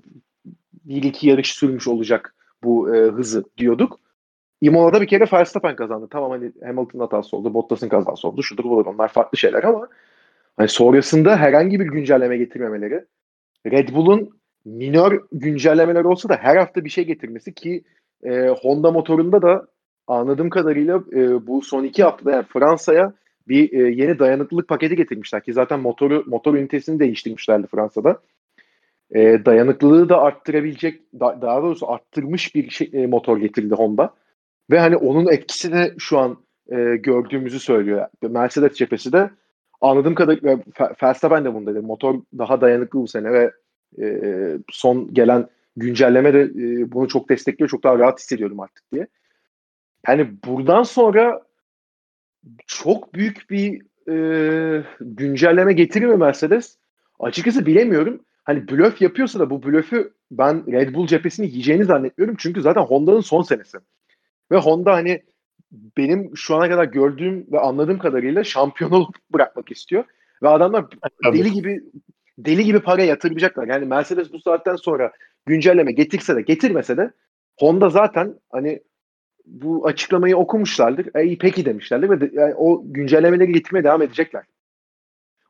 bir 0.88 1.04
iki 1.04 1.30
yarış 1.30 1.54
sürmüş 1.54 1.88
olacak 1.88 2.36
bu 2.64 2.96
e, 2.96 3.00
hızı 3.00 3.44
diyorduk. 3.58 4.00
Imola'da 4.62 5.02
bir 5.02 5.08
kere 5.08 5.26
Verstappen 5.34 5.76
kazandı. 5.76 6.08
Tamam 6.12 6.32
hani 6.32 6.52
Hamilton 6.64 7.00
hatası 7.00 7.38
oldu, 7.38 7.54
Bottas'ın 7.54 7.90
kazası 7.90 8.28
oldu. 8.28 8.44
Şudur 8.44 8.64
budur 8.64 8.86
onlar 8.86 9.08
farklı 9.08 9.38
şeyler 9.38 9.64
ama 9.64 9.88
hani 10.58 10.68
sonrasında 10.68 11.38
herhangi 11.38 11.80
bir 11.80 11.86
güncelleme 11.86 12.38
getirmemeleri 12.38 13.06
Red 13.66 13.90
Bull'un 13.90 14.40
minör 14.66 15.22
güncellemeler 15.32 16.04
olsa 16.04 16.30
da 16.30 16.36
her 16.36 16.56
hafta 16.56 16.86
bir 16.86 16.90
şey 16.90 17.06
getirmesi 17.06 17.54
ki 17.54 17.84
e, 18.24 18.48
Honda 18.48 18.92
motorunda 18.92 19.42
da 19.42 19.68
anladığım 20.08 20.50
kadarıyla 20.50 21.04
e, 21.14 21.48
bu 21.48 21.62
son 21.62 21.84
iki 21.84 22.04
haftada 22.04 22.32
yani 22.32 22.46
Fransa'ya 22.54 23.14
bir 23.48 23.74
e, 23.74 23.92
yeni 23.92 24.20
dayanıklılık 24.20 24.68
paketi 24.68 24.96
getirmişler 24.96 25.44
ki 25.44 25.54
zaten 25.54 25.80
motoru 25.80 26.24
motor 26.28 26.56
ünitesini 26.56 27.00
değiştirmişlerdi 27.00 27.68
Fransa'da. 27.68 28.22
E, 29.16 29.46
dayanıklılığı 29.46 30.10
da 30.10 30.22
arttırabilecek 30.22 31.14
da, 31.20 31.42
daha 31.42 31.62
doğrusu 31.62 31.92
arttırmış 31.92 32.56
bir 32.56 32.70
şey, 32.70 32.90
e, 32.94 33.08
motor 33.08 33.38
getirildi 33.38 33.76
Honda. 33.76 34.14
Ve 34.72 34.80
hani 34.80 34.98
onun 34.98 35.28
etkisi 35.28 35.72
de 35.72 35.96
şu 36.00 36.20
an 36.20 36.38
e, 36.72 36.96
gördüğümüzü 36.96 37.60
söylüyor. 37.60 38.08
Mercedes 38.22 38.74
cephesi 38.74 39.14
de 39.14 39.30
anladığım 39.82 40.16
kadarıyla 40.16 40.60
Verstappen 41.04 41.46
de 41.46 41.54
bunu 41.54 41.66
dedi. 41.66 41.80
Motor 41.80 42.22
daha 42.38 42.62
dayanıklı 42.62 43.00
bu 43.00 43.08
sene 43.08 43.32
ve 43.32 43.52
e, 44.02 44.58
son 44.72 45.14
gelen 45.14 45.48
güncelleme 45.78 46.34
de 46.34 46.42
e, 46.42 46.92
bunu 46.92 47.08
çok 47.08 47.30
destekliyor. 47.30 47.70
Çok 47.70 47.84
daha 47.84 48.00
rahat 48.00 48.20
hissediyorum 48.20 48.60
artık 48.60 48.92
diye. 48.92 49.08
Yani 50.08 50.30
buradan 50.46 50.84
sonra 50.84 51.42
çok 52.68 53.14
büyük 53.14 53.50
bir 53.50 53.82
e, 54.10 54.84
güncelleme 55.02 55.74
getirir 55.74 56.06
mi 56.06 56.18
Mercedes? 56.18 56.78
Açıkçası 57.20 57.66
bilemiyorum. 57.66 58.20
Hani 58.48 58.68
blöf 58.68 59.02
yapıyorsa 59.02 59.40
da 59.40 59.50
bu 59.50 59.64
blöfü 59.64 60.14
ben 60.32 60.72
Red 60.72 60.94
Bull 60.94 61.08
cephesini 61.08 61.46
yiyeceğini 61.48 61.86
zannetmiyorum. 61.86 62.36
Çünkü 62.40 62.62
zaten 62.62 62.82
Honda'nın 62.82 63.22
son 63.22 63.42
senesi. 63.42 63.78
Ve 64.52 64.58
Honda 64.58 64.94
hani 64.94 65.24
benim 65.72 66.38
şu 66.38 66.56
ana 66.56 66.70
kadar 66.70 66.86
gördüğüm 66.86 67.52
ve 67.52 67.60
anladığım 67.60 68.00
kadarıyla 68.00 68.44
şampiyon 68.44 68.92
olup 68.92 69.16
bırakmak 69.34 69.72
istiyor. 69.72 70.04
Ve 70.44 70.50
adamlar 70.50 70.86
Tabii. 71.24 71.38
deli 71.38 71.52
gibi 71.52 71.84
deli 72.38 72.64
gibi 72.64 72.80
para 72.80 73.04
yatıracaklar. 73.04 73.68
Yani 73.68 73.86
Mercedes 73.86 74.34
bu 74.34 74.40
saatten 74.40 74.76
sonra 74.76 75.12
güncelleme 75.46 75.92
getirse 75.92 76.36
de 76.36 76.42
getirmese 76.42 76.98
de 76.98 77.12
Honda 77.60 77.90
zaten 77.90 78.36
hani 78.52 78.84
bu 79.46 79.88
açıklamayı 79.88 80.38
okumuşlardır. 80.38 81.16
E, 81.16 81.24
iyi 81.24 81.38
peki 81.38 81.66
demişlerdir 81.66 82.10
ve 82.10 82.22
de, 82.22 82.30
yani 82.34 82.54
o 82.56 82.82
güncellemeleri 82.86 83.54
getirmeye 83.54 83.84
devam 83.84 84.02
edecekler. 84.02 84.44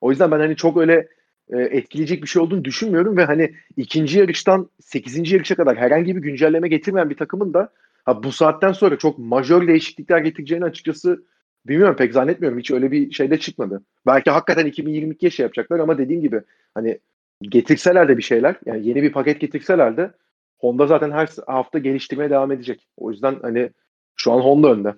O 0.01 0.10
yüzden 0.12 0.31
ben 0.31 0.39
hani 0.39 0.55
çok 0.55 0.77
öyle 0.77 1.07
e, 1.53 1.62
etkileyecek 1.62 2.23
bir 2.23 2.27
şey 2.27 2.41
olduğunu 2.41 2.65
düşünmüyorum 2.65 3.17
ve 3.17 3.25
hani 3.25 3.53
ikinci 3.77 4.19
yarıştan 4.19 4.69
sekizinci 4.79 5.36
yarışa 5.36 5.55
kadar 5.55 5.77
herhangi 5.77 6.15
bir 6.15 6.21
güncelleme 6.21 6.67
getirmeyen 6.67 7.10
bir 7.10 7.17
takımın 7.17 7.53
da 7.53 7.69
ha, 8.05 8.23
bu 8.23 8.31
saatten 8.31 8.71
sonra 8.71 8.97
çok 8.97 9.17
majör 9.17 9.67
değişiklikler 9.67 10.19
getireceğini 10.19 10.65
açıkçası 10.65 11.23
bilmiyorum 11.65 11.95
pek 11.95 12.13
zannetmiyorum. 12.13 12.60
Hiç 12.60 12.71
öyle 12.71 12.91
bir 12.91 13.12
şeyde 13.12 13.39
çıkmadı. 13.39 13.83
Belki 14.05 14.31
hakikaten 14.31 14.67
2022'ye 14.67 15.31
şey 15.31 15.43
yapacaklar 15.43 15.79
ama 15.79 15.97
dediğim 15.97 16.21
gibi 16.21 16.41
hani 16.73 16.99
getirseler 17.41 18.07
de 18.07 18.17
bir 18.17 18.23
şeyler 18.23 18.55
yani 18.65 18.88
yeni 18.88 19.03
bir 19.03 19.12
paket 19.12 19.41
getirseler 19.41 19.97
de 19.97 20.12
Honda 20.57 20.88
zaten 20.88 21.12
her 21.12 21.29
hafta 21.47 21.79
geliştirmeye 21.79 22.29
devam 22.29 22.51
edecek. 22.51 22.88
O 22.97 23.12
yüzden 23.12 23.36
hani 23.41 23.69
şu 24.15 24.31
an 24.31 24.39
Honda 24.39 24.71
önde. 24.71 24.95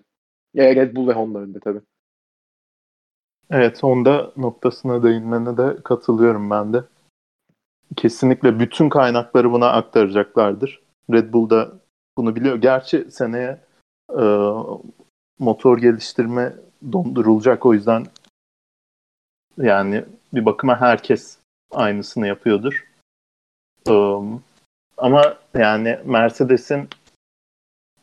Ya 0.53 0.75
Red 0.75 0.95
Bull 0.95 1.07
ve 1.07 1.13
Honda 1.13 1.39
önde 1.39 1.59
tabii. 1.59 1.79
Evet, 3.51 3.83
Honda 3.83 4.31
noktasına 4.37 5.03
değinmene 5.03 5.57
de 5.57 5.83
katılıyorum 5.83 6.49
ben 6.49 6.73
de. 6.73 6.83
Kesinlikle 7.95 8.59
bütün 8.59 8.89
kaynakları 8.89 9.51
buna 9.51 9.71
aktaracaklardır. 9.71 10.81
Red 11.11 11.33
Bull 11.33 11.49
da 11.49 11.71
bunu 12.17 12.35
biliyor. 12.35 12.55
Gerçi 12.55 13.11
seneye 13.11 13.61
e, 14.19 14.23
motor 15.39 15.77
geliştirme 15.77 16.53
dondurulacak 16.91 17.65
o 17.65 17.73
yüzden 17.73 18.05
yani 19.57 20.05
bir 20.33 20.45
bakıma 20.45 20.81
herkes 20.81 21.37
aynısını 21.71 22.27
yapıyordur. 22.27 22.85
Um, 23.87 24.43
ama 24.97 25.37
yani 25.53 25.99
Mercedes'in 26.05 26.89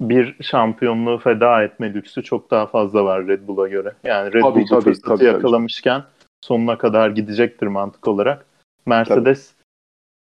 bir 0.00 0.37
şampiyonluğu 0.42 1.18
feda 1.18 1.62
etme 1.62 1.94
lüksü 1.94 2.22
çok 2.22 2.50
daha 2.50 2.66
fazla 2.66 3.04
var 3.04 3.26
Red 3.26 3.48
Bull'a 3.48 3.68
göre. 3.68 3.92
Yani 4.04 4.32
Red 4.32 4.42
tabii, 4.42 4.61
Bull 4.61 4.66
tabii, 4.66 4.85
fırsatı 4.85 5.09
tabii, 5.09 5.24
yakalamışken 5.24 6.04
sonuna 6.40 6.78
kadar 6.78 7.11
gidecektir 7.11 7.66
mantık 7.66 8.09
olarak. 8.09 8.46
Mercedes 8.87 9.54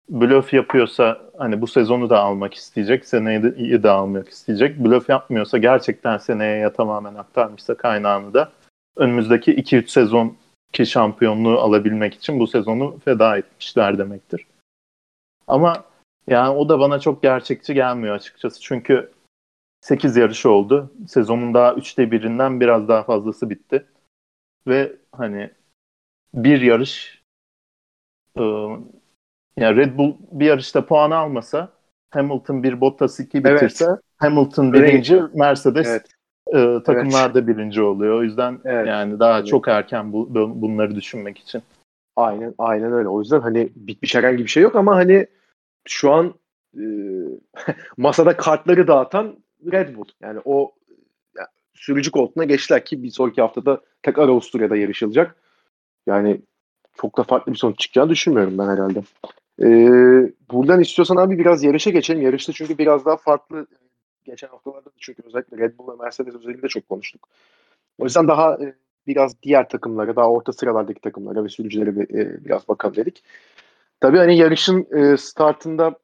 tabii. 0.08 0.20
blöf 0.20 0.52
yapıyorsa 0.52 1.20
hani 1.38 1.60
bu 1.60 1.66
sezonu 1.66 2.10
da 2.10 2.20
almak 2.20 2.54
isteyecek, 2.54 3.06
seneyi 3.06 3.42
de, 3.42 3.82
de 3.82 3.90
almak 3.90 4.28
isteyecek. 4.28 4.78
Blöf 4.78 5.08
yapmıyorsa 5.08 5.58
gerçekten 5.58 6.18
seneye 6.18 6.58
ya 6.58 6.72
tamamen 6.72 7.14
aktarmışsa 7.14 7.74
kaynağını 7.74 8.34
da 8.34 8.52
önümüzdeki 8.96 9.54
2-3 9.54 9.88
sezon 9.88 10.36
ki 10.72 10.86
şampiyonluğu 10.86 11.58
alabilmek 11.58 12.14
için 12.14 12.40
bu 12.40 12.46
sezonu 12.46 12.98
feda 13.04 13.36
etmişler 13.36 13.98
demektir. 13.98 14.46
Ama 15.46 15.84
yani 16.26 16.48
o 16.48 16.68
da 16.68 16.80
bana 16.80 16.98
çok 16.98 17.22
gerçekçi 17.22 17.74
gelmiyor 17.74 18.14
açıkçası. 18.14 18.60
Çünkü 18.60 19.10
8 19.82 20.16
yarış 20.16 20.46
oldu. 20.46 20.92
Sezonun 21.08 21.54
daha 21.54 21.72
3'te 21.72 22.10
birinden 22.10 22.60
biraz 22.60 22.88
daha 22.88 23.02
fazlası 23.02 23.50
bitti. 23.50 23.86
Ve 24.66 24.92
hani 25.12 25.50
bir 26.34 26.60
yarış 26.60 27.22
e, 28.38 28.42
yani 29.56 29.76
Red 29.76 29.98
Bull 29.98 30.14
bir 30.32 30.46
yarışta 30.46 30.86
puan 30.86 31.10
almasa 31.10 31.68
Hamilton 32.10 32.62
bir 32.62 32.80
Bottas 32.80 33.20
2 33.20 33.44
bitirse 33.44 33.84
evet. 33.84 33.98
Hamilton 34.16 34.72
birinci, 34.72 35.16
evet. 35.16 35.34
Mercedes 35.34 35.88
evet. 35.88 36.06
E, 36.46 36.82
takımlarda 36.82 37.38
evet. 37.38 37.48
birinci 37.48 37.82
oluyor. 37.82 38.18
O 38.18 38.22
yüzden 38.22 38.60
evet. 38.64 38.88
yani 38.88 39.20
daha 39.20 39.38
evet. 39.38 39.48
çok 39.48 39.68
erken 39.68 40.12
bu, 40.12 40.28
bunları 40.34 40.94
düşünmek 40.94 41.38
için. 41.38 41.62
Aynen 42.16 42.54
aynen 42.58 42.92
öyle. 42.92 43.08
O 43.08 43.20
yüzden 43.20 43.40
hani 43.40 43.68
bitmiş 43.76 44.14
herhangi 44.14 44.44
bir 44.44 44.50
şey 44.50 44.62
yok 44.62 44.76
ama 44.76 44.96
hani 44.96 45.26
şu 45.88 46.12
an 46.12 46.34
e, 46.76 46.82
masada 47.96 48.36
kartları 48.36 48.86
dağıtan 48.86 49.41
Red 49.72 49.96
Bull. 49.96 50.04
Yani 50.20 50.40
o 50.44 50.72
yani 51.36 51.48
sürücü 51.74 52.10
koltuğuna 52.10 52.44
geçtiler 52.44 52.84
ki 52.84 53.02
bir 53.02 53.10
sonraki 53.10 53.40
haftada 53.40 53.80
tekrar 54.02 54.28
Avusturya'da 54.28 54.76
yarışılacak. 54.76 55.36
Yani 56.06 56.40
çok 57.00 57.18
da 57.18 57.22
farklı 57.22 57.52
bir 57.52 57.58
sonuç 57.58 57.78
çıkacağını 57.78 58.10
düşünmüyorum 58.10 58.58
ben 58.58 58.68
herhalde. 58.68 59.02
Ee, 59.62 60.32
buradan 60.50 60.80
istiyorsan 60.80 61.16
abi 61.16 61.38
biraz 61.38 61.64
yarışa 61.64 61.90
geçelim. 61.90 62.22
Yarışta 62.22 62.52
çünkü 62.52 62.78
biraz 62.78 63.04
daha 63.04 63.16
farklı 63.16 63.66
geçen 64.24 64.48
haftalarda 64.48 64.86
da 64.90 64.94
çünkü 64.98 65.22
özellikle 65.26 65.58
Red 65.58 65.78
Bull 65.78 65.92
ve 65.92 66.02
Mercedes 66.02 66.34
özelinde 66.34 66.68
çok 66.68 66.88
konuştuk. 66.88 67.28
O 67.98 68.04
yüzden 68.04 68.28
daha 68.28 68.54
e, 68.54 68.74
biraz 69.06 69.42
diğer 69.42 69.68
takımlara, 69.68 70.16
daha 70.16 70.30
orta 70.30 70.52
sıralardaki 70.52 71.00
takımlara 71.00 71.44
ve 71.44 71.48
sürücülere 71.48 71.96
bir, 71.96 72.18
e, 72.18 72.44
biraz 72.44 72.68
bakalım 72.68 72.96
dedik. 72.96 73.22
Tabii 74.00 74.18
hani 74.18 74.38
yarışın 74.38 74.86
e, 74.96 75.16
startında 75.16 75.98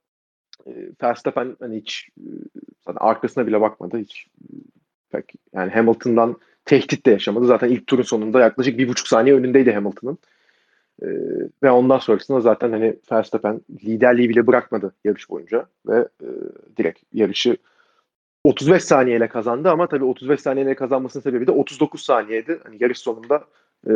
e, 0.66 0.72
Verstappen 1.02 1.56
hani 1.60 1.76
hiç 1.76 2.08
e, 2.18 2.28
arkasına 2.96 3.46
bile 3.46 3.60
bakmadı. 3.60 3.98
Hiç 3.98 4.26
pek 5.10 5.32
yani 5.52 5.70
Hamilton'dan 5.70 6.36
tehdit 6.64 7.06
de 7.06 7.10
yaşamadı. 7.10 7.46
Zaten 7.46 7.68
ilk 7.68 7.86
turun 7.86 8.02
sonunda 8.02 8.40
yaklaşık 8.40 8.78
bir 8.78 8.88
buçuk 8.88 9.08
saniye 9.08 9.34
önündeydi 9.34 9.72
Hamilton'ın. 9.72 10.18
E, 11.02 11.08
ve 11.62 11.70
ondan 11.70 11.98
sonrasında 11.98 12.40
zaten 12.40 12.72
hani 12.72 12.96
Verstappen 13.12 13.60
liderliği 13.84 14.28
bile 14.28 14.46
bırakmadı 14.46 14.94
yarış 15.04 15.30
boyunca 15.30 15.66
ve 15.86 16.08
e, 16.22 16.28
direkt 16.76 17.02
yarışı 17.12 17.56
35 18.44 18.84
saniyeyle 18.84 19.28
kazandı 19.28 19.70
ama 19.70 19.88
tabii 19.88 20.04
35 20.04 20.40
saniyeyle 20.40 20.74
kazanmasının 20.74 21.22
sebebi 21.22 21.46
de 21.46 21.50
39 21.50 22.02
saniyeydi. 22.02 22.60
Hani 22.64 22.76
yarış 22.80 22.98
sonunda 22.98 23.44
e, 23.88 23.92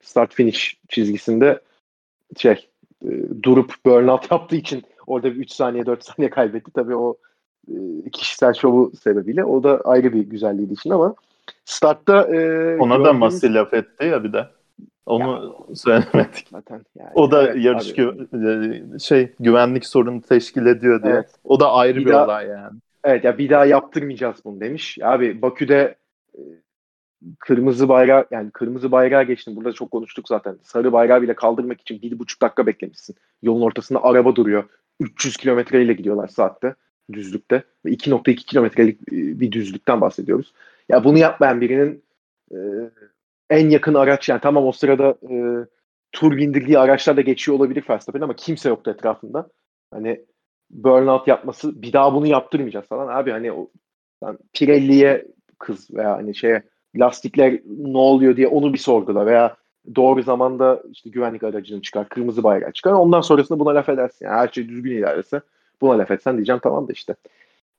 start 0.00 0.34
finish 0.34 0.80
çizgisinde 0.88 1.60
şey 2.36 2.68
e, 3.04 3.10
durup 3.42 3.74
burnout 3.86 4.30
yaptığı 4.30 4.56
için 4.56 4.82
orada 5.06 5.34
bir 5.34 5.40
3 5.40 5.52
saniye 5.52 5.86
4 5.86 6.04
saniye 6.04 6.30
kaybetti. 6.30 6.70
Tabii 6.74 6.96
o 6.96 7.16
e, 8.06 8.10
kişisel 8.10 8.54
şovu 8.54 8.92
sebebiyle 9.02 9.44
o 9.44 9.62
da 9.62 9.80
ayrı 9.80 10.12
bir 10.12 10.20
güzelliğiydi 10.20 10.72
için 10.72 10.90
ama 10.90 11.14
startta 11.64 12.22
e, 12.22 12.76
ona 12.78 12.96
gördüğümüz... 12.96 13.04
da 13.04 13.12
Masi 13.12 13.54
laf 13.54 13.74
etti 13.74 14.04
ya 14.04 14.24
bir 14.24 14.32
de. 14.32 14.46
Onu 15.06 15.56
ya, 15.68 15.74
söylemedik. 15.76 16.48
Zaten 16.50 16.84
yani. 16.98 17.10
O 17.14 17.30
da 17.30 17.42
evet, 17.42 17.64
yarış 17.64 17.90
gü- 17.90 18.96
e, 18.96 18.98
şey 18.98 19.32
güvenlik 19.40 19.86
sorunu 19.86 20.22
teşkil 20.22 20.66
ediyor 20.66 21.02
diye. 21.02 21.14
Evet. 21.14 21.30
O 21.44 21.60
da 21.60 21.72
ayrı 21.72 21.98
bir, 21.98 22.06
bir 22.06 22.10
daha, 22.10 22.24
olay 22.24 22.46
yani. 22.46 22.78
Evet 23.04 23.24
ya 23.24 23.38
bir 23.38 23.50
daha 23.50 23.66
yaptırmayacağız 23.66 24.36
bunu 24.44 24.60
demiş. 24.60 24.98
Abi 25.02 25.42
Bakü'de 25.42 25.94
e, 26.34 26.40
kırmızı 27.38 27.88
bayrağı 27.88 28.26
yani 28.30 28.50
kırmızı 28.50 28.92
bayrağı 28.92 29.22
geçtin. 29.22 29.56
Burada 29.56 29.72
çok 29.72 29.90
konuştuk 29.90 30.28
zaten. 30.28 30.58
Sarı 30.62 30.92
bayrağı 30.92 31.22
bile 31.22 31.34
kaldırmak 31.34 31.80
için 31.80 32.02
bir 32.02 32.18
buçuk 32.18 32.42
dakika 32.42 32.66
beklemişsin. 32.66 33.16
Yolun 33.42 33.60
ortasında 33.60 34.04
araba 34.04 34.36
duruyor. 34.36 34.64
300 35.00 35.36
kilometreyle 35.36 35.92
gidiyorlar 35.92 36.28
saatte 36.28 36.74
düzlükte. 37.12 37.62
Ve 37.84 37.90
2.2 37.90 38.34
kilometrelik 38.34 39.00
e, 39.00 39.40
bir 39.40 39.52
düzlükten 39.52 40.00
bahsediyoruz. 40.00 40.52
Ya 40.88 41.04
bunu 41.04 41.18
yapmayan 41.18 41.60
birinin 41.60 42.02
e, 42.52 42.58
en 43.50 43.70
yakın 43.70 43.94
araç 43.94 44.28
yani 44.28 44.40
tamam 44.40 44.66
o 44.66 44.72
sırada 44.72 45.14
e, 45.30 45.34
tur 46.12 46.36
bindirdiği 46.36 46.78
araçlar 46.78 47.16
da 47.16 47.20
geçiyor 47.20 47.58
olabilir 47.58 47.84
Verstappen 47.90 48.20
ama 48.20 48.36
kimse 48.36 48.68
yoktu 48.68 48.90
etrafında. 48.90 49.48
Hani 49.90 50.20
burnout 50.70 51.28
yapması 51.28 51.82
bir 51.82 51.92
daha 51.92 52.14
bunu 52.14 52.26
yaptırmayacağız 52.26 52.86
falan. 52.86 53.08
Abi 53.08 53.30
hani 53.30 53.52
o 53.52 53.70
yani 54.24 54.38
Pirelli'ye 54.52 55.26
kız 55.58 55.94
veya 55.94 56.12
hani 56.12 56.34
şeye 56.34 56.62
lastikler 56.96 57.60
ne 57.66 57.98
oluyor 57.98 58.36
diye 58.36 58.48
onu 58.48 58.72
bir 58.72 58.78
sorgula 58.78 59.26
veya 59.26 59.56
doğru 59.94 60.22
zamanda 60.22 60.82
işte 60.92 61.10
güvenlik 61.10 61.42
aracını 61.42 61.82
çıkar, 61.82 62.08
kırmızı 62.08 62.42
bayrağı 62.42 62.72
çıkar. 62.72 62.92
Ondan 62.92 63.20
sonrasında 63.20 63.58
buna 63.58 63.74
laf 63.74 63.88
edersin. 63.88 64.26
Yani 64.26 64.36
her 64.36 64.48
şey 64.48 64.68
düzgün 64.68 64.96
ilerlese 64.96 65.40
buna 65.80 65.98
laf 65.98 66.10
etsen 66.10 66.36
diyeceğim 66.36 66.60
tamam 66.62 66.88
da 66.88 66.92
işte. 66.92 67.14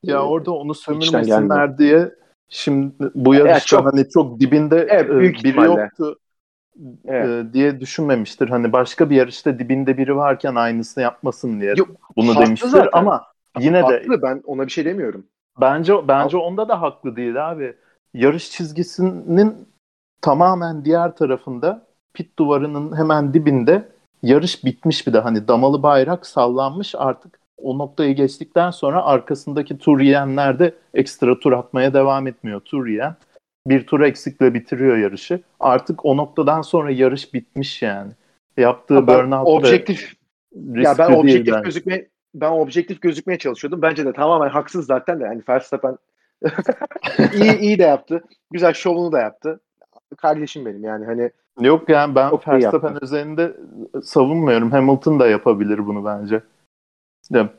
Ya 0.04 0.18
ee, 0.18 0.20
orada 0.20 0.52
onu 0.52 0.76
sömürmesinler 0.76 1.78
diye 1.78 2.12
şimdi 2.50 2.94
bu 3.16 3.36
yarışta 3.36 3.54
evet, 3.54 3.66
çok, 3.66 3.94
hani 3.94 4.10
çok 4.10 4.40
dibinde 4.40 4.88
evet, 4.90 5.12
e, 5.12 5.20
büyük 5.20 5.44
biri 5.44 5.50
ihtimalle. 5.50 5.82
yoktu 5.82 6.20
evet. 7.06 7.46
E, 7.46 7.54
diye 7.54 7.80
düşünmemiştir. 7.80 8.50
Hani 8.50 8.74
başka 8.74 9.10
bir 9.10 9.16
yarışta 9.16 9.60
dibinde 9.60 9.98
biri 9.98 10.16
varken 10.16 10.56
aynısını 10.56 11.04
yapmasın 11.04 11.62
diye 11.62 11.74
Yok, 11.78 11.90
bunu 12.18 12.36
demiştir 12.36 12.68
zaten. 12.68 12.90
ama 12.94 13.24
yine 13.60 13.82
haklı, 13.82 14.14
de 14.14 14.22
ben 14.22 14.42
ona 14.46 14.66
bir 14.66 14.72
şey 14.72 14.86
demiyorum. 14.86 15.26
Bence 15.62 16.08
bence 16.08 16.38
onda 16.38 16.70
da 16.70 16.82
haklı 16.82 17.16
değil 17.16 17.52
abi. 17.52 17.76
Yarış 18.14 18.52
çizgisinin 18.52 19.68
tamamen 20.22 20.86
diğer 20.86 21.16
tarafında 21.16 21.88
pit 22.14 22.40
duvarının 22.40 22.98
hemen 22.98 23.34
dibinde 23.34 23.88
yarış 24.24 24.66
bitmiş 24.66 25.08
bir 25.08 25.14
de 25.14 25.20
hani 25.20 25.48
damalı 25.48 25.84
bayrak 25.84 26.26
sallanmış 26.26 26.96
artık 26.98 27.40
o 27.63 27.78
noktayı 27.78 28.15
geçtikten 28.15 28.71
sonra 28.71 29.04
arkasındaki 29.04 29.78
tur 29.78 30.00
yiyenler 30.00 30.60
de 30.60 30.76
ekstra 30.93 31.39
tur 31.39 31.52
atmaya 31.52 31.93
devam 31.93 32.28
etmiyor. 32.28 32.60
Tur 32.60 32.88
yiyen 32.88 33.15
bir 33.67 33.88
tur 33.88 34.02
eksikle 34.02 34.54
bitiriyor 34.54 34.97
yarışı. 34.97 35.41
Artık 35.60 36.06
o 36.06 36.17
noktadan 36.17 36.62
sonra 36.62 36.91
yarış 36.91 37.34
bitmiş 37.34 37.82
yani. 37.82 38.12
Yaptığı 38.58 39.08
burnout 39.08 39.47
objektif 39.47 40.13
ya 40.76 40.97
ben 40.97 41.12
objektif 41.13 41.54
yani. 41.54 41.63
gözükme 41.63 42.06
ben 42.34 42.52
objektif 42.52 43.02
gözükmeye 43.02 43.39
çalışıyordum. 43.39 43.82
Bence 43.82 44.06
de 44.06 44.13
tamamen 44.13 44.50
haksız 44.50 44.86
zaten 44.86 45.19
de 45.19 45.24
yani 45.24 45.41
Verstappen 45.50 45.97
iyi 47.34 47.60
iyi 47.60 47.80
de 47.80 47.84
yaptı. 47.84 48.24
Güzel 48.52 48.74
şovunu 48.74 49.12
da 49.12 49.19
yaptı. 49.19 49.60
kardeşim 50.17 50.65
benim 50.65 50.84
yani 50.84 51.06
hani 51.06 51.32
Yok 51.60 51.89
yani 51.89 52.15
ben 52.15 52.32
Verstappen 52.47 52.97
üzerinde 53.02 53.58
savunmuyorum. 54.04 54.71
Hamilton 54.71 55.19
da 55.19 55.28
yapabilir 55.28 55.88
bunu 55.88 56.06
bence. 56.06 56.41
Ya, 57.32 57.54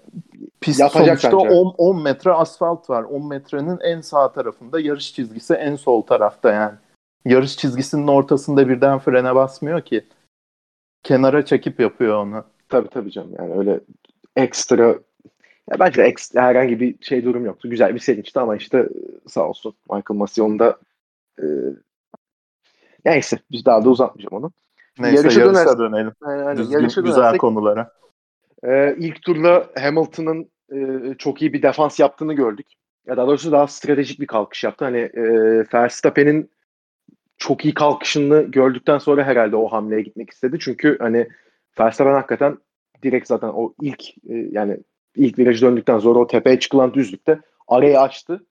pist 0.60 0.80
Yapacak 0.80 1.20
sonuçta 1.20 1.44
bence. 1.44 1.54
10, 1.54 1.74
10 1.78 2.02
metre 2.02 2.32
asfalt 2.32 2.90
var. 2.90 3.02
10 3.02 3.28
metrenin 3.28 3.78
en 3.80 4.00
sağ 4.00 4.32
tarafında 4.32 4.80
yarış 4.80 5.14
çizgisi 5.14 5.54
en 5.54 5.76
sol 5.76 6.02
tarafta 6.02 6.52
yani. 6.52 6.74
Yarış 7.24 7.56
çizgisinin 7.56 8.06
ortasında 8.06 8.68
birden 8.68 8.98
frene 8.98 9.34
basmıyor 9.34 9.80
ki. 9.80 10.06
Kenara 11.02 11.44
çekip 11.44 11.80
yapıyor 11.80 12.16
onu. 12.16 12.44
tabii 12.68 12.88
tabii 12.88 13.10
canım 13.10 13.32
yani 13.38 13.54
öyle 13.54 13.80
ekstra 14.36 14.86
ya 15.70 15.78
bence 15.80 16.02
ekstra 16.02 16.42
herhangi 16.42 16.80
bir 16.80 16.94
şey 17.00 17.24
durum 17.24 17.44
yoktu. 17.44 17.70
Güzel 17.70 17.94
bir 17.94 18.00
sevinçti 18.00 18.40
ama 18.40 18.56
işte 18.56 18.78
e, 18.78 19.28
sağ 19.28 19.48
olsun 19.48 19.74
Michael 19.90 20.18
Massey 20.18 20.44
onu 20.44 20.58
da 20.58 20.78
e, 21.38 21.44
neyse 23.04 23.38
biz 23.50 23.64
daha 23.64 23.84
da 23.84 23.88
uzatmayacağım 23.88 24.44
onu. 24.44 24.52
Neyse 24.98 25.16
Yarışa 25.16 25.40
yarışa, 25.40 25.78
dönelim. 25.78 26.12
Yani, 26.22 26.42
hani 26.42 26.58
Düzgün, 26.58 26.78
yarışa 26.78 27.00
güzel 27.00 27.20
dönersek, 27.20 27.40
konulara. 27.40 27.92
E, 28.64 28.96
ilk 28.98 29.22
turda 29.22 29.70
Hamilton'ın 29.80 30.50
e, 30.72 30.78
çok 31.18 31.42
iyi 31.42 31.52
bir 31.52 31.62
defans 31.62 32.00
yaptığını 32.00 32.34
gördük. 32.34 32.66
Ya 33.06 33.16
daha 33.16 33.26
doğrusu 33.26 33.52
daha 33.52 33.66
stratejik 33.66 34.20
bir 34.20 34.26
kalkış 34.26 34.64
yaptı. 34.64 34.84
Hani 34.84 34.98
e, 34.98 35.22
Verstappen'in 35.74 36.50
çok 37.38 37.64
iyi 37.64 37.74
kalkışını 37.74 38.42
gördükten 38.42 38.98
sonra 38.98 39.24
herhalde 39.24 39.56
o 39.56 39.68
hamleye 39.68 40.02
gitmek 40.02 40.30
istedi. 40.30 40.58
Çünkü 40.60 40.96
hani 41.00 41.28
Verstappen 41.80 42.14
hakikaten 42.14 42.58
direkt 43.02 43.26
zaten 43.26 43.48
o 43.48 43.74
ilk 43.80 44.08
e, 44.10 44.34
yani 44.50 44.78
ilk 45.16 45.38
viraj 45.38 45.62
döndükten 45.62 45.98
sonra 45.98 46.18
o 46.18 46.26
tepeye 46.26 46.58
çıkılan 46.58 46.94
düzlükte 46.94 47.40
arayı 47.68 48.00
açtı. 48.00 48.46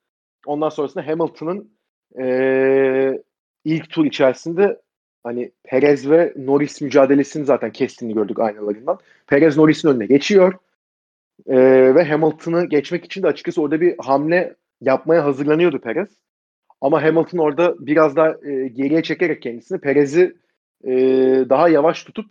Ondan 0.45 0.69
sonrasında 0.69 1.08
Hamilton'ın 1.08 1.71
e, 2.19 3.21
ilk 3.65 3.89
tur 3.89 4.06
içerisinde 4.06 4.82
hani 5.23 5.51
Perez 5.63 6.10
ve 6.10 6.34
Norris 6.38 6.81
mücadelesini 6.81 7.45
zaten 7.45 7.71
kestiğini 7.71 8.13
gördük 8.13 8.39
aynalarından. 8.39 8.99
Perez 9.27 9.57
Norris'in 9.57 9.89
önüne 9.89 10.05
geçiyor. 10.05 10.53
E, 11.47 11.55
ve 11.95 12.03
Hamilton'ı 12.03 12.65
geçmek 12.65 13.05
için 13.05 13.23
de 13.23 13.27
açıkçası 13.27 13.62
orada 13.62 13.81
bir 13.81 13.95
hamle 13.97 14.55
yapmaya 14.81 15.25
hazırlanıyordu 15.25 15.79
Perez. 15.79 16.07
Ama 16.81 17.03
Hamilton 17.03 17.38
orada 17.38 17.75
biraz 17.79 18.15
daha 18.15 18.29
e, 18.29 18.67
geriye 18.67 19.03
çekerek 19.03 19.41
kendisini 19.41 19.79
Perez'i 19.79 20.36
e, 20.84 20.91
daha 21.49 21.69
yavaş 21.69 22.03
tutup 22.03 22.25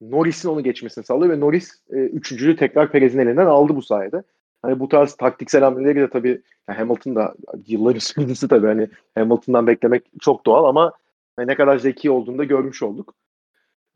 Norris'in 0.00 0.48
onu 0.48 0.62
geçmesini 0.62 1.04
sağlıyor 1.04 1.32
ve 1.32 1.40
Norris 1.40 1.70
e, 1.90 1.96
üçüncülüğü 1.96 2.56
tekrar 2.56 2.92
Perez'in 2.92 3.18
elinden 3.18 3.46
aldı 3.46 3.76
bu 3.76 3.82
sayede. 3.82 4.22
Hani 4.62 4.80
bu 4.80 4.88
tarz 4.88 5.14
taktiksel 5.14 5.62
hamleleri 5.62 6.00
de 6.00 6.10
tabii 6.10 6.42
yani 6.68 6.78
Hamilton 6.78 7.16
da 7.16 7.34
yılların 7.66 7.98
sürücüsü 7.98 8.48
tabii 8.48 8.66
hani 8.66 8.88
Hamilton'dan 9.14 9.66
beklemek 9.66 10.02
çok 10.20 10.46
doğal 10.46 10.64
ama 10.64 10.92
hani 11.36 11.46
ne 11.48 11.54
kadar 11.54 11.78
zeki 11.78 12.10
olduğunu 12.10 12.38
da 12.38 12.44
görmüş 12.44 12.82
olduk. 12.82 13.14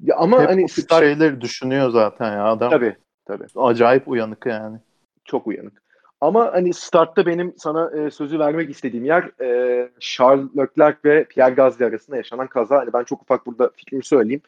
Ya 0.01 0.17
ama 0.17 0.43
Hep 0.43 0.49
hani 0.49 0.69
start, 0.69 1.05
şeyleri 1.05 1.41
düşünüyor 1.41 1.91
zaten 1.91 2.33
ya 2.33 2.45
adam. 2.45 2.71
tabii 2.71 2.97
tabii 3.25 3.45
Acayip 3.57 4.09
uyanık 4.09 4.47
yani. 4.47 4.79
çok 5.25 5.47
uyanık. 5.47 5.83
Ama 6.21 6.53
hani 6.53 6.75
startta 6.75 7.27
benim 7.27 7.55
sana 7.57 7.91
e, 7.99 8.11
sözü 8.11 8.39
vermek 8.39 8.71
istediğim 8.71 9.05
yer 9.05 9.41
e, 9.41 9.91
Charles 10.01 10.57
Leclerc 10.57 10.99
ve 11.05 11.25
Pierre 11.25 11.55
Gasly 11.55 11.85
arasında 11.85 12.17
yaşanan 12.17 12.47
kaza. 12.47 12.79
Hani 12.79 12.93
ben 12.93 13.05
çok 13.05 13.23
ufak 13.23 13.47
burada 13.47 13.71
fikrimi 13.77 14.05
söyleyeyim. 14.05 14.43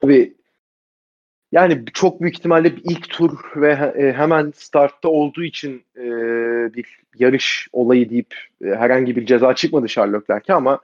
Tabii 0.00 0.34
yani 1.52 1.84
çok 1.94 2.20
büyük 2.20 2.36
ihtimalle 2.38 2.76
bir 2.76 2.82
ilk 2.84 3.10
tur 3.10 3.38
ve 3.56 3.72
e, 3.72 4.12
hemen 4.12 4.52
startta 4.56 5.08
olduğu 5.08 5.42
için 5.44 5.84
e, 5.96 6.04
bir 6.74 7.00
yarış 7.18 7.68
olayı 7.72 8.10
deyip 8.10 8.34
e, 8.64 8.66
herhangi 8.68 9.16
bir 9.16 9.26
ceza 9.26 9.54
çıkmadı 9.54 9.86
Charles 9.86 10.14
Leclerc'e 10.14 10.54
ama 10.54 10.78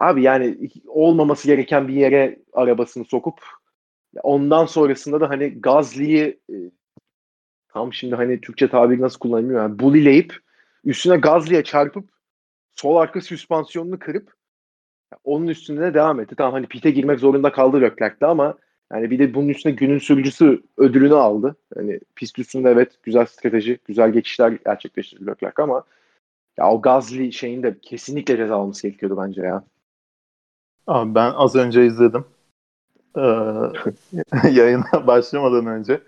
abi 0.00 0.22
yani 0.22 0.70
olmaması 0.86 1.48
gereken 1.48 1.88
bir 1.88 1.94
yere 1.94 2.38
arabasını 2.52 3.04
sokup 3.04 3.40
ondan 4.22 4.66
sonrasında 4.66 5.20
da 5.20 5.30
hani 5.30 5.60
Gasly'yi 5.60 6.40
e, 6.50 6.56
tam 7.68 7.92
şimdi 7.92 8.14
hani 8.14 8.40
Türkçe 8.40 8.68
tabiri 8.68 9.00
nasıl 9.00 9.18
kullanılıyor 9.18 9.62
yani 9.62 9.78
bulileyip 9.78 10.36
üstüne 10.84 11.16
Gasly'ye 11.16 11.64
çarpıp 11.64 12.08
sol 12.74 12.96
arka 12.96 13.20
süspansiyonunu 13.20 13.98
kırıp 13.98 14.32
onun 15.24 15.46
üstünde 15.46 15.80
de 15.80 15.94
devam 15.94 16.20
etti. 16.20 16.34
Tamam 16.36 16.52
hani 16.52 16.66
pite 16.66 16.90
girmek 16.90 17.20
zorunda 17.20 17.52
kaldı 17.52 17.80
Leclerc'te 17.80 18.26
ama 18.26 18.58
yani 18.92 19.10
bir 19.10 19.18
de 19.18 19.34
bunun 19.34 19.48
üstüne 19.48 19.72
günün 19.72 19.98
sürücüsü 19.98 20.62
ödülünü 20.76 21.14
aldı. 21.14 21.56
Hani 21.74 22.00
pist 22.14 22.38
üstünde 22.38 22.70
evet 22.70 22.92
güzel 23.02 23.26
strateji, 23.26 23.78
güzel 23.84 24.12
geçişler 24.12 24.52
gerçekleştirdi 24.66 25.26
Leclerc 25.26 25.62
ama 25.62 25.84
ya 26.58 26.70
o 26.70 26.82
Gasly 26.82 27.32
şeyin 27.32 27.62
de 27.62 27.78
kesinlikle 27.82 28.36
ceza 28.36 28.56
alması 28.56 28.82
gerekiyordu 28.82 29.22
bence 29.22 29.42
ya. 29.42 29.64
Abi 30.86 31.14
ben 31.14 31.32
az 31.32 31.56
önce 31.56 31.86
izledim. 31.86 32.24
Ee, 33.16 33.20
yayına 34.50 35.06
başlamadan 35.06 35.66
önce. 35.66 36.00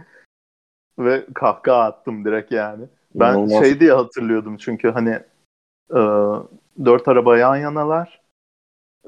Ve 0.99 1.27
kahkaha 1.35 1.83
attım 1.83 2.25
direkt 2.25 2.53
yani. 2.53 2.85
Ben 3.15 3.35
İnanılmaz. 3.35 3.65
şey 3.65 3.81
diye 3.81 3.93
hatırlıyordum 3.93 4.57
çünkü 4.57 4.91
hani 4.91 5.11
e, 5.91 6.01
dört 6.85 7.09
araba 7.09 7.39
yan 7.39 7.57
yanalar. 7.57 8.21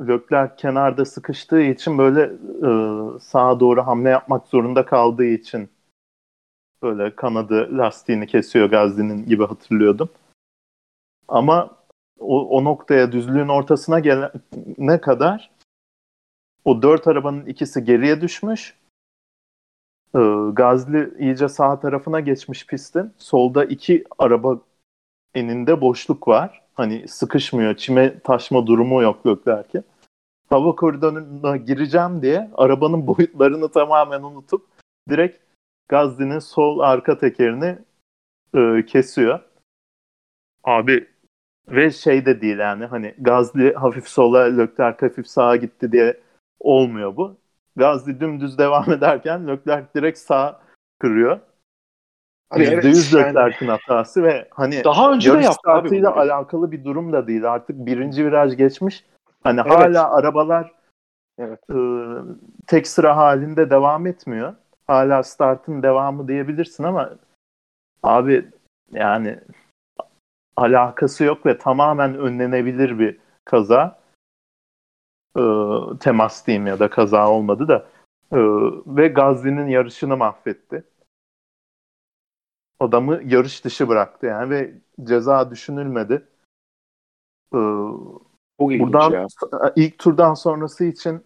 Leclerc 0.00 0.56
kenarda 0.56 1.04
sıkıştığı 1.04 1.60
için 1.60 1.98
böyle 1.98 2.22
e, 2.66 2.70
sağa 3.18 3.60
doğru 3.60 3.86
hamle 3.86 4.08
yapmak 4.08 4.46
zorunda 4.46 4.84
kaldığı 4.86 5.24
için 5.24 5.70
böyle 6.82 7.16
kanadı 7.16 7.78
lastiğini 7.78 8.26
kesiyor 8.26 8.70
Gazli'nin 8.70 9.26
gibi 9.26 9.46
hatırlıyordum. 9.46 10.08
Ama 11.30 11.70
o, 12.18 12.48
o 12.48 12.64
noktaya 12.64 13.12
düzlüğün 13.12 13.48
ortasına 13.48 14.00
gelene 14.00 15.00
kadar 15.00 15.50
o 16.64 16.82
dört 16.82 17.06
arabanın 17.06 17.46
ikisi 17.46 17.84
geriye 17.84 18.20
düşmüş. 18.20 18.74
Ee, 20.14 20.18
Gazli 20.52 21.14
iyice 21.18 21.48
sağ 21.48 21.80
tarafına 21.80 22.20
geçmiş 22.20 22.66
pistin. 22.66 23.12
Solda 23.18 23.64
iki 23.64 24.04
araba 24.18 24.58
eninde 25.34 25.80
boşluk 25.80 26.28
var. 26.28 26.62
Hani 26.74 27.08
sıkışmıyor. 27.08 27.76
Çime 27.76 28.20
taşma 28.20 28.66
durumu 28.66 29.02
yok 29.02 29.26
Leclerc'e. 29.26 29.82
Hava 30.48 30.74
koridoruna 30.74 31.56
gireceğim 31.56 32.22
diye 32.22 32.50
arabanın 32.54 33.06
boyutlarını 33.06 33.68
tamamen 33.68 34.22
unutup 34.22 34.66
direkt 35.08 35.42
Gazli'nin 35.88 36.38
sol 36.38 36.78
arka 36.78 37.18
tekerini 37.18 37.78
e, 38.54 38.86
kesiyor. 38.86 39.40
Abi 40.64 41.08
ve 41.70 41.90
şey 41.90 42.26
de 42.26 42.40
değil 42.40 42.58
yani 42.58 42.84
hani 42.84 43.14
Gazli 43.18 43.74
hafif 43.74 44.08
sola 44.08 44.38
Leclerc 44.38 45.06
hafif 45.06 45.26
sağa 45.26 45.56
gitti 45.56 45.92
diye 45.92 46.20
olmuyor 46.60 47.16
bu. 47.16 47.36
Gazli 47.76 48.20
dümdüz 48.20 48.58
devam 48.58 48.92
ederken 48.92 49.48
Leclerc 49.48 49.86
direkt 49.96 50.18
sağ 50.18 50.60
kırıyor. 50.98 51.40
Abi 52.50 52.64
%100 52.64 52.66
evet, 52.66 53.12
yani 53.12 53.26
Leclerc'in 53.26 53.68
hatası 53.68 54.22
ve 54.22 54.48
hani 54.50 54.84
daha 54.84 55.12
önce 55.12 55.34
de 55.34 55.38
yaptı 55.38 55.70
abi 55.70 56.08
alakalı 56.08 56.72
bir 56.72 56.84
durum 56.84 57.12
da 57.12 57.26
değil. 57.26 57.52
Artık 57.52 57.86
birinci 57.86 58.26
viraj 58.26 58.56
geçmiş. 58.56 59.04
Hani 59.42 59.60
Evet. 59.60 59.72
hala 59.72 60.10
arabalar 60.10 60.72
Evet. 61.38 61.60
e, 61.70 61.78
tek 62.66 62.86
sıra 62.86 63.16
halinde 63.16 63.70
devam 63.70 64.06
etmiyor. 64.06 64.54
Hala 64.86 65.22
startın 65.22 65.82
devamı 65.82 66.28
diyebilirsin 66.28 66.84
ama 66.84 67.10
abi 68.02 68.46
yani 68.92 69.38
alakası 70.60 71.24
yok 71.24 71.46
ve 71.46 71.58
tamamen 71.58 72.14
önlenebilir 72.14 72.98
bir 72.98 73.18
kaza. 73.44 74.00
E, 75.36 75.42
temas 76.00 76.46
diyeyim 76.46 76.66
ya 76.66 76.78
da 76.78 76.90
kaza 76.90 77.30
olmadı 77.30 77.68
da. 77.68 77.86
E, 78.32 78.38
ve 78.86 79.08
Gazli'nin 79.08 79.66
yarışını 79.66 80.16
mahvetti. 80.16 80.84
Adamı 82.80 83.20
yarış 83.24 83.64
dışı 83.64 83.88
bıraktı 83.88 84.26
yani 84.26 84.50
ve 84.50 84.74
ceza 85.04 85.50
düşünülmedi. 85.50 86.28
E, 87.54 87.58
Çok 88.60 88.70
Buradan 88.70 89.10
ya. 89.10 89.26
ilk 89.76 89.98
turdan 89.98 90.34
sonrası 90.34 90.84
için 90.84 91.24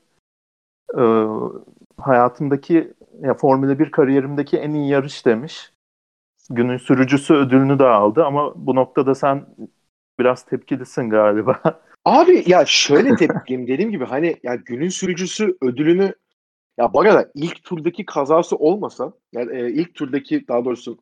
e, 0.99 1.03
hayatımdaki 2.01 2.95
ya 3.20 3.35
Formula 3.35 3.78
1 3.78 3.91
kariyerimdeki 3.91 4.59
en 4.59 4.70
iyi 4.70 4.89
yarış 4.89 5.26
demiş. 5.26 5.74
Günün 6.51 6.76
sürücüsü 6.76 7.34
ödülünü 7.34 7.78
de 7.78 7.84
aldı 7.84 8.24
ama 8.24 8.53
bu 8.57 8.74
noktada 8.74 9.14
sen 9.14 9.47
biraz 10.18 10.45
tepkilisin 10.45 11.11
galiba. 11.11 11.61
Abi 12.05 12.45
ya 12.47 12.64
şöyle 12.66 13.16
tepkiliyim 13.16 13.66
dediğim 13.66 13.90
gibi 13.90 14.05
hani 14.05 14.36
ya 14.42 14.55
günün 14.55 14.88
sürücüsü 14.88 15.57
ödülünü 15.62 16.14
ya 16.78 16.92
bu 16.92 17.01
arada 17.01 17.30
ilk 17.34 17.64
turdaki 17.64 18.07
kazası 18.07 18.57
olmasa 18.57 19.12
yani 19.32 19.57
e, 19.57 19.70
ilk 19.70 19.95
turdaki 19.95 20.49
daha 20.49 20.64
doğrusu 20.64 20.99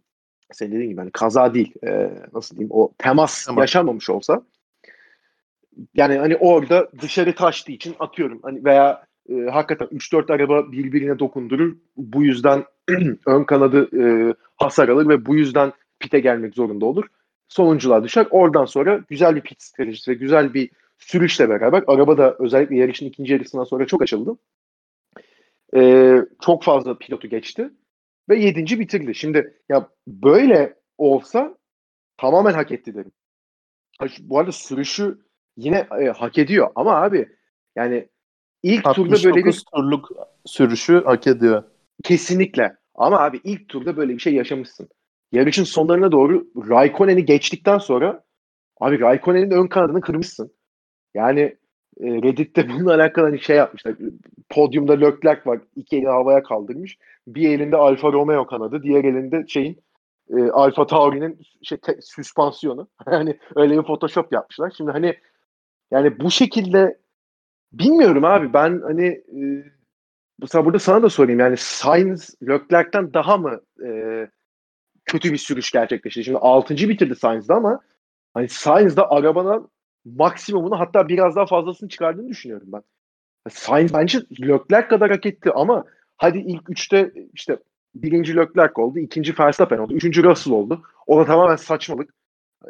senin 0.52 0.72
dediğin 0.72 0.90
gibi 0.90 1.00
hani 1.00 1.10
kaza 1.10 1.54
değil 1.54 1.74
e, 1.86 2.10
nasıl 2.32 2.56
diyeyim 2.56 2.72
o 2.72 2.92
temas 2.98 3.44
Tamam. 3.44 3.60
yaşanmamış 3.60 4.10
olsa 4.10 4.42
yani 5.94 6.16
hani 6.18 6.36
orada 6.36 6.88
dışarı 7.00 7.34
taştığı 7.34 7.72
için 7.72 7.94
atıyorum 7.98 8.40
hani 8.42 8.64
veya 8.64 9.04
e, 9.28 9.34
hakikaten 9.34 9.96
3-4 9.96 10.32
araba 10.32 10.72
birbirine 10.72 11.18
dokundurur 11.18 11.76
bu 11.96 12.24
yüzden 12.24 12.64
ön 13.26 13.44
kanadı 13.44 13.88
e, 14.02 14.34
hasar 14.56 14.88
alır 14.88 15.08
ve 15.08 15.26
bu 15.26 15.36
yüzden 15.36 15.72
pite 16.00 16.20
gelmek 16.20 16.54
zorunda 16.54 16.86
olur. 16.86 17.06
Sonuncular 17.48 18.04
düşer. 18.04 18.26
Oradan 18.30 18.64
sonra 18.64 19.04
güzel 19.08 19.36
bir 19.36 19.40
pit 19.40 19.62
stratejisi 19.62 20.10
ve 20.10 20.14
güzel 20.14 20.54
bir 20.54 20.70
sürüşle 20.98 21.48
beraber 21.48 21.84
araba 21.86 22.18
da 22.18 22.36
özellikle 22.38 22.76
yarışın 22.76 23.06
ikinci 23.06 23.32
yarısından 23.32 23.64
sonra 23.64 23.86
çok 23.86 24.02
açıldı. 24.02 24.36
Ee, 25.76 26.18
çok 26.44 26.62
fazla 26.62 26.98
pilotu 26.98 27.28
geçti 27.28 27.70
ve 28.28 28.36
yedinci 28.36 28.80
bitirdi. 28.80 29.14
Şimdi 29.14 29.60
ya 29.68 29.88
böyle 30.06 30.74
olsa 30.98 31.58
tamamen 32.16 32.52
hak 32.52 32.72
etti 32.72 32.94
derim. 32.94 33.12
Bu 34.20 34.38
arada 34.38 34.52
sürüşü 34.52 35.18
yine 35.56 35.86
e, 36.00 36.06
hak 36.06 36.38
ediyor 36.38 36.70
ama 36.74 37.02
abi 37.02 37.28
yani 37.76 38.08
ilk 38.62 38.84
turda 38.84 39.24
böyle 39.24 39.44
bir 39.44 39.62
turluk 39.74 40.08
sürüşü 40.46 41.02
hak 41.04 41.26
ediyor. 41.26 41.62
Kesinlikle. 42.02 42.76
Ama 42.94 43.20
abi 43.20 43.40
ilk 43.44 43.68
turda 43.68 43.96
böyle 43.96 44.12
bir 44.14 44.18
şey 44.18 44.34
yaşamışsın. 44.34 44.88
Yarışın 45.32 45.64
sonlarına 45.64 46.12
doğru 46.12 46.46
Raikkonen'i 46.68 47.24
geçtikten 47.24 47.78
sonra 47.78 48.24
abi 48.80 49.00
Raikkonen'in 49.00 49.50
ön 49.50 49.66
kanadını 49.66 50.00
kırmışsın. 50.00 50.52
Yani 51.14 51.40
e, 52.00 52.06
Reddit'te 52.06 52.68
bununla 52.68 52.94
alakalı 52.94 53.24
hani 53.24 53.40
şey 53.40 53.56
yapmışlar. 53.56 53.94
Podyumda 54.48 54.92
Leclerc 54.92 55.40
var. 55.46 55.60
iki 55.76 55.96
eli 55.96 56.06
havaya 56.06 56.42
kaldırmış. 56.42 56.98
Bir 57.26 57.50
elinde 57.50 57.76
Alfa 57.76 58.12
Romeo 58.12 58.46
kanadı. 58.46 58.82
Diğer 58.82 59.04
elinde 59.04 59.44
şeyin 59.48 59.82
e, 60.30 60.50
Alfa 60.50 60.86
Tauri'nin 60.86 61.38
şey, 61.62 61.78
te, 61.78 61.96
süspansiyonu. 62.00 62.88
hani 63.04 63.38
öyle 63.56 63.78
bir 63.78 63.82
Photoshop 63.82 64.32
yapmışlar. 64.32 64.72
Şimdi 64.76 64.90
hani 64.90 65.14
yani 65.90 66.20
bu 66.20 66.30
şekilde 66.30 66.98
bilmiyorum 67.72 68.24
abi 68.24 68.52
ben 68.52 68.80
hani 68.80 69.06
e, 69.06 69.40
Mesela 70.42 70.64
burada 70.64 70.78
sana 70.78 71.02
da 71.02 71.10
sorayım 71.10 71.40
yani 71.40 71.56
Sainz 71.56 72.34
Leclerc'ten 72.42 73.14
daha 73.14 73.36
mı 73.36 73.60
e, 73.86 73.90
kötü 75.04 75.32
bir 75.32 75.38
sürüş 75.38 75.70
gerçekleşti? 75.70 76.24
Şimdi 76.24 76.38
6. 76.38 76.74
bitirdi 76.74 77.14
Sainz'da 77.14 77.54
ama 77.54 77.80
hani 78.34 78.48
Sainz'da 78.48 79.10
arabanın 79.10 79.68
maksimumunu 80.04 80.80
hatta 80.80 81.08
biraz 81.08 81.36
daha 81.36 81.46
fazlasını 81.46 81.88
çıkardığını 81.88 82.28
düşünüyorum 82.28 82.68
ben. 82.72 82.82
Sainz 83.50 83.94
bence 83.94 84.18
Leclerc 84.40 84.88
kadar 84.88 85.10
hak 85.10 85.26
etti 85.26 85.50
ama 85.54 85.84
hadi 86.16 86.38
ilk 86.38 86.70
üçte 86.70 87.12
işte 87.34 87.58
birinci 87.94 88.36
Leclerc 88.36 88.82
oldu, 88.82 88.98
ikinci 88.98 89.38
Verstappen 89.38 89.78
oldu, 89.78 89.94
üçüncü 89.94 90.24
Russell 90.24 90.52
oldu. 90.52 90.82
O 91.06 91.20
da 91.20 91.24
tamamen 91.24 91.56
saçmalık. 91.56 92.14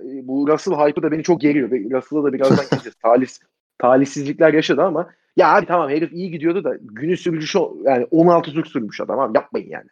Bu 0.02 0.48
Russell 0.48 0.74
hype'ı 0.74 1.02
da 1.02 1.12
beni 1.12 1.22
çok 1.22 1.40
geriyor. 1.40 1.70
Russell'a 1.70 2.24
da 2.24 2.32
birazdan 2.32 2.66
geleceğiz. 2.70 2.94
Talis, 3.02 3.40
talihsizlikler 3.78 4.54
yaşadı 4.54 4.82
ama 4.82 5.10
ya 5.36 5.54
abi 5.54 5.66
tamam 5.66 5.90
herif 5.90 6.12
iyi 6.12 6.30
gidiyordu 6.30 6.64
da 6.64 6.76
günü 6.80 7.16
sürücüsü 7.16 7.58
yani 7.84 8.06
16 8.10 8.52
tur 8.52 8.64
sürmüş 8.64 9.00
adam 9.00 9.18
abi 9.18 9.38
yapmayın 9.38 9.70
yani. 9.70 9.88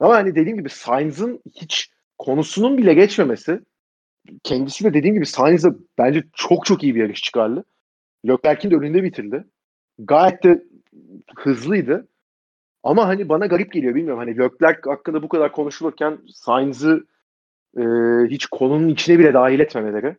Ama 0.00 0.14
hani 0.14 0.34
dediğim 0.34 0.58
gibi 0.58 0.68
Sainz'ın 0.68 1.40
hiç 1.54 1.90
konusunun 2.18 2.78
bile 2.78 2.94
geçmemesi 2.94 3.60
kendisi 4.42 4.84
de 4.84 4.94
dediğim 4.94 5.14
gibi 5.14 5.26
Sainz'da 5.26 5.74
bence 5.98 6.24
çok 6.34 6.66
çok 6.66 6.82
iyi 6.82 6.94
bir 6.94 7.00
yarış 7.00 7.22
çıkardı. 7.22 7.64
Leclerc'in 8.28 8.70
de 8.70 8.76
önünde 8.76 9.02
bitirdi. 9.02 9.44
Gayet 9.98 10.44
de 10.44 10.64
hızlıydı. 11.36 12.08
Ama 12.82 13.08
hani 13.08 13.28
bana 13.28 13.46
garip 13.46 13.72
geliyor 13.72 13.94
bilmiyorum. 13.94 14.18
Hani 14.18 14.38
Leclerc 14.38 14.80
hakkında 14.84 15.22
bu 15.22 15.28
kadar 15.28 15.52
konuşulurken 15.52 16.18
Sainz'ı 16.34 17.06
e, 17.76 17.82
hiç 18.30 18.46
konunun 18.46 18.88
içine 18.88 19.18
bile 19.18 19.34
dahil 19.34 19.60
etmemeleri. 19.60 20.16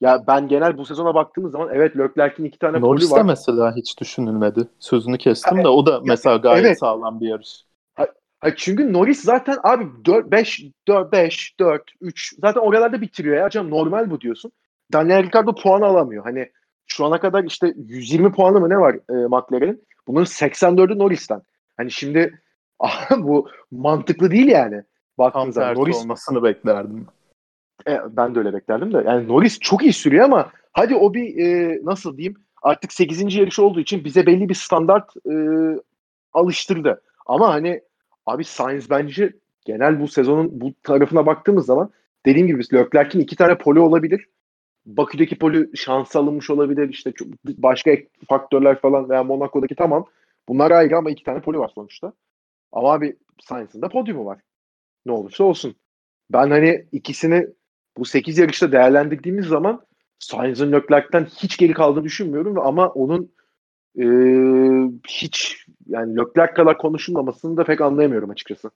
Ya 0.00 0.24
ben 0.26 0.48
genel 0.48 0.78
bu 0.78 0.84
sezona 0.84 1.14
baktığımız 1.14 1.52
zaman 1.52 1.68
evet 1.72 1.96
Leclerc'in 1.98 2.44
iki 2.44 2.58
tane 2.58 2.80
Norris 2.80 3.12
var. 3.12 3.22
mesela 3.22 3.76
hiç 3.76 4.00
düşünülmedi. 4.00 4.68
Sözünü 4.78 5.18
kestim 5.18 5.58
ha, 5.58 5.64
de 5.64 5.68
o 5.68 5.86
da 5.86 6.00
mesela 6.04 6.36
gayet 6.36 6.66
evet. 6.66 6.78
sağlam 6.78 7.20
bir 7.20 7.28
yarış. 7.28 7.64
Ha, 7.94 8.06
ha, 8.40 8.56
çünkü 8.56 8.92
Norris 8.92 9.20
zaten 9.20 9.56
abi 9.62 9.86
4 10.04 10.30
5 10.30 10.64
4 10.88 11.12
5 11.12 11.58
4 11.60 11.82
3 12.00 12.34
zaten 12.40 12.60
oralarda 12.60 13.00
bitiriyor 13.00 13.36
ya 13.36 13.50
canım 13.50 13.70
normal 13.70 14.10
bu 14.10 14.20
diyorsun. 14.20 14.52
Daniel 14.92 15.22
Ricciardo 15.22 15.54
puan 15.54 15.82
alamıyor. 15.82 16.24
Hani 16.24 16.50
şu 16.86 17.04
ana 17.04 17.20
kadar 17.20 17.44
işte 17.44 17.74
120 17.76 18.32
puanı 18.32 18.60
mı 18.60 18.70
ne 18.70 18.78
var 18.78 18.94
e, 18.94 19.12
McLaren'in? 19.12 19.84
Bunun 20.06 20.24
84'ü 20.24 20.98
Norris'ten. 20.98 21.42
Hani 21.76 21.90
şimdi 21.90 22.40
bu 23.18 23.48
mantıklı 23.70 24.30
değil 24.30 24.46
yani. 24.46 24.82
Baktığın 25.18 25.50
zaman 25.50 25.74
Norris 25.74 25.96
olmasını 25.96 26.42
beklerdim. 26.42 27.06
E, 27.88 28.00
ben 28.16 28.34
de 28.34 28.38
öyle 28.38 28.52
beklerdim 28.52 28.92
de. 28.92 29.02
Yani 29.06 29.28
Norris 29.28 29.58
çok 29.58 29.82
iyi 29.82 29.92
sürüyor 29.92 30.24
ama 30.24 30.50
hadi 30.72 30.94
o 30.94 31.14
bir 31.14 31.38
e, 31.38 31.80
nasıl 31.84 32.16
diyeyim 32.16 32.36
artık 32.62 32.92
8. 32.92 33.34
yarış 33.34 33.58
olduğu 33.58 33.80
için 33.80 34.04
bize 34.04 34.26
belli 34.26 34.48
bir 34.48 34.54
standart 34.54 35.10
e, 35.26 35.34
alıştırdı. 36.32 37.02
Ama 37.26 37.54
hani 37.54 37.80
abi 38.26 38.44
Sainz 38.44 38.90
bence 38.90 39.32
genel 39.64 40.00
bu 40.00 40.08
sezonun 40.08 40.60
bu 40.60 40.72
tarafına 40.82 41.26
baktığımız 41.26 41.66
zaman 41.66 41.90
dediğim 42.26 42.46
gibi 42.46 42.62
Leclerc'in 42.74 43.20
iki 43.20 43.36
tane 43.36 43.58
poli 43.58 43.80
olabilir. 43.80 44.28
Bakü'deki 44.86 45.38
poli 45.38 45.76
şans 45.76 46.16
alınmış 46.16 46.50
olabilir. 46.50 46.88
İşte 46.88 47.12
başka 47.44 47.90
faktörler 48.28 48.80
falan 48.80 49.08
veya 49.08 49.24
Monaco'daki 49.24 49.74
tamam. 49.74 50.06
Bunlar 50.48 50.70
ayrı 50.70 50.96
ama 50.96 51.10
iki 51.10 51.24
tane 51.24 51.40
poli 51.40 51.58
var 51.58 51.70
sonuçta. 51.74 52.12
Ama 52.72 52.92
abi 52.92 53.16
Sainz'ın 53.40 53.82
da 53.82 53.88
podyumu 53.88 54.24
var. 54.24 54.38
Ne 55.06 55.12
olursa 55.12 55.44
olsun. 55.44 55.74
Ben 56.32 56.50
hani 56.50 56.86
ikisini 56.92 57.46
bu 57.98 58.04
8 58.04 58.38
yarışta 58.38 58.72
değerlendirdiğimiz 58.72 59.46
zaman 59.46 59.82
Sainz'ın 60.18 60.72
Leclerc'ten 60.72 61.24
hiç 61.24 61.56
geri 61.56 61.72
kaldığını 61.72 62.04
düşünmüyorum 62.04 62.58
ama 62.58 62.88
onun 62.88 63.32
e, 63.98 64.04
hiç 65.08 65.66
yani 65.86 66.16
Leclerc 66.16 66.54
kadar 66.54 66.78
konuşulmamasını 66.78 67.56
da 67.56 67.64
pek 67.64 67.80
anlayamıyorum 67.80 68.30
açıkçası. 68.30 68.70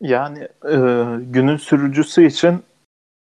Yani 0.00 0.48
e, 0.68 0.76
günün 1.20 1.56
sürücüsü 1.56 2.26
için 2.26 2.62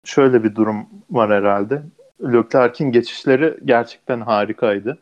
şöyle 0.06 0.44
bir 0.44 0.56
durum 0.56 0.90
var 1.10 1.32
herhalde. 1.32 1.84
Leclerc'in 2.22 2.92
geçişleri 2.92 3.58
gerçekten 3.66 4.22
harikaydı. 4.22 4.98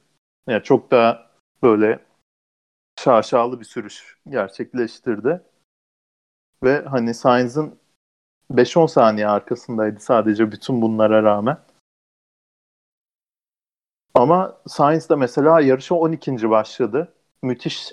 Yani 0.47 0.63
çok 0.63 0.91
da 0.91 1.29
böyle 1.63 1.99
şaşalı 2.99 3.59
bir 3.59 3.65
sürüş 3.65 4.17
gerçekleştirdi. 4.29 5.41
Ve 6.63 6.81
hani 6.81 7.13
Sainz'ın 7.13 7.78
5-10 8.51 8.87
saniye 8.87 9.27
arkasındaydı 9.27 9.99
sadece 9.99 10.51
bütün 10.51 10.81
bunlara 10.81 11.23
rağmen. 11.23 11.57
Ama 14.13 14.57
Sainz 14.67 15.09
de 15.09 15.15
mesela 15.15 15.61
yarışa 15.61 15.95
12. 15.95 16.49
başladı. 16.49 17.13
Müthiş 17.43 17.91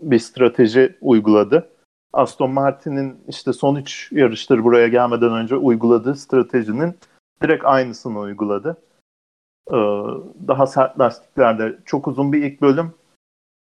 bir 0.00 0.18
strateji 0.18 0.98
uyguladı. 1.00 1.70
Aston 2.12 2.50
Martin'in 2.50 3.24
işte 3.28 3.52
son 3.52 3.76
3 3.76 4.12
yarıştır 4.12 4.64
buraya 4.64 4.88
gelmeden 4.88 5.32
önce 5.32 5.56
uyguladığı 5.56 6.14
stratejinin 6.14 6.98
direkt 7.42 7.64
aynısını 7.64 8.18
uyguladı. 8.18 8.76
Ee, 9.70 9.76
daha 10.48 10.66
sert 10.66 11.00
lastiklerde 11.00 11.78
çok 11.84 12.08
uzun 12.08 12.32
bir 12.32 12.42
ilk 12.42 12.62
bölüm 12.62 12.94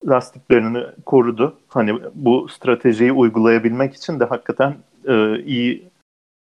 lastiklerini 0.06 0.86
korudu. 1.06 1.58
Hani 1.68 2.00
bu 2.14 2.48
stratejiyi 2.48 3.12
uygulayabilmek 3.12 3.94
için 3.94 4.20
de 4.20 4.24
hakikaten 4.24 4.76
e, 5.04 5.42
iyi 5.42 5.90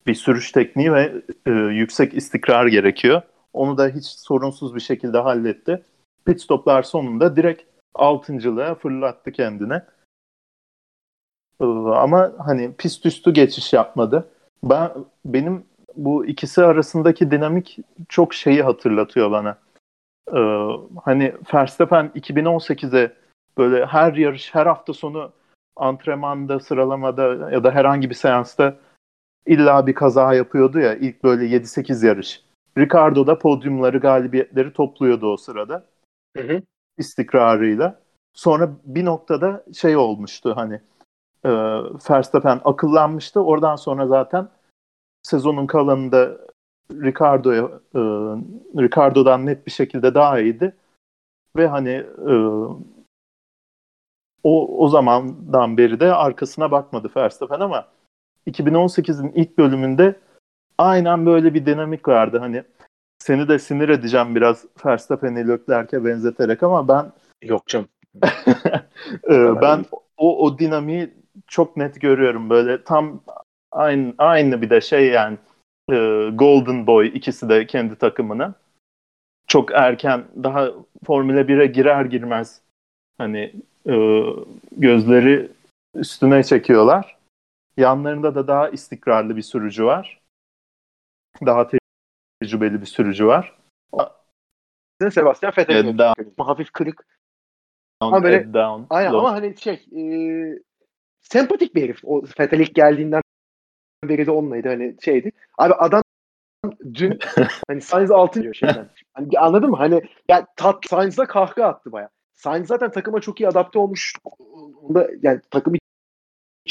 bir 0.07 0.15
sürüş 0.15 0.51
tekniği 0.51 0.93
ve 0.93 1.21
e, 1.45 1.51
yüksek 1.51 2.13
istikrar 2.13 2.67
gerekiyor. 2.67 3.21
Onu 3.53 3.77
da 3.77 3.87
hiç 3.87 4.05
sorunsuz 4.05 4.75
bir 4.75 4.79
şekilde 4.79 5.17
halletti. 5.17 5.83
Pit 6.25 6.41
stoplar 6.41 6.83
sonunda 6.83 7.35
direkt 7.35 7.61
altıncılığa 7.95 8.75
fırlattı 8.75 9.31
kendine. 9.31 9.85
E, 11.61 11.65
ama 11.95 12.31
hani 12.37 12.73
pist 12.73 13.05
üstü 13.05 13.33
geçiş 13.33 13.73
yapmadı. 13.73 14.27
Ben 14.63 14.91
benim 15.25 15.65
bu 15.95 16.25
ikisi 16.25 16.63
arasındaki 16.63 17.31
dinamik 17.31 17.79
çok 18.09 18.33
şeyi 18.33 18.63
hatırlatıyor 18.63 19.31
bana. 19.31 19.57
Ee, 20.33 20.67
hani 21.03 21.33
Verstappen 21.53 22.11
2018'e 22.15 23.13
böyle 23.57 23.85
her 23.85 24.13
yarış, 24.13 24.55
her 24.55 24.65
hafta 24.65 24.93
sonu 24.93 25.31
antrenmanda, 25.75 26.59
sıralamada 26.59 27.51
ya 27.51 27.63
da 27.63 27.71
herhangi 27.71 28.09
bir 28.09 28.15
seansta 28.15 28.75
illa 29.45 29.87
bir 29.87 29.93
kaza 29.93 30.33
yapıyordu 30.33 30.79
ya 30.79 30.95
ilk 30.95 31.23
böyle 31.23 31.45
7-8 31.45 32.05
yarış. 32.05 32.43
Ricardo 32.77 33.27
da 33.27 33.39
podyumları, 33.39 33.97
galibiyetleri 33.97 34.73
topluyordu 34.73 35.33
o 35.33 35.37
sırada. 35.37 35.85
Hı 36.37 36.43
hı. 36.43 36.61
istikrarıyla. 36.97 38.01
Sonra 38.33 38.69
bir 38.83 39.05
noktada 39.05 39.65
şey 39.73 39.97
olmuştu 39.97 40.53
hani 40.55 40.81
e, 41.43 41.49
Verstappen 42.09 42.61
akıllanmıştı. 42.63 43.43
Oradan 43.43 43.75
sonra 43.75 44.07
zaten 44.07 44.49
sezonun 45.23 45.67
kalanında 45.67 46.37
Ricardo'ya 46.91 47.63
e, 47.95 47.99
Ricardo'dan 48.81 49.45
net 49.45 49.65
bir 49.65 49.71
şekilde 49.71 50.13
daha 50.13 50.39
iyiydi. 50.39 50.75
Ve 51.55 51.67
hani 51.67 51.89
e, 52.27 52.33
o 54.43 54.77
o 54.77 54.87
zamandan 54.87 55.77
beri 55.77 55.99
de 55.99 56.13
arkasına 56.13 56.71
bakmadı 56.71 57.11
Verstappen 57.15 57.59
ama 57.59 57.87
2018'in 58.47 59.31
ilk 59.35 59.57
bölümünde 59.57 60.15
aynen 60.77 61.25
böyle 61.25 61.53
bir 61.53 61.65
dinamik 61.65 62.07
vardı. 62.07 62.37
Hani 62.39 62.63
seni 63.19 63.47
de 63.47 63.59
sinir 63.59 63.89
edeceğim 63.89 64.35
biraz 64.35 64.65
Verstappen'i 64.85 65.47
Leclerc'e 65.47 66.05
benzeterek 66.05 66.63
ama 66.63 66.87
ben 66.87 67.11
yok 67.41 67.67
canım. 67.67 67.87
Ee, 69.29 69.61
ben 69.61 69.85
o 70.17 70.45
o 70.45 70.59
dinamiği 70.59 71.13
çok 71.47 71.77
net 71.77 72.01
görüyorum 72.01 72.49
böyle 72.49 72.83
tam 72.83 73.21
aynı 73.71 74.13
aynı 74.17 74.61
bir 74.61 74.69
de 74.69 74.81
şey 74.81 75.07
yani 75.07 75.37
e, 75.91 75.95
Golden 76.33 76.87
Boy 76.87 77.07
ikisi 77.07 77.49
de 77.49 77.67
kendi 77.67 77.95
takımına. 77.95 78.53
Çok 79.47 79.71
erken 79.71 80.23
daha 80.43 80.71
Formula 81.05 81.41
1'e 81.41 81.65
girer 81.65 82.05
girmez 82.05 82.61
hani 83.17 83.53
e, 83.89 84.23
gözleri 84.77 85.51
üstüne 85.95 86.43
çekiyorlar. 86.43 87.17
Yanlarında 87.77 88.35
da 88.35 88.47
daha 88.47 88.69
istikrarlı 88.69 89.35
bir 89.35 89.41
sürücü 89.41 89.85
var. 89.85 90.21
Daha 91.45 91.67
tecrübeli 92.41 92.81
bir 92.81 92.85
sürücü 92.85 93.25
var. 93.27 93.57
Sebastian 95.11 95.53
Vettel. 95.57 95.97
Hafif 96.37 96.71
kırık. 96.71 97.05
down, 98.01 98.23
böyle- 98.23 98.37
head 98.37 98.53
down, 98.53 98.83
Aynen 98.89 99.13
low. 99.13 99.19
ama 99.27 99.31
hani 99.31 99.57
şey 99.57 99.73
e, 99.73 100.03
sempatik 101.21 101.75
bir 101.75 101.83
herif. 101.83 101.99
O 102.03 102.23
Vettel 102.39 102.59
ilk 102.59 102.75
geldiğinden 102.75 103.21
beri 104.03 104.25
de 104.25 104.31
onunlaydı 104.31 104.67
hani 104.67 104.95
şeydi. 105.01 105.31
Abi 105.57 105.73
adam 105.73 106.03
dün 106.93 107.19
hani 107.67 107.81
Sainz 107.81 108.11
altın 108.11 108.43
diyor 108.43 108.53
şeyden. 108.53 108.89
Hani 109.13 109.39
anladın 109.39 109.69
mı? 109.69 109.77
Hani 109.77 110.01
ya 110.29 110.47
tat 110.55 110.85
Sainz'la 110.89 111.27
kahkaha 111.27 111.67
attı 111.67 111.91
baya. 111.91 112.09
Sainz 112.33 112.67
zaten 112.67 112.91
takıma 112.91 113.21
çok 113.21 113.41
iyi 113.41 113.47
adapte 113.47 113.79
olmuş. 113.79 114.13
Onda 114.81 115.09
yani 115.21 115.41
takım 115.51 115.75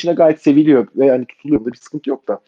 içine 0.01 0.13
gayet 0.13 0.43
seviliyor 0.43 0.87
ve 0.97 1.11
hani 1.11 1.27
tutuluyor. 1.27 1.61
Bunda 1.61 1.73
bir 1.73 1.79
sıkıntı 1.79 2.11
yok 2.11 2.29
da. 2.29 2.41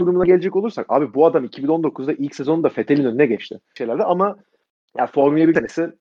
Durumuna 0.00 0.24
gelecek 0.24 0.56
olursak 0.56 0.86
abi 0.88 1.14
bu 1.14 1.26
adam 1.26 1.44
2019'da 1.44 2.12
ilk 2.12 2.34
sezonunda 2.34 2.70
Vettel'in 2.78 3.04
önüne 3.04 3.26
geçti 3.26 3.60
şeylerde 3.78 4.04
ama 4.04 4.36
ya 4.98 5.06
Formula 5.06 5.48
1 5.48 5.54
senesi 5.54 5.92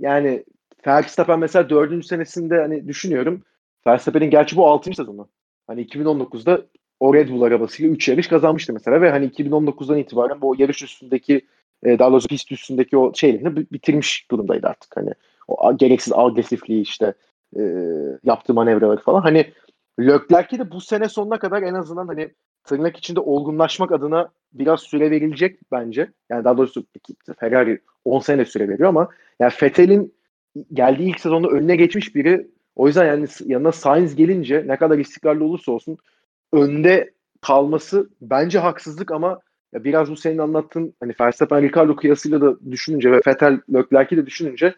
yani 0.00 0.44
Verstappen 0.86 1.38
mesela 1.38 1.70
dördüncü 1.70 2.06
senesinde 2.06 2.60
hani 2.60 2.88
düşünüyorum. 2.88 3.42
Verstappen'in 3.86 4.30
gerçi 4.30 4.56
bu 4.56 4.66
altıncı 4.66 4.96
sezonu. 4.96 5.28
Hani 5.66 5.86
2019'da 5.86 6.62
o 7.00 7.14
Red 7.14 7.28
Bull 7.28 7.42
arabasıyla 7.42 7.92
3 7.92 8.08
yarış 8.08 8.28
kazanmıştı 8.28 8.72
mesela 8.72 9.00
ve 9.00 9.10
hani 9.10 9.26
2019'dan 9.26 9.98
itibaren 9.98 10.40
bu 10.40 10.54
yarış 10.58 10.82
üstündeki 10.82 11.46
e, 11.84 11.98
daha 11.98 12.12
doğrusu 12.12 12.28
pist 12.28 12.52
üstündeki 12.52 12.96
o 12.96 13.14
şeylerini 13.14 13.56
bi- 13.56 13.66
bitirmiş 13.72 14.30
durumdaydı 14.30 14.66
artık. 14.66 14.96
Hani 14.96 15.10
o 15.48 15.76
gereksiz 15.76 16.12
agresifliği 16.16 16.82
işte 16.82 17.14
e, 17.58 17.62
yaptığı 18.24 18.54
manevraları 18.54 19.00
falan. 19.00 19.20
Hani 19.20 19.52
Leclerc'e 20.00 20.58
de 20.58 20.70
bu 20.70 20.80
sene 20.80 21.08
sonuna 21.08 21.38
kadar 21.38 21.62
en 21.62 21.74
azından 21.74 22.06
hani 22.06 22.30
tırnak 22.64 22.96
içinde 22.96 23.20
olgunlaşmak 23.20 23.92
adına 23.92 24.28
biraz 24.52 24.80
süre 24.80 25.10
verilecek 25.10 25.58
bence. 25.72 26.12
Yani 26.30 26.44
daha 26.44 26.56
doğrusu 26.56 26.86
Ferrari 27.40 27.80
10 28.04 28.20
sene 28.20 28.44
süre 28.44 28.68
veriyor 28.68 28.88
ama 28.88 29.08
yani 29.40 29.52
Vettel'in 29.62 30.14
geldiği 30.72 31.08
ilk 31.08 31.20
sezonda 31.20 31.48
önüne 31.48 31.76
geçmiş 31.76 32.14
biri. 32.14 32.48
O 32.76 32.86
yüzden 32.86 33.06
yani 33.06 33.26
yanına 33.44 33.72
Sainz 33.72 34.14
gelince 34.14 34.64
ne 34.66 34.76
kadar 34.76 34.98
istikrarlı 34.98 35.44
olursa 35.44 35.72
olsun 35.72 35.98
önde 36.52 37.14
kalması 37.40 38.10
bence 38.20 38.58
haksızlık 38.58 39.10
ama 39.10 39.40
ya 39.72 39.84
biraz 39.84 40.10
bu 40.10 40.16
senin 40.16 40.38
anlattığın 40.38 40.94
hani 41.00 41.14
Verstappen 41.20 41.62
Ricardo 41.62 41.96
kıyasıyla 41.96 42.40
da 42.40 42.70
düşününce 42.70 43.12
ve 43.12 43.20
Vettel 43.26 43.60
Leclerc'i 43.74 44.16
de 44.16 44.26
düşününce 44.26 44.74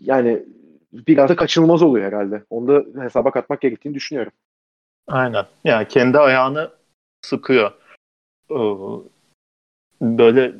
yani 0.00 0.44
biraz 0.92 1.28
da 1.28 1.36
kaçınılmaz 1.36 1.82
oluyor 1.82 2.06
herhalde. 2.06 2.42
Onu 2.50 2.68
da 2.68 3.02
hesaba 3.02 3.30
katmak 3.30 3.60
gerektiğini 3.60 3.94
düşünüyorum. 3.94 4.32
Aynen. 5.08 5.46
Yani 5.64 5.88
kendi 5.88 6.18
ayağını 6.18 6.70
sıkıyor. 7.22 7.72
Ee, 8.50 8.54
Böyle 10.00 10.52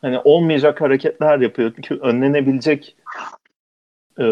hani 0.00 0.18
olmayacak 0.24 0.80
hareketler 0.80 1.38
yapıyor. 1.38 1.72
Çünkü 1.76 1.94
önlenebilecek 1.94 2.96
e, 4.18 4.24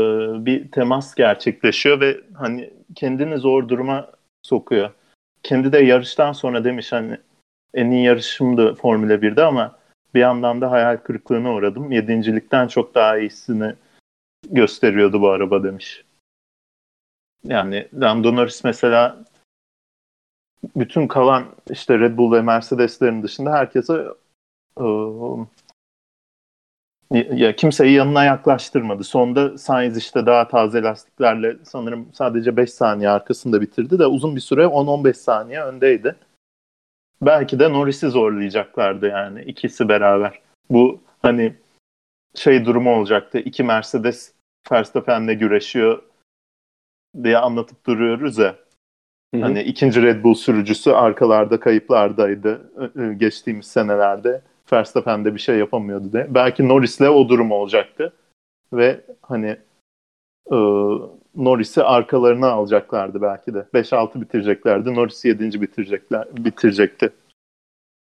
bir 0.46 0.70
temas 0.70 1.14
gerçekleşiyor 1.14 2.00
ve 2.00 2.20
hani 2.34 2.70
kendini 2.94 3.38
zor 3.38 3.68
duruma 3.68 4.10
sokuyor. 4.42 4.90
Kendi 5.42 5.72
de 5.72 5.78
yarıştan 5.78 6.32
sonra 6.32 6.64
demiş 6.64 6.92
hani 6.92 7.18
en 7.74 7.90
iyi 7.90 8.04
yarışımdı 8.04 8.74
Formula 8.74 9.14
1'de 9.14 9.44
ama 9.44 9.78
bir 10.14 10.20
yandan 10.20 10.60
da 10.60 10.70
hayal 10.70 10.96
kırıklığına 10.96 11.54
uğradım. 11.54 11.92
Yedincilikten 11.92 12.68
çok 12.68 12.94
daha 12.94 13.18
iyisini 13.18 13.74
gösteriyordu 14.50 15.20
bu 15.20 15.30
araba 15.30 15.64
demiş. 15.64 16.04
Yani 17.44 17.88
Lando 17.94 18.36
Norris 18.36 18.64
mesela 18.64 19.24
bütün 20.76 21.08
kalan 21.08 21.44
işte 21.70 21.98
Red 21.98 22.16
Bull 22.16 22.32
ve 22.32 22.42
Mercedes'lerin 22.42 23.22
dışında 23.22 23.52
herkese 23.52 24.08
e, 24.80 24.84
ya 27.12 27.56
kimseyi 27.56 27.92
yanına 27.92 28.24
yaklaştırmadı. 28.24 29.04
Sonda 29.04 29.58
Sainz 29.58 29.96
işte 29.96 30.26
daha 30.26 30.48
taze 30.48 30.82
lastiklerle 30.82 31.56
sanırım 31.62 32.08
sadece 32.12 32.56
5 32.56 32.72
saniye 32.72 33.08
arkasında 33.08 33.60
bitirdi 33.60 33.98
de 33.98 34.06
uzun 34.06 34.36
bir 34.36 34.40
süre 34.40 34.62
10-15 34.62 35.14
saniye 35.14 35.62
öndeydi. 35.62 36.16
Belki 37.22 37.58
de 37.58 37.72
Norris'i 37.72 38.08
zorlayacaklardı 38.08 39.06
yani 39.06 39.42
ikisi 39.42 39.88
beraber. 39.88 40.40
Bu 40.70 41.00
hani 41.22 41.54
şey 42.34 42.64
durumu 42.64 42.94
olacaktı. 42.94 43.38
İki 43.38 43.64
Mercedes 43.64 44.31
Verstappen'le 44.72 45.38
güreşiyor 45.38 46.02
diye 47.22 47.38
anlatıp 47.38 47.86
duruyoruz 47.86 48.38
ya. 48.38 48.56
Hani 49.40 49.62
ikinci 49.62 50.02
Red 50.02 50.24
Bull 50.24 50.34
sürücüsü 50.34 50.90
arkalarda 50.90 51.60
kayıplardaydı 51.60 52.72
geçtiğimiz 53.18 53.66
senelerde. 53.66 54.42
Verstappen 54.72 55.24
de 55.24 55.34
bir 55.34 55.40
şey 55.40 55.58
yapamıyordu 55.58 56.12
diye. 56.12 56.26
Belki 56.34 56.68
Norris'le 56.68 57.00
o 57.00 57.28
durum 57.28 57.52
olacaktı. 57.52 58.12
Ve 58.72 59.00
hani 59.22 59.56
e, 60.52 60.56
Norris'i 61.36 61.82
arkalarına 61.82 62.48
alacaklardı 62.48 63.22
belki 63.22 63.54
de. 63.54 63.66
5-6 63.74 64.20
bitireceklerdi. 64.20 64.94
Norris'i 64.94 65.28
7. 65.28 65.62
bitirecekler, 65.62 66.28
bitirecekti. 66.36 67.10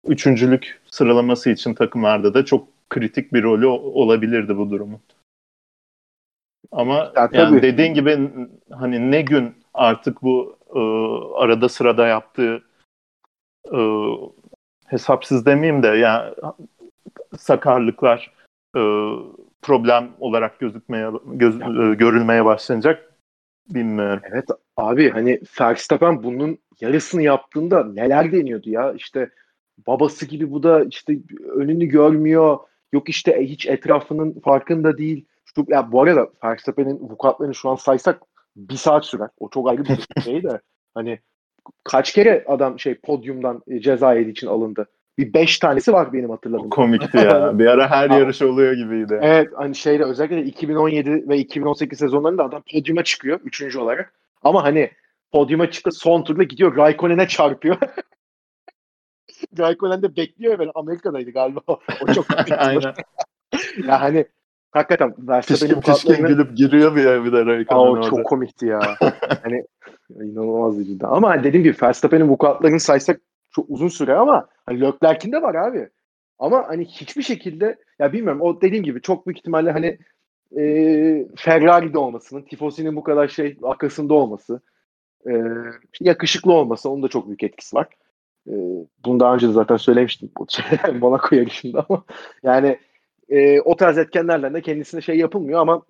Üçüncülük 0.06 0.80
sıralaması 0.90 1.50
için 1.50 1.74
takımlarda 1.74 2.34
da 2.34 2.44
çok 2.44 2.68
kritik 2.90 3.32
bir 3.32 3.42
rolü 3.42 3.66
olabilirdi 3.66 4.56
bu 4.56 4.70
durumun. 4.70 5.00
Ama 6.72 6.94
Ya 6.94 7.28
yani 7.32 7.50
tabii. 7.50 7.62
dediğin 7.62 7.94
gibi 7.94 8.30
hani 8.70 9.10
ne 9.10 9.22
gün 9.22 9.54
artık 9.74 10.22
bu 10.22 10.56
e, 10.74 10.80
arada 11.42 11.68
sırada 11.68 12.06
yaptığı 12.06 12.62
e, 13.72 13.78
hesapsız 14.86 15.46
demeyeyim 15.46 15.82
de 15.82 15.86
yani 15.88 16.34
sakarlıklar 17.38 18.32
e, 18.76 18.82
problem 19.62 20.10
olarak 20.18 20.60
gözükmeye 20.60 21.10
göz, 21.26 21.60
e, 21.60 21.94
görülmeye 21.94 22.44
başlanacak 22.44 23.12
bilmiyorum. 23.68 24.22
Evet 24.32 24.48
abi 24.76 25.10
hani 25.10 25.40
Verstappen 25.60 26.22
bunun 26.22 26.58
yarısını 26.80 27.22
yaptığında 27.22 27.84
neler 27.84 28.32
deniyordu 28.32 28.70
ya 28.70 28.92
işte 28.92 29.30
babası 29.86 30.26
gibi 30.26 30.50
bu 30.50 30.62
da 30.62 30.84
işte 30.84 31.18
önünü 31.54 31.86
görmüyor 31.86 32.58
yok 32.92 33.08
işte 33.08 33.46
hiç 33.48 33.66
etrafının 33.66 34.40
farkında 34.40 34.98
değil. 34.98 35.26
Şu, 35.54 35.64
ya 35.68 35.92
bu 35.92 36.02
arada 36.02 36.28
Verstappen'in 36.44 37.00
vukuatlarını 37.00 37.54
şu 37.54 37.68
an 37.68 37.74
saysak 37.74 38.22
bir 38.56 38.76
saat 38.76 39.06
sürer. 39.06 39.28
O 39.38 39.48
çok 39.48 39.68
ayrı 39.68 39.84
bir 39.84 40.06
şey 40.22 40.42
de 40.42 40.60
hani 40.94 41.18
kaç 41.84 42.12
kere 42.12 42.44
adam 42.48 42.78
şey 42.78 42.94
podyumdan 42.94 43.62
e, 43.68 43.80
ceza 43.80 44.14
yediği 44.14 44.32
için 44.32 44.46
alındı. 44.46 44.86
Bir 45.18 45.34
beş 45.34 45.58
tanesi 45.58 45.92
var 45.92 46.12
benim 46.12 46.30
hatırladığım. 46.30 46.70
Komikti 46.70 47.16
ya. 47.16 47.58
Bir 47.58 47.66
ara 47.66 47.90
her 47.90 48.10
yarış 48.10 48.42
oluyor 48.42 48.72
gibiydi. 48.72 49.18
Evet 49.22 49.48
hani 49.56 49.74
şeyde 49.74 50.04
özellikle 50.04 50.36
de 50.36 50.44
2017 50.44 51.28
ve 51.28 51.38
2018 51.38 51.98
sezonlarında 51.98 52.44
adam 52.44 52.62
podyuma 52.72 53.04
çıkıyor 53.04 53.40
üçüncü 53.44 53.78
olarak. 53.78 54.12
Ama 54.42 54.64
hani 54.64 54.90
podyuma 55.32 55.70
çıktı 55.70 55.90
son 55.92 56.22
turda 56.24 56.42
gidiyor 56.42 56.76
Raikkonen'e 56.76 57.28
çarpıyor. 57.28 57.76
Raikkonen 59.58 60.02
de 60.02 60.16
bekliyor 60.16 60.58
böyle 60.58 60.70
Amerika'daydı 60.74 61.30
galiba. 61.30 61.60
O, 61.66 61.80
o 62.00 62.12
çok 62.12 62.26
Aynen. 62.58 62.94
ya 63.86 64.00
hani 64.00 64.26
hakikaten 64.76 65.14
Verstappen'in 65.18 65.80
vukuatlarını- 65.80 66.28
gülüp 66.28 66.56
giriyor 66.56 66.96
bir, 66.96 67.24
bir 67.24 67.32
de 67.32 67.64
Aa, 67.68 67.90
o 67.90 68.02
çok 68.02 68.24
komikti 68.26 68.66
ya. 68.66 68.80
hani 69.42 69.64
inanılmazdı 70.10 70.84
cidden. 70.84 71.08
Ama 71.08 71.44
dediğim 71.44 71.64
gibi 71.64 71.76
Verstappen'in 71.82 72.28
vukuatlarını 72.28 72.80
saysak 72.80 73.20
çok 73.50 73.70
uzun 73.70 73.88
süre 73.88 74.14
ama 74.14 74.46
hani 74.66 74.80
Leclerc'in 74.80 75.32
de 75.32 75.42
var 75.42 75.54
abi. 75.54 75.88
Ama 76.38 76.68
hani 76.68 76.84
hiçbir 76.84 77.22
şekilde 77.22 77.76
ya 77.98 78.12
bilmiyorum 78.12 78.40
o 78.40 78.60
dediğim 78.60 78.84
gibi 78.84 79.00
çok 79.00 79.26
büyük 79.26 79.38
ihtimalle 79.38 79.70
hani 79.72 79.98
e, 80.58 80.62
Ferrari'de 81.36 81.98
olmasının, 81.98 82.42
Tifosi'nin 82.42 82.96
bu 82.96 83.02
kadar 83.02 83.28
şey 83.28 83.58
arkasında 83.62 84.14
olması, 84.14 84.60
e, 85.28 85.32
yakışıklı 86.00 86.52
olması 86.52 86.90
onun 86.90 87.02
da 87.02 87.08
çok 87.08 87.26
büyük 87.26 87.42
etkisi 87.42 87.76
var. 87.76 87.86
E, 88.48 88.54
bunu 89.04 89.20
daha 89.20 89.34
önce 89.34 89.48
de 89.48 89.52
zaten 89.52 89.76
söylemiştim 89.76 90.30
bu 90.38 90.46
Monaco 90.98 91.36
yarışında 91.36 91.86
ama 91.88 92.04
yani 92.42 92.78
e, 93.28 93.60
o 93.60 93.76
tarz 93.76 93.98
etkenlerle 93.98 94.54
de 94.54 94.62
kendisine 94.62 95.00
şey 95.00 95.18
yapılmıyor 95.18 95.60
ama 95.60 95.82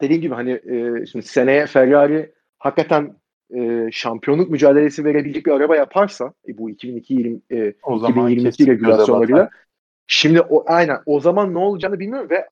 dediğim 0.00 0.22
gibi 0.22 0.34
hani 0.34 0.50
e, 0.50 1.06
şimdi 1.06 1.26
seneye 1.26 1.66
Ferrari 1.66 2.32
hakikaten 2.58 3.16
e, 3.54 3.88
şampiyonluk 3.92 4.50
mücadelesi 4.50 5.04
verebilecek 5.04 5.46
bir 5.46 5.50
araba 5.50 5.76
yaparsa 5.76 6.32
e, 6.48 6.58
bu 6.58 6.70
2002 6.70 7.40
e, 7.52 7.74
O 7.82 7.98
zaman 7.98 8.30
2022 8.30 8.56
kesin 8.56 8.72
regülasyonlarıyla 8.72 9.50
şimdi 10.06 10.40
o 10.40 10.64
aynen 10.66 10.98
o 11.06 11.20
zaman 11.20 11.54
ne 11.54 11.58
olacağını 11.58 11.98
bilmiyorum 12.00 12.30
ve 12.30 12.48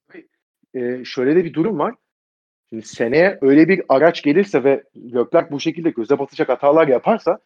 e, 0.80 1.04
şöyle 1.04 1.36
de 1.36 1.44
bir 1.44 1.54
durum 1.54 1.78
var. 1.78 1.94
Şimdi 2.70 2.86
seneye 2.86 3.38
öyle 3.40 3.68
bir 3.68 3.82
araç 3.88 4.22
gelirse 4.22 4.64
ve 4.64 4.84
Leclerc 4.96 5.50
bu 5.50 5.60
şekilde 5.60 5.90
göze 5.90 6.18
batacak 6.18 6.48
hatalar 6.48 6.88
yaparsa 6.88 7.38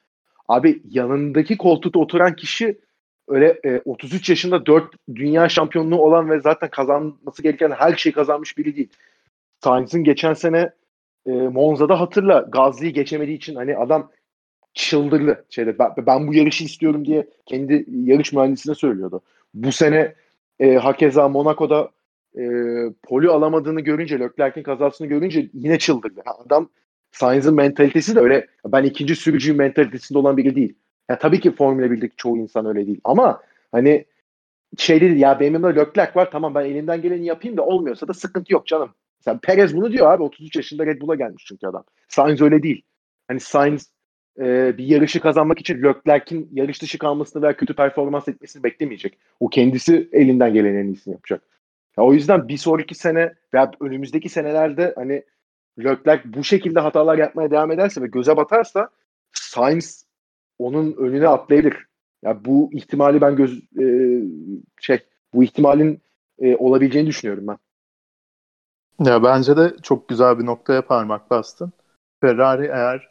abi 0.48 0.82
yanındaki 0.90 1.56
koltukta 1.56 1.98
oturan 1.98 2.36
kişi 2.36 2.78
öyle 3.28 3.60
e, 3.64 3.80
33 3.84 4.28
yaşında 4.28 4.66
4 4.66 4.84
dünya 5.14 5.48
şampiyonluğu 5.48 6.02
olan 6.02 6.30
ve 6.30 6.40
zaten 6.40 6.70
kazanması 6.70 7.42
gereken 7.42 7.70
her 7.70 7.96
şeyi 7.96 8.12
kazanmış 8.12 8.58
biri 8.58 8.76
değil. 8.76 8.88
Sainz'in 9.64 10.04
geçen 10.04 10.34
sene 10.34 10.70
e, 11.26 11.30
Monza'da 11.30 12.00
hatırla 12.00 12.40
Gazli'yi 12.40 12.92
geçemediği 12.92 13.36
için 13.36 13.54
hani 13.54 13.76
adam 13.76 14.10
çıldırdı. 14.74 15.44
Şeyde 15.50 15.78
ben, 15.78 15.90
ben 16.06 16.28
bu 16.28 16.34
yarışı 16.34 16.64
istiyorum 16.64 17.04
diye 17.04 17.26
kendi 17.46 17.84
yarış 17.88 18.32
mühendisine 18.32 18.74
söylüyordu. 18.74 19.20
Bu 19.54 19.72
sene 19.72 20.14
e, 20.60 20.74
hakeza 20.74 21.28
Monaco'da 21.28 21.90
e, 22.38 22.42
poli 23.02 23.28
alamadığını 23.28 23.80
görünce, 23.80 24.18
Leclerc'in 24.20 24.62
kazasını 24.62 25.06
görünce 25.06 25.50
yine 25.54 25.78
çıldırdı. 25.78 26.22
Adam 26.46 26.68
Sainz'in 27.12 27.54
mentalitesi 27.54 28.14
de 28.14 28.20
öyle 28.20 28.46
ben 28.66 28.84
ikinci 28.84 29.16
sürücüyüm 29.16 29.58
mentalitesinde 29.58 30.18
olan 30.18 30.36
biri 30.36 30.56
değil. 30.56 30.74
Ya 31.08 31.18
tabii 31.18 31.40
ki 31.40 31.52
Formula 31.52 31.86
1'deki 31.86 32.16
çoğu 32.16 32.38
insan 32.38 32.66
öyle 32.66 32.86
değil. 32.86 33.00
Ama 33.04 33.42
hani 33.72 34.04
şey 34.78 35.00
dedi 35.00 35.18
ya 35.18 35.40
benim 35.40 35.54
yanımda 35.54 35.80
Leclerc 35.80 36.12
var 36.14 36.30
tamam 36.30 36.54
ben 36.54 36.64
elimden 36.64 37.02
geleni 37.02 37.26
yapayım 37.26 37.56
da 37.56 37.62
olmuyorsa 37.62 38.08
da 38.08 38.14
sıkıntı 38.14 38.52
yok 38.52 38.66
canım. 38.66 38.90
Mesela 39.20 39.38
Perez 39.42 39.76
bunu 39.76 39.92
diyor 39.92 40.12
abi 40.12 40.22
33 40.22 40.56
yaşında 40.56 40.86
Red 40.86 41.00
Bull'a 41.00 41.14
gelmiş 41.14 41.44
çünkü 41.46 41.66
adam. 41.66 41.84
Sainz 42.08 42.42
öyle 42.42 42.62
değil. 42.62 42.82
Hani 43.28 43.40
Sainz 43.40 43.90
e, 44.38 44.78
bir 44.78 44.84
yarışı 44.84 45.20
kazanmak 45.20 45.60
için 45.60 45.82
Leclerc'in 45.82 46.48
yarış 46.52 46.82
dışı 46.82 46.98
kalmasını 46.98 47.42
veya 47.42 47.56
kötü 47.56 47.74
performans 47.74 48.28
etmesini 48.28 48.62
beklemeyecek. 48.62 49.18
O 49.40 49.48
kendisi 49.48 50.08
elinden 50.12 50.54
gelen 50.54 50.74
en 50.74 50.86
iyisini 50.86 51.12
yapacak. 51.12 51.42
Ya 51.98 52.04
o 52.04 52.12
yüzden 52.12 52.48
bir 52.48 52.56
sonraki 52.56 52.94
sene 52.94 53.34
veya 53.54 53.70
önümüzdeki 53.80 54.28
senelerde 54.28 54.92
hani 54.96 55.22
Leclerc 55.78 56.22
bu 56.24 56.44
şekilde 56.44 56.80
hatalar 56.80 57.18
yapmaya 57.18 57.50
devam 57.50 57.72
ederse 57.72 58.02
ve 58.02 58.06
göze 58.06 58.36
batarsa 58.36 58.88
Sainz 59.32 60.05
onun 60.58 60.92
önüne 60.92 61.28
atlayabilir. 61.28 61.86
Ya 62.22 62.44
bu 62.44 62.70
ihtimali 62.72 63.20
ben 63.20 63.36
göz 63.36 63.62
e, 63.78 63.86
şey 64.80 64.98
bu 65.34 65.44
ihtimalin 65.44 66.00
e, 66.38 66.56
olabileceğini 66.56 67.08
düşünüyorum 67.08 67.46
ben. 67.46 67.58
Ya 69.06 69.22
bence 69.22 69.56
de 69.56 69.76
çok 69.82 70.08
güzel 70.08 70.38
bir 70.38 70.46
noktaya 70.46 70.86
parmak 70.86 71.30
bastın. 71.30 71.72
Ferrari 72.20 72.66
eğer 72.66 73.08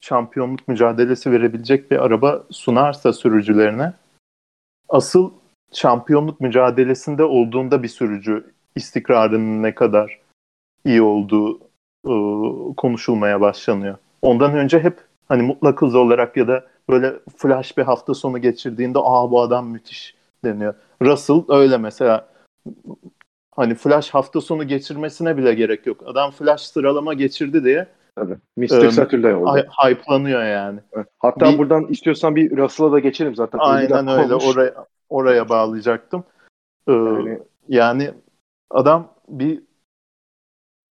şampiyonluk 0.00 0.68
mücadelesi 0.68 1.30
verebilecek 1.30 1.90
bir 1.90 2.04
araba 2.04 2.46
sunarsa 2.50 3.12
sürücülerine 3.12 3.92
asıl 4.88 5.32
şampiyonluk 5.72 6.40
mücadelesinde 6.40 7.24
olduğunda 7.24 7.82
bir 7.82 7.88
sürücü 7.88 8.52
istikrarının 8.76 9.62
ne 9.62 9.74
kadar 9.74 10.20
iyi 10.84 11.02
olduğu 11.02 11.60
e, 12.06 12.12
konuşulmaya 12.76 13.40
başlanıyor. 13.40 13.96
Ondan 14.22 14.56
önce 14.56 14.80
hep 14.80 15.11
hani 15.32 15.42
mutlak 15.42 15.82
hız 15.82 15.94
olarak 15.94 16.36
ya 16.36 16.48
da 16.48 16.64
böyle 16.90 17.14
flash 17.36 17.78
bir 17.78 17.82
hafta 17.82 18.14
sonu 18.14 18.38
geçirdiğinde 18.38 18.98
aa 19.02 19.30
bu 19.30 19.40
adam 19.40 19.68
müthiş 19.68 20.14
deniyor. 20.44 20.74
Russell 21.02 21.42
öyle 21.48 21.78
mesela 21.78 22.28
hani 23.54 23.74
flash 23.74 24.10
hafta 24.10 24.40
sonu 24.40 24.68
geçirmesine 24.68 25.36
bile 25.36 25.54
gerek 25.54 25.86
yok. 25.86 26.02
Adam 26.06 26.30
flash 26.30 26.60
sıralama 26.60 27.14
geçirdi 27.14 27.64
diye 27.64 27.88
Tabii. 28.16 28.36
Mr. 28.56 28.84
Um, 28.84 28.90
Saturday 28.90 29.34
oldu. 29.34 29.66
Hype'lanıyor 29.84 30.44
yani. 30.44 30.80
Hatta 31.18 31.52
bir, 31.52 31.58
buradan 31.58 31.86
istiyorsan 31.86 32.36
bir 32.36 32.56
Russell'a 32.56 32.92
da 32.92 32.98
geçelim 32.98 33.34
zaten. 33.34 33.58
Aynen 33.58 34.08
öyle. 34.08 34.34
Olmuş. 34.34 34.56
Oraya, 34.56 34.74
oraya 35.08 35.48
bağlayacaktım. 35.48 36.24
Ee, 36.88 36.92
yani, 36.92 37.38
yani 37.68 38.10
adam 38.70 39.08
bir 39.28 39.62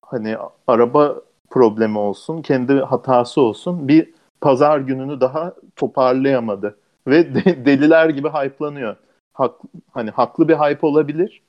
hani 0.06 0.38
araba 0.68 1.16
problemi 1.50 1.98
olsun, 1.98 2.42
kendi 2.42 2.74
hatası 2.74 3.42
olsun 3.42 3.88
bir 3.88 4.18
pazar 4.42 4.80
gününü 4.80 5.22
daha 5.22 5.56
toparlayamadı. 5.76 6.78
Ve 7.08 7.36
de, 7.36 7.66
deliler 7.66 8.10
gibi 8.10 8.30
hype'lanıyor. 8.30 8.96
Hak, 9.34 9.56
hani 9.92 10.10
haklı 10.10 10.50
bir 10.50 10.56
hype 10.56 10.88
olabilir. 10.88 11.42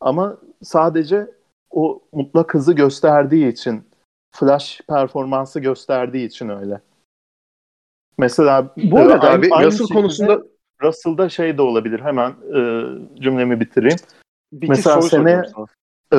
Ama 0.00 0.36
sadece 0.62 1.30
o 1.70 2.02
mutlak 2.12 2.54
hızı 2.54 2.72
gösterdiği 2.72 3.48
için 3.48 3.84
flash 4.30 4.80
performansı 4.88 5.60
gösterdiği 5.60 6.26
için 6.26 6.48
öyle. 6.48 6.80
Mesela 8.18 8.74
bu 8.76 8.98
arada 8.98 9.30
abi 9.30 9.48
Russell 9.50 9.86
konusunda 9.86 10.42
Russell'da 10.82 11.28
şey 11.28 11.58
de 11.58 11.62
olabilir. 11.62 12.00
Hemen 12.00 12.30
e, 12.30 12.60
cümlemi 13.20 13.60
bitireyim. 13.60 13.98
Bitiş 14.52 14.68
Mesela 14.68 15.02
seneye 15.02 15.42
e, 16.12 16.18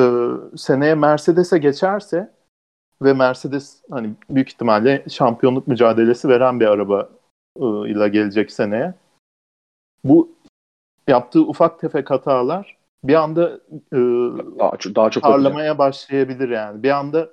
seneye 0.56 0.94
Mercedes'e 0.94 1.58
geçerse 1.58 2.37
ve 3.02 3.12
Mercedes 3.12 3.82
hani 3.90 4.10
büyük 4.30 4.48
ihtimalle 4.48 5.04
şampiyonluk 5.08 5.68
mücadelesi 5.68 6.28
veren 6.28 6.60
bir 6.60 6.66
araba 6.66 7.08
e, 7.56 7.64
ile 7.64 8.08
gelecek 8.08 8.52
seneye. 8.52 8.94
Bu 10.04 10.32
yaptığı 11.08 11.40
ufak 11.40 11.80
tefek 11.80 12.10
hatalar 12.10 12.78
bir 13.04 13.14
anda 13.14 13.60
e, 13.92 13.96
daha, 14.58 14.72
daha 14.72 15.10
çok 15.10 15.22
parlamaya 15.22 15.78
başlayabilir 15.78 16.48
yani. 16.48 16.82
Bir 16.82 16.90
anda 16.90 17.30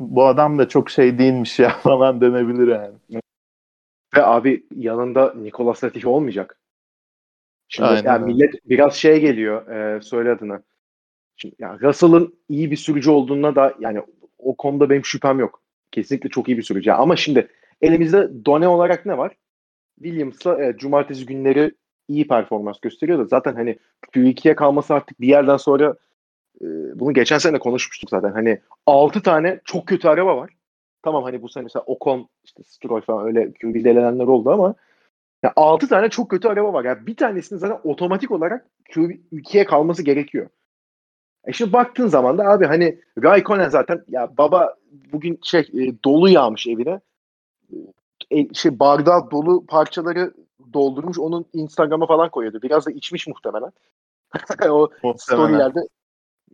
bu 0.00 0.26
adam 0.26 0.58
da 0.58 0.68
çok 0.68 0.90
şey 0.90 1.18
değilmiş 1.18 1.58
ya 1.58 1.70
falan 1.82 2.20
denebilir 2.20 2.68
yani. 2.68 2.94
Ve 4.16 4.24
abi 4.24 4.66
yanında 4.74 5.34
Nikola 5.34 5.74
Latifi 5.84 6.08
olmayacak. 6.08 6.58
Şimdi 7.68 7.88
Aynen. 7.88 8.04
yani 8.04 8.24
millet 8.24 8.54
biraz 8.64 8.94
şey 8.94 9.20
geliyor 9.20 9.68
e, 9.68 10.00
söyle 10.02 10.30
adını. 10.30 10.62
Şimdi 11.36 11.54
yani 11.58 11.80
Russell'ın 11.80 12.38
iyi 12.48 12.70
bir 12.70 12.76
sürücü 12.76 13.10
olduğuna 13.10 13.54
da 13.54 13.74
yani 13.78 14.02
o 14.38 14.56
konuda 14.56 14.90
benim 14.90 15.04
şüphem 15.04 15.38
yok. 15.38 15.62
Kesinlikle 15.92 16.28
çok 16.28 16.48
iyi 16.48 16.58
bir 16.58 16.62
sürücü. 16.62 16.90
Ama 16.90 17.16
şimdi 17.16 17.48
elimizde 17.80 18.44
done 18.44 18.68
olarak 18.68 19.06
ne 19.06 19.18
var? 19.18 19.36
Williams'la 20.02 20.64
e, 20.64 20.76
cumartesi 20.76 21.26
günleri 21.26 21.72
iyi 22.08 22.28
performans 22.28 22.80
gösteriyor 22.80 23.18
da 23.18 23.24
zaten 23.24 23.54
hani 23.54 23.78
Q2'ye 24.14 24.54
kalması 24.54 24.94
artık 24.94 25.20
bir 25.20 25.28
yerden 25.28 25.56
sonra 25.56 25.96
e, 26.60 26.66
bunu 27.00 27.14
geçen 27.14 27.38
sene 27.38 27.58
konuşmuştuk 27.58 28.10
zaten. 28.10 28.32
Hani 28.32 28.60
6 28.86 29.22
tane 29.22 29.60
çok 29.64 29.86
kötü 29.86 30.08
araba 30.08 30.36
var. 30.36 30.50
Tamam 31.02 31.22
hani 31.22 31.42
bu 31.42 31.48
sene 31.48 31.62
mesela 31.62 31.82
Ocon, 31.86 32.28
işte 32.44 32.62
Stroll 32.62 33.00
falan 33.00 33.26
öyle 33.26 33.44
Q1'de 33.44 33.90
elenenler 33.90 34.24
oldu 34.24 34.50
ama 34.50 34.74
ya 35.42 35.52
6 35.56 35.88
tane 35.88 36.08
çok 36.08 36.30
kötü 36.30 36.48
araba 36.48 36.72
var. 36.72 36.84
Yani 36.84 37.06
bir 37.06 37.16
tanesinin 37.16 37.60
zaten 37.60 37.80
otomatik 37.84 38.30
olarak 38.30 38.66
Q2'ye 38.90 39.64
kalması 39.64 40.02
gerekiyor. 40.02 40.48
E 41.44 41.52
şimdi 41.52 41.72
baktığın 41.72 42.06
zaman 42.06 42.38
da 42.38 42.44
abi 42.44 42.66
hani 42.66 43.00
Raikkonen 43.22 43.68
zaten 43.68 44.04
ya 44.08 44.30
baba 44.38 44.74
bugün 45.12 45.38
şey 45.42 45.60
e, 45.60 46.02
dolu 46.04 46.28
yağmış 46.28 46.66
evine. 46.66 47.00
E, 48.30 48.54
şey 48.54 48.78
bardağı 48.78 49.30
dolu 49.30 49.66
parçaları 49.66 50.34
doldurmuş 50.72 51.18
onun 51.18 51.46
Instagram'a 51.52 52.06
falan 52.06 52.30
koyuyordu. 52.30 52.62
Biraz 52.62 52.86
da 52.86 52.90
içmiş 52.90 53.26
muhtemelen. 53.26 53.72
o 54.70 54.80
muhtemelen. 54.80 55.16
storylerde 55.16 55.80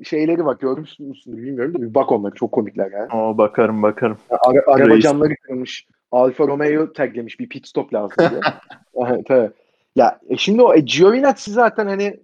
şeyleri 0.02 0.44
bak 0.44 0.60
görmüş 0.60 0.98
müsün 0.98 1.36
bilmiyorum 1.36 1.74
da 1.74 1.82
bir 1.82 1.94
bak 1.94 2.12
onları 2.12 2.34
çok 2.34 2.52
komikler 2.52 2.90
yani. 2.90 3.12
O 3.12 3.38
bakarım 3.38 3.82
bakarım. 3.82 4.18
Ara, 4.30 4.62
araba 4.66 5.00
camları 5.00 5.36
kırılmış. 5.36 5.86
Alfa 6.12 6.46
Romeo 6.46 6.92
taglemiş 6.92 7.40
bir 7.40 7.48
pit 7.48 7.66
stop 7.66 7.94
lazım 7.94 8.16
diye. 8.18 8.40
tabii. 9.28 9.50
Ya 9.96 10.20
e 10.28 10.36
şimdi 10.36 10.62
o 10.62 10.74
e, 10.74 10.80
Giovinazzi 10.80 11.50
zaten 11.50 11.86
hani 11.86 12.20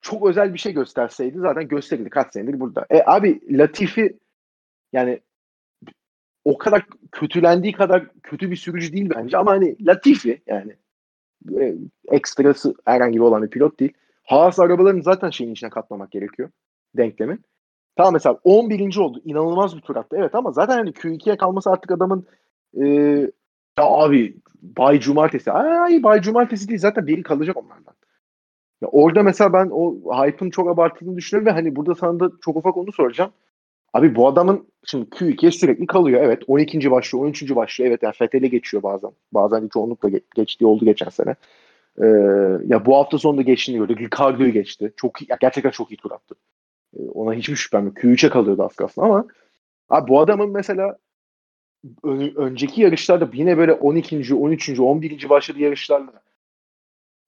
çok 0.00 0.28
özel 0.28 0.54
bir 0.54 0.58
şey 0.58 0.72
gösterseydi 0.72 1.38
zaten 1.38 1.68
gösterirdi 1.68 2.10
kaç 2.10 2.32
senedir 2.32 2.60
burada. 2.60 2.86
E 2.90 3.02
abi 3.06 3.40
Latifi 3.50 4.18
yani 4.92 5.20
o 6.44 6.58
kadar 6.58 6.86
kötülendiği 7.12 7.72
kadar 7.72 8.06
kötü 8.22 8.50
bir 8.50 8.56
sürücü 8.56 8.92
değil 8.92 9.10
bence 9.16 9.38
ama 9.38 9.50
hani 9.50 9.86
Latifi 9.86 10.42
yani 10.46 10.76
e, 11.60 11.74
ekstrası 12.08 12.74
herhangi 12.84 13.16
bir 13.16 13.24
olan 13.24 13.42
bir 13.42 13.50
pilot 13.50 13.80
değil. 13.80 13.92
Haas 14.22 14.58
arabalarını 14.58 15.02
zaten 15.02 15.30
şeyin 15.30 15.52
içine 15.52 15.70
katmamak 15.70 16.10
gerekiyor 16.10 16.50
denklemin. 16.96 17.44
Tamam 17.96 18.12
mesela 18.12 18.38
11. 18.44 18.96
oldu. 18.96 19.20
İnanılmaz 19.24 19.76
bir 19.76 19.80
tur 19.80 19.96
attı. 19.96 20.16
Evet 20.18 20.34
ama 20.34 20.52
zaten 20.52 20.76
hani 20.76 20.90
Q2'ye 20.90 21.36
kalması 21.36 21.70
artık 21.70 21.90
adamın 21.90 22.26
e, 22.80 22.86
ya 23.78 23.84
abi 23.84 24.36
Bay 24.62 25.00
Cumartesi. 25.00 25.52
Ay 25.52 26.02
Bay 26.02 26.20
Cumartesi 26.20 26.68
değil 26.68 26.80
zaten 26.80 27.06
biri 27.06 27.22
kalacak 27.22 27.56
onlardan. 27.56 27.94
Ya 28.82 28.88
orada 28.88 29.22
mesela 29.22 29.52
ben 29.52 29.68
o 29.72 29.94
hype'ın 30.24 30.50
çok 30.50 30.68
abartıldığını 30.68 31.16
düşünüyorum 31.16 31.46
ve 31.46 31.50
hani 31.50 31.76
burada 31.76 31.94
sana 31.94 32.20
da 32.20 32.30
çok 32.40 32.56
ufak 32.56 32.76
onu 32.76 32.92
soracağım. 32.92 33.32
Abi 33.92 34.14
bu 34.14 34.28
adamın 34.28 34.68
şimdi 34.84 35.04
Q2'ye 35.10 35.52
sürekli 35.52 35.86
kalıyor. 35.86 36.22
Evet 36.22 36.42
12. 36.46 36.90
başlıyor, 36.90 37.24
13. 37.24 37.54
başlıyor. 37.56 37.90
Evet 37.90 38.02
yani 38.02 38.14
Fethel'e 38.14 38.48
geçiyor 38.48 38.82
bazen. 38.82 39.10
Bazen 39.32 39.68
çoğunlukla 39.68 40.08
ge- 40.08 40.22
geçtiği 40.34 40.66
oldu 40.66 40.84
geçen 40.84 41.08
sene. 41.08 41.34
Ee, 42.02 42.06
ya 42.66 42.86
bu 42.86 42.96
hafta 42.96 43.18
sonunda 43.18 43.42
geçtiğini 43.42 43.78
gördük. 43.78 44.00
Ricardo'yu 44.00 44.52
geçti. 44.52 44.92
Çok 44.96 45.22
iyi, 45.22 45.28
gerçekten 45.40 45.70
çok 45.70 45.92
iyi 45.92 45.96
tur 45.96 46.10
attı. 46.10 46.34
Ee, 46.96 47.02
ona 47.14 47.34
hiçbir 47.34 47.56
şüphem 47.56 47.86
yok. 47.86 47.96
Q3'e 47.96 48.30
kalıyordu 48.30 48.64
az 48.64 48.76
kalsın 48.76 49.02
ama 49.02 49.26
abi 49.88 50.08
bu 50.08 50.20
adamın 50.20 50.50
mesela 50.50 50.96
önceki 52.36 52.82
yarışlarda 52.82 53.30
yine 53.32 53.58
böyle 53.58 53.72
12. 53.72 54.34
13. 54.34 54.80
11. 54.80 55.28
başladığı 55.28 55.60
yarışlarla 55.60 56.12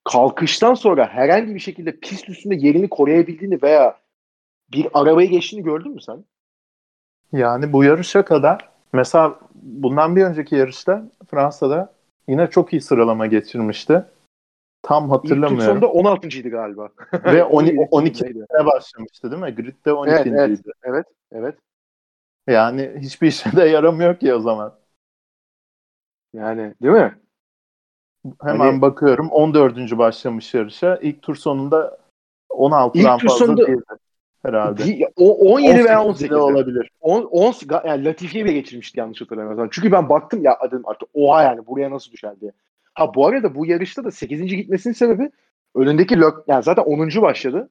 kalkıştan 0.04 0.74
sonra 0.74 1.06
herhangi 1.06 1.54
bir 1.54 1.60
şekilde 1.60 1.96
pist 1.96 2.28
üstünde 2.28 2.54
yerini 2.54 2.88
koruyabildiğini 2.88 3.62
veya 3.62 3.96
bir 4.72 4.88
arabayı 4.94 5.30
geçtiğini 5.30 5.62
gördün 5.62 5.92
mü 5.92 6.00
sen? 6.00 6.24
Yani 7.32 7.72
bu 7.72 7.84
yarışa 7.84 8.24
kadar 8.24 8.68
mesela 8.92 9.38
bundan 9.54 10.16
bir 10.16 10.24
önceki 10.24 10.56
yarışta 10.56 11.02
Fransa'da 11.30 11.92
yine 12.28 12.50
çok 12.50 12.72
iyi 12.72 12.80
sıralama 12.80 13.26
geçirmişti. 13.26 14.04
Tam 14.82 15.04
İlk 15.04 15.12
hatırlamıyorum. 15.12 15.80
sonunda 15.80 15.86
16.ydı 15.86 16.48
galiba. 16.48 16.88
Ve 17.24 17.44
12 17.44 17.76
12'deydi. 17.76 18.38
12'de 18.38 18.66
başlamıştı 18.66 19.30
değil 19.30 19.42
mi? 19.42 19.54
Grid'de 19.54 19.90
12'ydi. 19.90 20.10
Evet, 20.10 20.60
evet, 20.60 20.60
evet, 20.82 21.06
evet. 21.32 21.54
Yani 22.46 22.92
hiçbir 22.98 23.26
işe 23.26 23.56
de 23.56 23.64
yaramıyor 23.64 24.18
ki 24.18 24.34
o 24.34 24.40
zaman. 24.40 24.74
Yani 26.32 26.74
değil 26.82 26.94
mi? 26.94 27.21
Hemen 28.42 28.58
Hani- 28.58 28.82
bakıyorum 28.82 29.28
14. 29.30 29.98
başlamış 29.98 30.54
yarışa. 30.54 30.96
İlk 30.96 31.22
tur 31.22 31.34
sonunda 31.34 31.98
16'dan 32.50 33.14
İlk 33.14 33.20
tur 33.20 33.28
fazla 33.28 33.44
sonunda- 33.46 33.66
değildi 33.66 33.82
herhalde. 34.42 35.08
O 35.16 35.52
17 35.54 35.84
veya 35.84 36.04
18 36.04 36.30
de 36.30 36.34
18'de. 36.34 36.36
olabilir. 36.36 36.90
10, 37.00 37.22
10 37.22 37.52
ga- 37.52 37.88
yani 37.88 38.04
Latifi'ye 38.04 38.44
bile 38.44 38.52
geçirmişti 38.52 39.00
yanlış 39.00 39.20
hatırlamıyorsam. 39.20 39.68
Çünkü 39.72 39.92
ben 39.92 40.08
baktım 40.08 40.44
ya 40.44 40.58
dedim 40.66 40.82
artık 40.84 41.08
oha 41.14 41.42
yani 41.42 41.66
buraya 41.66 41.90
nasıl 41.90 42.12
düşer 42.12 42.40
diye. 42.40 42.52
Ha 42.94 43.14
bu 43.14 43.26
arada 43.26 43.54
bu 43.54 43.66
yarışta 43.66 44.04
da 44.04 44.10
8. 44.10 44.56
gitmesinin 44.56 44.94
sebebi 44.94 45.30
önündeki 45.74 46.20
Lök 46.20 46.34
yani 46.46 46.62
zaten 46.62 46.82
10. 46.82 47.22
başladı. 47.22 47.70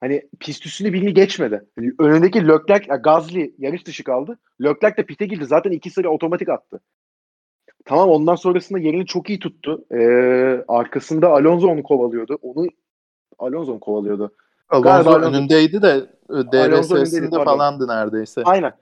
Hani 0.00 0.22
pist 0.40 0.66
üstünde 0.66 0.92
birini 0.92 1.14
geçmedi. 1.14 1.64
Hani 1.78 1.92
önündeki 1.98 2.48
Leclerc, 2.48 2.86
ya 2.88 2.96
Gazli 2.96 3.54
yarış 3.58 3.86
dışı 3.86 4.04
kaldı. 4.04 4.38
Leclerc 4.62 4.96
de 4.96 5.06
pite 5.06 5.26
girdi. 5.26 5.44
Zaten 5.46 5.70
iki 5.70 5.90
sıra 5.90 6.08
otomatik 6.08 6.48
attı. 6.48 6.80
Tamam 7.84 8.08
ondan 8.08 8.34
sonrasında 8.34 8.78
yerini 8.78 9.06
çok 9.06 9.30
iyi 9.30 9.38
tuttu. 9.38 9.84
Ee, 9.92 10.64
arkasında 10.68 11.28
Alonso 11.28 11.68
onu 11.68 11.82
kovalıyordu. 11.82 12.38
Onu 12.42 12.66
Alonso 13.38 13.72
onu 13.72 13.80
kovalıyordu. 13.80 14.32
Alonso 14.68 14.82
Galiba 14.82 15.26
önündeydi 15.26 15.82
de 15.82 16.06
e, 16.30 16.34
DRS'sinde 16.34 17.44
falandı 17.44 17.88
neredeyse. 17.88 18.42
Aynen. 18.44 18.72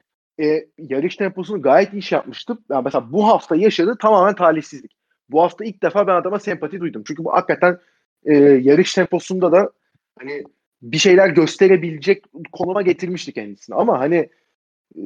Ee, 0.41 0.67
yarış 0.79 1.17
temposunu 1.17 1.63
gayet 1.63 1.93
iyi 1.93 2.03
şey 2.03 2.17
yapmıştı. 2.17 2.59
Yani 2.71 2.85
mesela 2.85 3.13
bu 3.13 3.29
hafta 3.29 3.57
yaşadığı 3.57 3.97
tamamen 3.97 4.35
talihsizlik. 4.35 4.93
Bu 5.29 5.43
hafta 5.43 5.65
ilk 5.65 5.83
defa 5.83 6.07
ben 6.07 6.15
adama 6.15 6.39
sempati 6.39 6.81
duydum. 6.81 7.03
Çünkü 7.07 7.25
bu 7.25 7.33
hakikaten 7.33 7.79
e, 8.25 8.35
yarış 8.39 8.95
temposunda 8.95 9.53
da 9.53 9.71
hani 10.19 10.45
bir 10.83 10.99
şeyler 10.99 11.29
gösterebilecek 11.29 12.25
konuma 12.53 12.83
getirmişti 12.83 13.33
kendisini. 13.33 13.77
Ama 13.77 14.01
hani 14.01 14.29
e, 14.97 15.03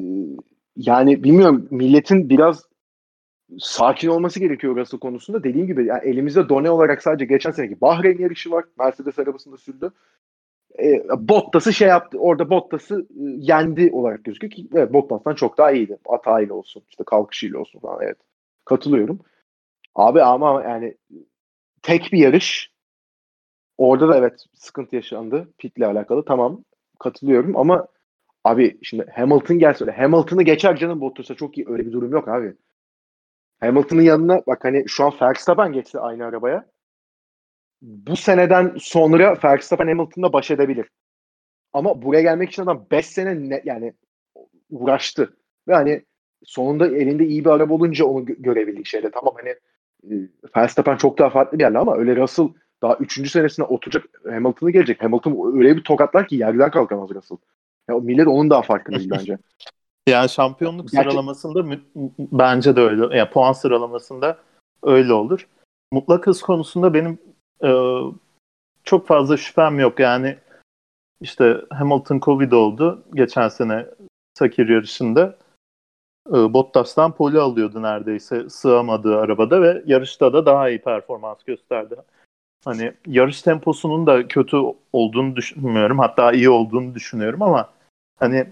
yani 0.77 1.25
bilmiyorum 1.25 1.69
milletin 1.71 2.31
biraz 2.31 2.65
sakin 3.59 4.09
olması 4.09 4.41
gerekiyor 4.41 4.77
Russell 4.77 5.01
konusunda. 5.01 5.45
Dediğim 5.45 5.67
gibi 5.67 5.87
yani 5.87 6.09
elimizde 6.09 6.49
done 6.49 6.71
olarak 6.71 7.03
sadece 7.03 7.25
geçen 7.25 7.51
seneki 7.51 7.81
Bahreyn 7.81 8.19
yarışı 8.19 8.51
var. 8.51 8.65
Mercedes 8.79 9.19
arabasında 9.19 9.57
sürdü. 9.57 9.93
E, 10.79 11.03
Bottas'ı 11.29 11.73
şey 11.73 11.89
yaptı. 11.89 12.19
Orada 12.19 12.51
Bottas'ı 12.51 13.01
e, 13.01 13.23
yendi 13.39 13.91
olarak 13.93 14.25
gözüküyor 14.25 14.51
ki 14.53 14.69
evet, 14.75 14.93
Bottas'tan 14.93 15.35
çok 15.35 15.59
daha 15.59 15.73
iyiydi. 15.73 15.99
Hatayla 16.09 16.55
olsun, 16.55 16.83
işte 16.89 17.05
kalkışıyla 17.05 17.59
olsun 17.59 17.81
falan 17.81 17.99
evet. 18.03 18.19
Katılıyorum. 18.65 19.21
Abi 19.95 20.23
ama 20.23 20.63
yani 20.63 20.97
tek 21.83 22.09
bir 22.13 22.19
yarış 22.19 22.73
orada 23.79 24.09
da 24.09 24.19
evet 24.19 24.45
sıkıntı 24.55 24.97
yaşandı. 24.97 25.49
Pit'le 25.59 25.83
alakalı 25.83 26.25
tamam 26.25 26.65
katılıyorum 26.99 27.57
ama 27.57 27.87
abi 28.45 28.79
şimdi 28.83 29.07
Hamilton 29.15 29.59
gelse 29.59 29.85
öyle 29.85 29.97
Hamilton'ı 29.97 30.43
geçer 30.43 30.77
canım 30.77 31.01
Bottas'a 31.01 31.35
çok 31.35 31.59
iyi 31.59 31.67
öyle 31.69 31.87
bir 31.87 31.93
durum 31.93 32.13
yok 32.13 32.29
abi. 32.29 32.55
Hamilton'ın 33.61 34.03
yanına 34.03 34.43
bak 34.47 34.65
hani 34.65 34.85
şu 34.89 35.05
an 35.05 35.13
Verstappen 35.23 35.73
geçse 35.73 36.01
aynı 36.01 36.25
arabaya 36.25 36.67
bu 37.83 38.17
seneden 38.17 38.75
sonra 38.79 39.39
Verstappen 39.45 39.89
Hamilton'la 39.89 40.33
baş 40.33 40.51
edebilir. 40.51 40.87
Ama 41.73 42.03
buraya 42.03 42.23
gelmek 42.23 42.51
için 42.51 42.63
adam 42.63 42.87
5 42.91 43.07
sene 43.07 43.51
ne, 43.51 43.63
yani 43.65 43.93
uğraştı. 44.71 45.37
Ve 45.69 45.75
hani 45.75 46.05
sonunda 46.45 46.87
elinde 46.87 47.27
iyi 47.27 47.45
bir 47.45 47.51
araba 47.51 47.75
olunca 47.75 48.05
onu 48.05 48.25
gö- 48.25 48.43
görebildik 48.43 48.87
şeyde. 48.87 49.11
Tamam 49.11 49.35
hani 49.37 49.49
e, 50.11 50.29
Verstappen 50.57 50.97
çok 50.97 51.19
daha 51.19 51.31
farklı 51.31 51.59
bir 51.59 51.63
yerli 51.65 51.79
ama 51.79 51.97
öyle 51.97 52.17
Russell 52.17 52.49
daha 52.83 52.97
3. 52.97 53.31
senesine 53.31 53.65
oturacak 53.65 54.05
Hamilton'ı 54.25 54.71
gelecek. 54.71 55.03
Hamilton 55.03 55.59
öyle 55.59 55.77
bir 55.77 55.85
tokatlar 55.85 56.29
ki 56.29 56.37
yerden 56.37 56.71
kalkamaz 56.71 57.11
Russell. 57.11 57.39
Ya, 57.89 57.97
millet 57.99 58.27
onun 58.27 58.51
daha 58.51 58.63
farkında 58.63 58.99
değil 58.99 59.11
bence. 59.19 59.39
Yani 60.09 60.29
şampiyonluk 60.29 60.89
Gerçi- 60.91 60.97
sıralamasında 61.11 61.77
bence 62.19 62.77
de 62.77 62.81
öyle. 62.81 63.17
Yani 63.17 63.31
puan 63.31 63.53
sıralamasında 63.53 64.39
öyle 64.83 65.13
olur. 65.13 65.49
Mutlak 65.93 66.27
hız 66.27 66.43
konusunda 66.43 66.95
benim 66.95 67.19
e, 67.65 67.71
çok 68.85 69.07
fazla 69.07 69.37
şüphem 69.37 69.79
yok. 69.79 70.01
Yani 70.01 70.37
işte 71.21 71.61
Hamilton 71.71 72.21
Covid 72.21 72.53
oldu 72.53 73.03
geçen 73.15 73.49
sene 73.49 73.87
Sakir 74.39 74.69
yarışında. 74.69 75.37
E, 76.29 76.33
Bottas'tan 76.33 77.13
poli 77.13 77.39
alıyordu 77.41 77.83
neredeyse 77.83 78.51
sığamadığı 78.51 79.19
arabada 79.19 79.63
ve 79.63 79.83
yarışta 79.87 80.33
da 80.33 80.47
daha 80.47 80.69
iyi 80.69 80.83
performans 80.83 81.43
gösterdi. 81.43 81.97
Hani 82.65 82.93
yarış 83.07 83.43
temposunun 83.43 84.07
da 84.07 84.29
kötü 84.29 84.57
olduğunu 84.93 85.37
düşünmüyorum. 85.37 85.99
Hatta 85.99 86.33
iyi 86.33 86.51
olduğunu 86.51 86.95
düşünüyorum 86.95 87.43
ama 87.43 87.71
hani 88.19 88.47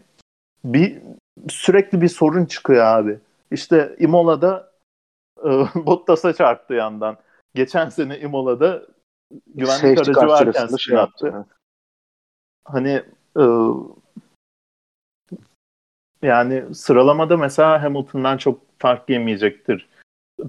bir 0.64 0.98
sürekli 1.48 2.00
bir 2.00 2.08
sorun 2.08 2.44
çıkıyor 2.44 2.84
abi. 2.84 3.18
İşte 3.50 3.96
Imola'da 3.98 4.72
e, 5.44 5.48
Bottas'a 5.86 6.32
çarptı 6.32 6.74
yandan. 6.74 7.16
Geçen 7.54 7.88
sene 7.88 8.18
Imola'da 8.18 8.82
güvenlik 9.46 9.98
Safety 9.98 10.00
aracı 10.00 10.26
varken 10.26 10.76
şey 10.76 10.96
yaptı. 10.96 11.26
yaptı. 11.26 11.46
Hani 12.64 13.02
e, 13.38 13.44
yani 16.22 16.74
sıralamada 16.74 17.36
mesela 17.36 17.82
Hamilton'dan 17.82 18.36
çok 18.36 18.60
fark 18.78 19.08
yemeyecektir. 19.10 19.88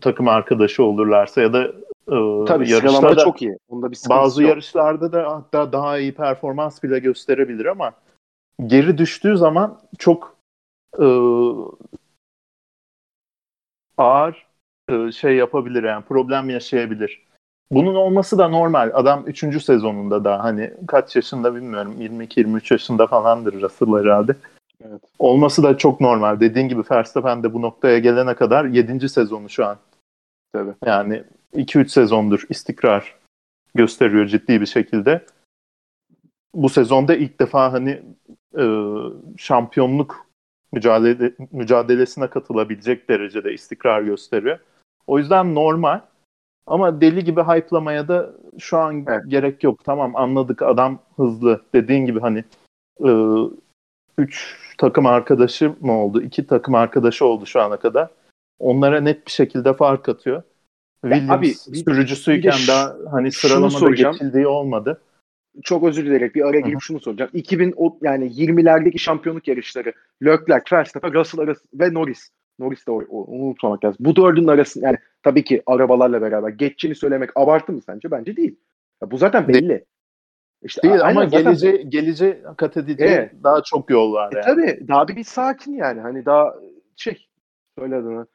Takım 0.02 0.28
arkadaşı 0.28 0.84
olurlarsa 0.84 1.42
ya 1.42 1.54
da 1.54 1.64
e, 2.08 2.46
Tabii 2.46 2.70
yarışta 2.70 2.78
sıralamada 2.80 3.18
da- 3.18 3.24
çok 3.24 3.42
iyi. 3.42 3.58
Bunda 3.70 3.92
bir 3.92 4.00
bazı 4.10 4.42
yok. 4.44 4.50
yarışlarda 4.50 5.12
da 5.12 5.32
hatta 5.32 5.72
daha 5.72 5.98
iyi 6.00 6.14
performans 6.16 6.84
bile 6.84 7.00
gösterebilir 7.00 7.66
ama 7.66 7.92
geri 8.68 8.98
düştüğü 8.98 9.38
zaman 9.38 9.80
çok 9.98 10.33
e, 11.00 11.08
ağır 13.98 14.48
e, 14.90 15.12
şey 15.12 15.36
yapabilir 15.36 15.84
yani 15.84 16.04
problem 16.06 16.50
yaşayabilir. 16.50 17.22
Bunun 17.72 17.96
olması 17.96 18.38
da 18.38 18.48
normal. 18.48 18.92
Adam 18.94 19.24
3. 19.28 19.64
sezonunda 19.64 20.24
da 20.24 20.44
hani 20.44 20.74
kaç 20.88 21.16
yaşında 21.16 21.56
bilmiyorum 21.56 21.96
22-23 22.00 22.74
yaşında 22.74 23.08
falandır 23.08 23.62
Russell 23.62 24.04
herhalde. 24.04 24.36
Evet. 24.82 25.02
Olması 25.20 25.64
da 25.64 25.78
çok 25.78 26.02
normal. 26.02 26.40
Dediğin 26.40 26.68
gibi 26.68 26.82
Verstappen 26.92 27.44
de 27.44 27.54
bu 27.54 27.62
noktaya 27.62 28.00
gelene 28.00 28.36
kadar 28.36 28.66
7. 28.66 29.10
sezonu 29.10 29.50
şu 29.50 29.66
an. 29.66 29.78
Tabii. 30.54 30.74
Yani 30.86 31.24
2-3 31.56 31.88
sezondur 31.90 32.46
istikrar 32.50 33.16
gösteriyor 33.76 34.26
ciddi 34.26 34.62
bir 34.62 34.66
şekilde. 34.66 35.26
Bu 36.56 36.70
sezonda 36.70 37.16
ilk 37.16 37.40
defa 37.40 37.74
hani 37.74 38.02
e, 38.58 38.66
şampiyonluk 39.38 40.28
mücadele, 40.74 41.34
mücadelesine 41.52 42.28
katılabilecek 42.28 43.10
derecede 43.10 43.54
istikrar 43.54 44.02
gösteriyor. 44.02 44.60
O 45.08 45.20
yüzden 45.20 45.56
normal. 45.56 46.00
Ama 46.68 47.02
deli 47.02 47.24
gibi 47.24 47.42
hype'lamaya 47.42 48.08
da 48.08 48.30
şu 48.60 48.78
an 48.78 49.06
Evet. 49.08 49.24
gerek 49.28 49.64
yok. 49.64 49.84
Tamam 49.84 50.16
anladık 50.16 50.62
adam 50.62 51.00
hızlı. 51.16 51.62
Dediğin 51.74 52.06
gibi 52.06 52.20
hani 52.20 52.44
3 54.18 54.58
takım 54.78 55.06
arkadaşı 55.06 55.74
mı 55.82 55.92
oldu? 56.04 56.22
2 56.22 56.48
takım 56.48 56.76
arkadaşı 56.76 57.26
oldu 57.26 57.46
şu 57.46 57.62
ana 57.62 57.78
kadar. 57.78 58.08
Onlara 58.60 59.02
net 59.02 59.28
bir 59.28 59.32
şekilde 59.32 59.74
fark 59.74 60.10
atıyor. 60.10 60.44
Williams 61.02 61.32
abi, 61.32 61.46
bir- 61.72 61.84
sürücüsüyken 61.84 62.52
bir 62.52 62.58
ş- 62.58 62.68
daha 62.72 62.96
hani 63.12 63.32
sıralamada 63.32 63.90
geçildiği 63.90 64.48
olmadı. 64.48 65.02
Çok 65.64 65.84
özür 65.84 66.06
dileyerek 66.06 66.36
bir 66.36 66.48
araya 66.48 66.60
girip 66.60 66.82
şunu 66.82 67.00
soracağım. 67.00 67.32
2000 67.34 67.74
o- 67.78 67.98
yani 68.02 68.26
20'lerdeki 68.28 69.00
şampiyonluk 69.00 69.48
yarışları 69.48 69.94
Leclerc, 70.24 70.76
Verstappen, 70.76 71.14
Russell 71.14 71.42
arası 71.42 71.62
ve 71.74 71.94
Norris. 71.94 72.30
Norris 72.60 72.88
de 72.88 72.92
o, 72.92 72.96
o- 73.10 73.24
onu 73.24 73.44
unutmamak 73.44 73.86
lazım. 73.86 73.98
Bu 74.06 74.16
dördünün 74.16 74.48
arasında 74.48 74.86
yani 74.86 74.98
tabii 75.24 75.44
ki 75.44 75.64
arabalarla 75.66 76.22
beraber 76.22 76.50
geçeceğini 76.50 76.96
söylemek 76.96 77.30
abartı 77.36 77.72
mı 77.72 77.82
sence? 77.82 78.12
Bence 78.12 78.36
değil. 78.36 78.56
Ya 79.04 79.12
bu 79.12 79.18
zaten 79.18 79.48
belli. 79.48 79.86
İşte 80.64 80.82
Değil 80.84 81.02
ama 81.02 81.26
zaten- 81.26 81.44
geleceğe 81.44 81.78
geleceğe 81.84 82.44
kat 82.58 82.78
edeceği 82.78 83.10
Evet. 83.10 83.32
daha 83.44 83.62
çok 83.64 83.90
yol 83.90 84.14
var 84.14 84.34
E 84.34 84.36
yani. 84.36 84.46
tabii 84.46 84.88
daha 84.88 85.08
bir, 85.08 85.16
bir 85.16 85.24
sakin 85.24 85.74
yani. 85.74 86.02
Hani 86.02 86.26
daha 86.26 86.54
şey 86.96 87.28
söyle 87.80 87.96
adını. 87.96 88.28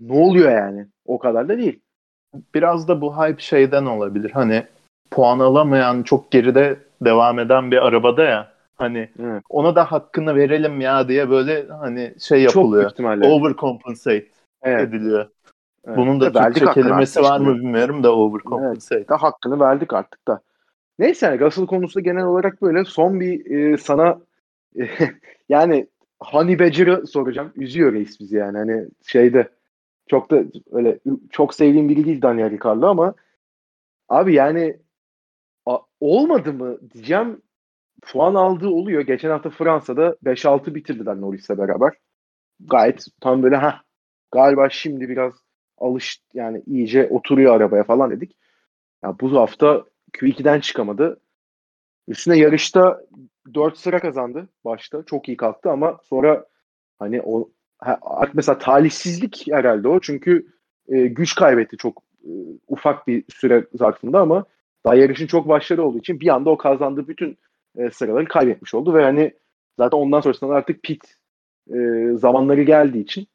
Ne 0.00 0.12
oluyor 0.12 0.50
yani? 0.52 0.86
O 1.04 1.18
kadar 1.18 1.48
da 1.48 1.58
değil. 1.58 1.80
Biraz 2.54 2.88
da 2.88 3.00
bu 3.00 3.16
hype 3.24 3.42
şeyden 3.42 3.86
olabilir. 3.86 4.30
Hani 4.30 4.64
puan 5.10 5.38
alamayan, 5.38 6.02
çok 6.02 6.30
geride 6.30 6.76
devam 7.00 7.38
eden 7.38 7.70
bir 7.70 7.86
arabada 7.86 8.24
ya. 8.24 8.54
Hani 8.76 9.08
Evet. 9.22 9.42
ona 9.48 9.76
da 9.76 9.92
hakkını 9.92 10.36
verelim 10.36 10.80
ya 10.80 11.08
diye 11.08 11.30
böyle 11.30 11.66
hani 11.68 12.14
şey 12.20 12.46
Çok 12.46 12.56
yapılıyor. 12.56 12.90
ihtimalle. 12.90 13.26
Overcompensate 13.28 14.26
Evet, 14.62 14.88
ediliyor. 14.88 15.26
evet. 15.86 15.96
Bunun 15.96 16.20
da 16.20 16.34
Verdik 16.34 16.62
Türkçe 16.62 16.80
kelimesi 16.80 17.22
var 17.22 17.40
mı 17.40 17.54
bilmiyorum 17.54 18.02
da 18.02 18.16
overcompensate. 18.16 19.08
da 19.08 19.22
hakkını 19.22 19.60
verdik 19.60 19.92
artık 19.92 20.28
da. 20.28 20.40
Neyse 20.98 21.26
yani 21.26 21.40
Russell 21.40 21.66
konusunda 21.66 22.04
genel 22.04 22.24
olarak 22.24 22.62
böyle 22.62 22.84
son 22.84 23.20
bir 23.20 23.50
e, 23.50 23.76
sana 23.76 24.18
yani 25.48 25.86
Honey 26.20 26.58
Badger'ı 26.58 27.06
soracağım. 27.06 27.52
Üzüyor 27.56 27.92
reis 27.92 28.20
bizi 28.20 28.36
yani. 28.36 28.58
Hani 28.58 28.84
şeyde 29.06 29.48
çok 30.08 30.30
da 30.30 30.42
öyle 30.72 30.98
çok 31.30 31.54
sevdiğim 31.54 31.88
biri 31.88 32.04
değil 32.04 32.22
Daniel 32.22 32.50
Ricciardo 32.50 32.86
ama 32.86 33.14
Abi 34.08 34.34
yani 34.34 34.76
olmadı 36.00 36.52
mı 36.52 36.90
diyeceğim. 36.90 37.42
Puan 38.02 38.34
aldığı 38.34 38.68
oluyor. 38.68 39.00
Geçen 39.02 39.30
hafta 39.30 39.50
Fransa'da 39.50 40.16
5-6 40.24 40.74
bitirdiler 40.74 41.20
Norris'le 41.20 41.50
beraber. 41.50 41.92
Gayet 42.60 43.06
tam 43.20 43.42
böyle 43.42 43.56
ha 43.56 43.82
galiba 44.32 44.70
şimdi 44.70 45.08
biraz 45.08 45.32
alış 45.78 46.20
yani 46.34 46.62
iyice 46.66 47.08
oturuyor 47.10 47.56
arabaya 47.56 47.84
falan 47.84 48.10
dedik. 48.10 48.36
Ya 49.02 49.16
bu 49.20 49.36
hafta 49.36 49.84
Q2'den 50.12 50.60
çıkamadı. 50.60 51.20
Üstüne 52.08 52.38
yarışta 52.38 53.00
4 53.54 53.78
sıra 53.78 54.00
kazandı 54.00 54.48
başta. 54.64 55.02
Çok 55.02 55.28
iyi 55.28 55.36
kalktı 55.36 55.70
ama 55.70 55.98
sonra 56.02 56.46
hani 56.98 57.22
o 57.22 57.50
mesela 58.34 58.58
talihsizlik 58.58 59.46
herhalde 59.50 59.88
o. 59.88 60.00
Çünkü 60.00 60.46
e, 60.88 61.06
güç 61.06 61.34
kaybetti 61.34 61.76
çok 61.76 62.02
e, 62.24 62.30
ufak 62.68 63.06
bir 63.06 63.24
süre 63.28 63.66
zarfında 63.74 64.20
ama 64.20 64.44
daha 64.84 64.94
yarışın 64.94 65.26
çok 65.26 65.48
başları 65.48 65.84
olduğu 65.84 65.98
için 65.98 66.20
bir 66.20 66.28
anda 66.28 66.50
o 66.50 66.56
kazandığı 66.56 67.08
bütün 67.08 67.38
e, 67.76 67.90
sıraları 67.90 68.28
kaybetmiş 68.28 68.74
oldu 68.74 68.94
ve 68.94 69.04
hani 69.04 69.34
zaten 69.78 69.98
ondan 69.98 70.20
sonrasında 70.20 70.54
artık 70.54 70.82
pit 70.82 71.16
e, 71.74 71.76
zamanları 72.14 72.62
geldiği 72.62 73.02
için 73.02 73.26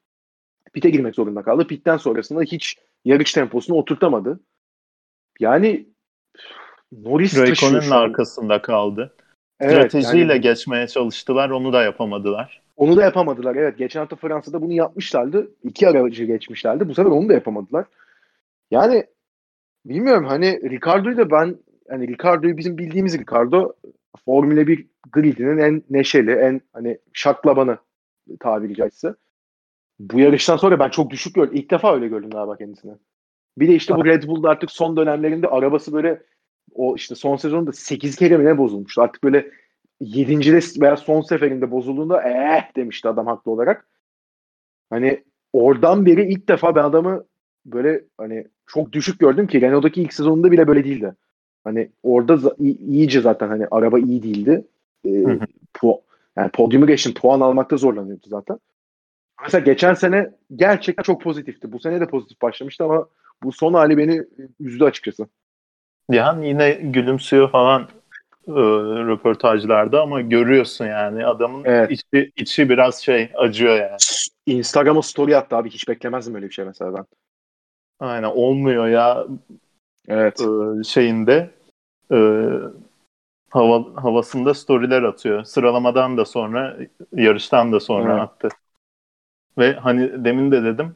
pite 0.74 0.89
girmek 0.89 1.16
zorunda 1.16 1.41
kaldı. 1.41 1.68
Pitten 1.68 1.97
sonrasında 1.97 2.41
hiç 2.41 2.78
yarış 3.06 3.34
temposunu 3.34 3.78
oturtamadı. 3.78 4.39
Yani 5.39 5.86
Norris 6.91 7.38
Raikkonen'in 7.38 7.91
arkasında 7.91 8.62
kaldı. 8.62 9.16
Evet, 9.60 9.74
Stratejiyle 9.74 10.34
yani 10.34 10.41
geçmeye 10.41 10.88
çalıştılar. 10.88 11.50
Onu 11.50 11.74
da 11.74 11.84
yapamadılar. 11.84 12.62
onu 12.78 12.97
da 12.97 13.04
yapamadılar. 13.04 13.56
Evet 13.56 13.78
geçen 13.78 14.00
hafta 14.00 14.16
Fransa'da 14.16 14.62
bunu 14.62 14.74
yapmışlardı. 14.74 15.52
İki 15.64 15.89
aracı 15.89 16.24
geçmişlerdi. 16.24 16.89
Bu 16.89 16.93
sefer 16.93 17.12
onu 17.12 17.30
da 17.30 17.34
yapamadılar. 17.34 17.86
Yani 18.72 19.06
bilmiyorum 19.86 20.25
hani 20.25 20.69
Ricardo'yu 20.69 21.17
da 21.17 21.32
ben 21.32 21.57
hani 21.89 22.07
Ricardo'yu 22.07 22.57
bizim 22.57 22.77
bildiğimiz 22.77 23.19
Ricardo 23.19 23.73
Formula 24.25 24.67
1 24.67 24.88
gridinin 25.11 25.57
en 25.57 25.84
neşeli, 25.89 26.32
en 26.32 26.61
hani 26.73 26.97
şaklabanı 27.13 27.77
tabiri 28.39 28.75
caizse. 28.75 29.15
Bu 29.99 30.19
yarıştan 30.19 30.57
sonra 30.57 30.80
ben 30.80 30.89
çok 30.89 31.09
düşük 31.09 31.36
gördüm. 31.36 31.55
İlk 31.55 31.71
defa 31.71 31.95
öyle 31.95 32.07
gördüm 32.07 32.30
galiba 32.30 32.57
kendisine. 32.57 32.91
Bir 33.57 33.67
de 33.67 33.75
işte 33.75 33.95
bu 33.95 34.05
Red 34.05 34.23
Bull'da 34.23 34.49
artık 34.49 34.71
son 34.71 34.97
dönemlerinde 34.97 35.47
arabası 35.47 35.93
böyle 35.93 36.21
o 36.73 36.95
işte 36.95 37.15
son 37.15 37.36
sezonda 37.36 37.71
8 37.71 38.15
kere 38.15 38.38
mi 38.38 38.45
ne 38.45 38.57
bozulmuştu. 38.57 39.01
Artık 39.01 39.23
böyle 39.23 39.51
7. 39.99 40.82
veya 40.82 40.97
son 40.97 41.21
seferinde 41.21 41.71
bozulduğunda 41.71 42.21
eh 42.30 42.75
demişti 42.75 43.07
adam 43.07 43.27
haklı 43.27 43.51
olarak. 43.51 43.88
Hani 44.89 45.23
oradan 45.53 46.05
beri 46.05 46.32
ilk 46.32 46.49
defa 46.49 46.75
ben 46.75 46.84
adamı 46.84 47.25
böyle 47.66 48.03
hani 48.18 48.47
çok 48.68 48.91
düşük 48.91 49.20
gördüm 49.20 49.47
ki 49.47 49.62
Renault'daki 49.62 50.01
ilk 50.01 50.14
sezonunda 50.14 50.51
bile 50.51 50.68
böyle 50.68 50.84
değildi. 50.84 51.16
Hani 51.64 51.89
orada 52.03 52.34
za- 52.34 52.64
iyice 52.89 53.22
zaten 53.22 53.47
hani 53.47 53.68
araba 53.72 53.99
iyi 53.99 54.24
değildi. 54.24 54.68
Ee, 55.05 55.10
pu- 55.74 56.01
yani 56.38 56.51
podyumu 56.51 56.88
geçtim 56.88 57.14
puan 57.14 57.39
almakta 57.41 57.78
zorlanıyordu 57.78 58.26
zaten. 58.28 58.60
Mesela 59.43 59.64
geçen 59.64 59.93
sene 59.93 60.32
gerçekten 60.55 61.03
çok 61.03 61.22
pozitifti. 61.22 61.72
Bu 61.72 61.80
sene 61.80 62.01
de 62.01 62.07
pozitif 62.07 62.41
başlamıştı 62.41 62.84
ama 62.84 63.07
bu 63.43 63.51
son 63.51 63.74
hali 63.74 63.97
beni 63.97 64.24
üzdü 64.60 64.84
açıkçası. 64.84 65.28
Yani 66.12 66.47
yine 66.47 66.72
gülümsüyor 66.72 67.51
falan 67.51 67.82
e, 68.47 68.51
röportajlarda 69.07 70.01
ama 70.01 70.22
görüyorsun 70.22 70.86
yani 70.86 71.26
adamın 71.26 71.64
Evet. 71.66 71.91
içi, 71.91 72.32
içi 72.36 72.70
biraz 72.70 72.95
şey 72.95 73.32
acıyor 73.36 73.76
yani. 73.76 73.97
Instagram'a 74.45 75.01
story 75.01 75.38
attı 75.38 75.55
abi 75.55 75.70
hiç 75.70 75.88
beklemezdim 75.88 76.36
öyle 76.36 76.45
bir 76.47 76.53
şey 76.53 76.66
mesela 76.66 76.93
ben. 76.93 77.05
Aynen 78.00 78.28
olmuyor 78.28 78.88
ya 78.88 79.28
Evet. 80.08 80.41
e, 80.41 80.84
şeyinde 80.84 81.50
e, 82.12 82.18
hava, 83.50 84.04
havasında 84.04 84.54
storyler 84.54 85.04
atıyor. 85.04 85.43
Sıralamadan 85.43 86.18
da 86.18 86.26
sonra 86.26 86.78
yarıştan 87.16 87.72
da 87.72 87.80
sonra 87.80 88.12
Evet. 88.14 88.22
attı. 88.22 88.50
Ve 89.58 89.74
hani 89.74 90.26
demin 90.26 90.52
de 90.52 90.64
dedim 90.64 90.95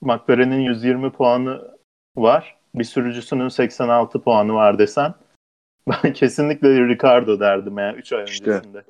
McLaren'in 0.00 0.60
120 0.60 1.10
puanı 1.10 1.70
var. 2.16 2.56
Bir 2.74 2.84
sürücüsünün 2.84 3.48
86 3.48 4.20
puanı 4.20 4.54
var 4.54 4.78
desen 4.78 5.14
ben 5.88 6.12
kesinlikle 6.12 6.88
Ricardo 6.88 7.40
derdim 7.40 7.78
ya 7.78 7.94
3 7.94 8.12
ay 8.12 8.24
İşte, 8.24 8.50
öncesinde. 8.50 8.84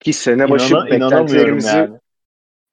Ki 0.00 0.12
sene 0.12 0.50
başı 0.50 0.74
İnana- 0.74 0.90
beklentilerimizi 0.90 1.68
yani. 1.76 1.98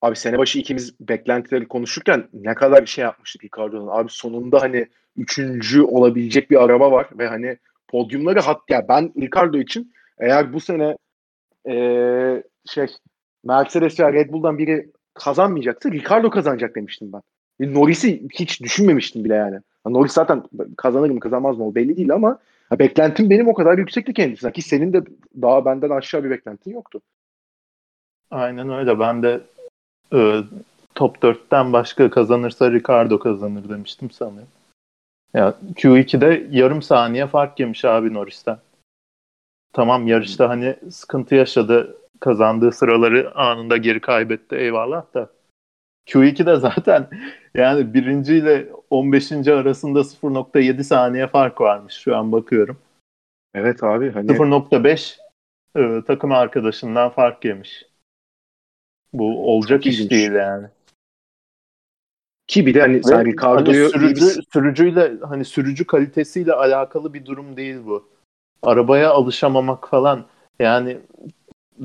Abi 0.05 0.15
sene 0.15 0.37
başı 0.37 0.59
ikimiz 0.59 0.99
beklentileri 0.99 1.67
konuşurken 1.67 2.27
ne 2.33 2.55
kadar 2.55 2.85
şey 2.85 3.03
yapmıştık 3.03 3.43
Ricardo'nun. 3.43 3.87
Abi 3.87 4.09
sonunda 4.09 4.61
hani 4.61 4.87
üçüncü 5.17 5.81
olabilecek 5.81 6.51
bir 6.51 6.63
araba 6.63 6.91
var 6.91 7.07
ve 7.19 7.27
hani 7.27 7.57
podyumları 7.87 8.39
hat 8.39 8.61
ya 8.69 8.87
ben 8.87 9.13
Ricardo 9.21 9.57
için 9.57 9.93
eğer 10.19 10.53
bu 10.53 10.59
sene 10.59 10.97
eee, 11.65 12.43
şey 12.65 12.87
Mercedes 13.43 13.99
veya 13.99 14.13
Red 14.13 14.31
Bull'dan 14.31 14.57
biri 14.57 14.91
kazanmayacaksa 15.13 15.91
Ricardo 15.91 16.29
kazanacak 16.29 16.75
demiştim 16.75 17.13
ben. 17.13 17.21
E, 17.59 17.73
Norris'i 17.73 18.23
hiç 18.33 18.61
düşünmemiştim 18.61 19.23
bile 19.23 19.35
yani. 19.35 19.59
Norris 19.85 20.13
zaten 20.13 20.43
kazanır 20.77 21.09
mı 21.09 21.19
kazanmaz 21.19 21.57
mı 21.57 21.67
o 21.67 21.75
belli 21.75 21.97
değil 21.97 22.13
ama 22.13 22.39
ha, 22.69 22.79
beklentim 22.79 23.29
benim 23.29 23.47
o 23.47 23.53
kadar 23.53 23.77
yüksekti 23.77 24.13
kendisine 24.13 24.51
ki 24.51 24.61
senin 24.61 24.93
de 24.93 25.03
daha 25.41 25.65
benden 25.65 25.89
aşağı 25.89 26.23
bir 26.23 26.29
beklentin 26.29 26.71
yoktu. 26.71 27.01
Aynen 28.31 28.69
öyle. 28.69 28.99
Ben 28.99 29.23
de 29.23 29.41
e, 30.13 30.41
top 30.95 31.23
4'ten 31.23 31.73
başka 31.73 32.09
kazanırsa 32.09 32.71
Ricardo 32.71 33.19
kazanır 33.19 33.69
demiştim 33.69 34.11
sanırım. 34.11 34.47
Ya 35.33 35.53
Q2'de 35.75 36.47
yarım 36.51 36.81
saniye 36.81 37.27
fark 37.27 37.59
yemiş 37.59 37.85
abi 37.85 38.13
Norris'ten. 38.13 38.57
Tamam 39.73 40.07
yarışta 40.07 40.49
hani 40.49 40.75
sıkıntı 40.91 41.35
yaşadı. 41.35 41.97
Kazandığı 42.19 42.71
sıraları 42.71 43.35
anında 43.35 43.77
geri 43.77 44.01
kaybetti 44.01 44.55
eyvallah 44.55 45.13
da. 45.13 45.29
Q2'de 46.07 46.55
zaten 46.55 47.07
yani 47.53 47.93
birinciyle 47.93 48.67
15. 48.89 49.31
arasında 49.31 50.03
0.7 50.03 50.83
saniye 50.83 51.27
fark 51.27 51.61
varmış 51.61 51.93
şu 51.93 52.17
an 52.17 52.31
bakıyorum. 52.31 52.77
Evet 53.53 53.83
abi 53.83 54.11
hani 54.11 54.27
0.5 54.27 55.17
e, 55.77 56.01
takım 56.07 56.31
arkadaşından 56.31 57.09
fark 57.09 57.45
yemiş. 57.45 57.85
Bu 59.19 59.51
olacak 59.55 59.83
Çok 59.83 59.85
iş 59.93 59.95
ilginç. 59.99 60.11
değil 60.11 60.31
yani. 60.31 60.67
ki 62.47 62.65
bir 62.65 62.73
de 62.73 62.81
hani 62.81 63.03
sen 63.03 63.25
Ricardo'yu 63.25 63.83
hani 63.83 63.91
sürücü, 63.91 64.41
sürücüyle 64.53 65.13
hani 65.29 65.45
sürücü 65.45 65.87
kalitesiyle 65.87 66.53
alakalı 66.53 67.13
bir 67.13 67.25
durum 67.25 67.57
değil 67.57 67.77
bu. 67.85 68.09
Arabaya 68.63 69.11
alışamamak 69.11 69.89
falan 69.89 70.25
yani 70.59 70.97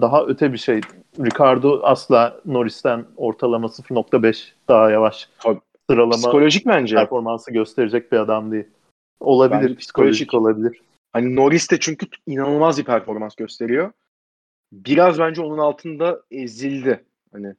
daha 0.01 0.25
öte 0.25 0.53
bir 0.53 0.59
şey. 0.59 0.81
Ricardo 1.19 1.81
asla 1.83 2.41
Norris'ten 2.47 3.05
ortalama 3.17 3.67
0.5 3.69 4.53
daha 4.69 4.91
yavaş 4.91 5.29
Tabii. 5.39 5.61
sıralama 5.91 6.13
psikolojik 6.13 6.67
bence. 6.67 6.97
performansı 6.97 7.53
gösterecek 7.53 8.13
bir 8.13 8.17
adam 8.19 8.53
değil. 8.53 8.65
Olabilir, 9.21 9.63
Bence 9.63 9.75
psikolojik 9.75 10.29
psikolojik. 10.29 10.35
olabilir. 10.35 10.83
Hani 11.13 11.37
Norris 11.37 11.71
de 11.71 11.81
çünkü 11.81 12.07
inanılmaz 12.27 12.79
bir 12.79 12.85
performans 12.85 13.35
gösteriyor. 13.35 13.93
Biraz 14.73 15.19
bence 15.19 15.43
onun 15.43 15.59
altında 15.59 16.23
ezildi. 16.31 17.05
Hani 17.33 17.55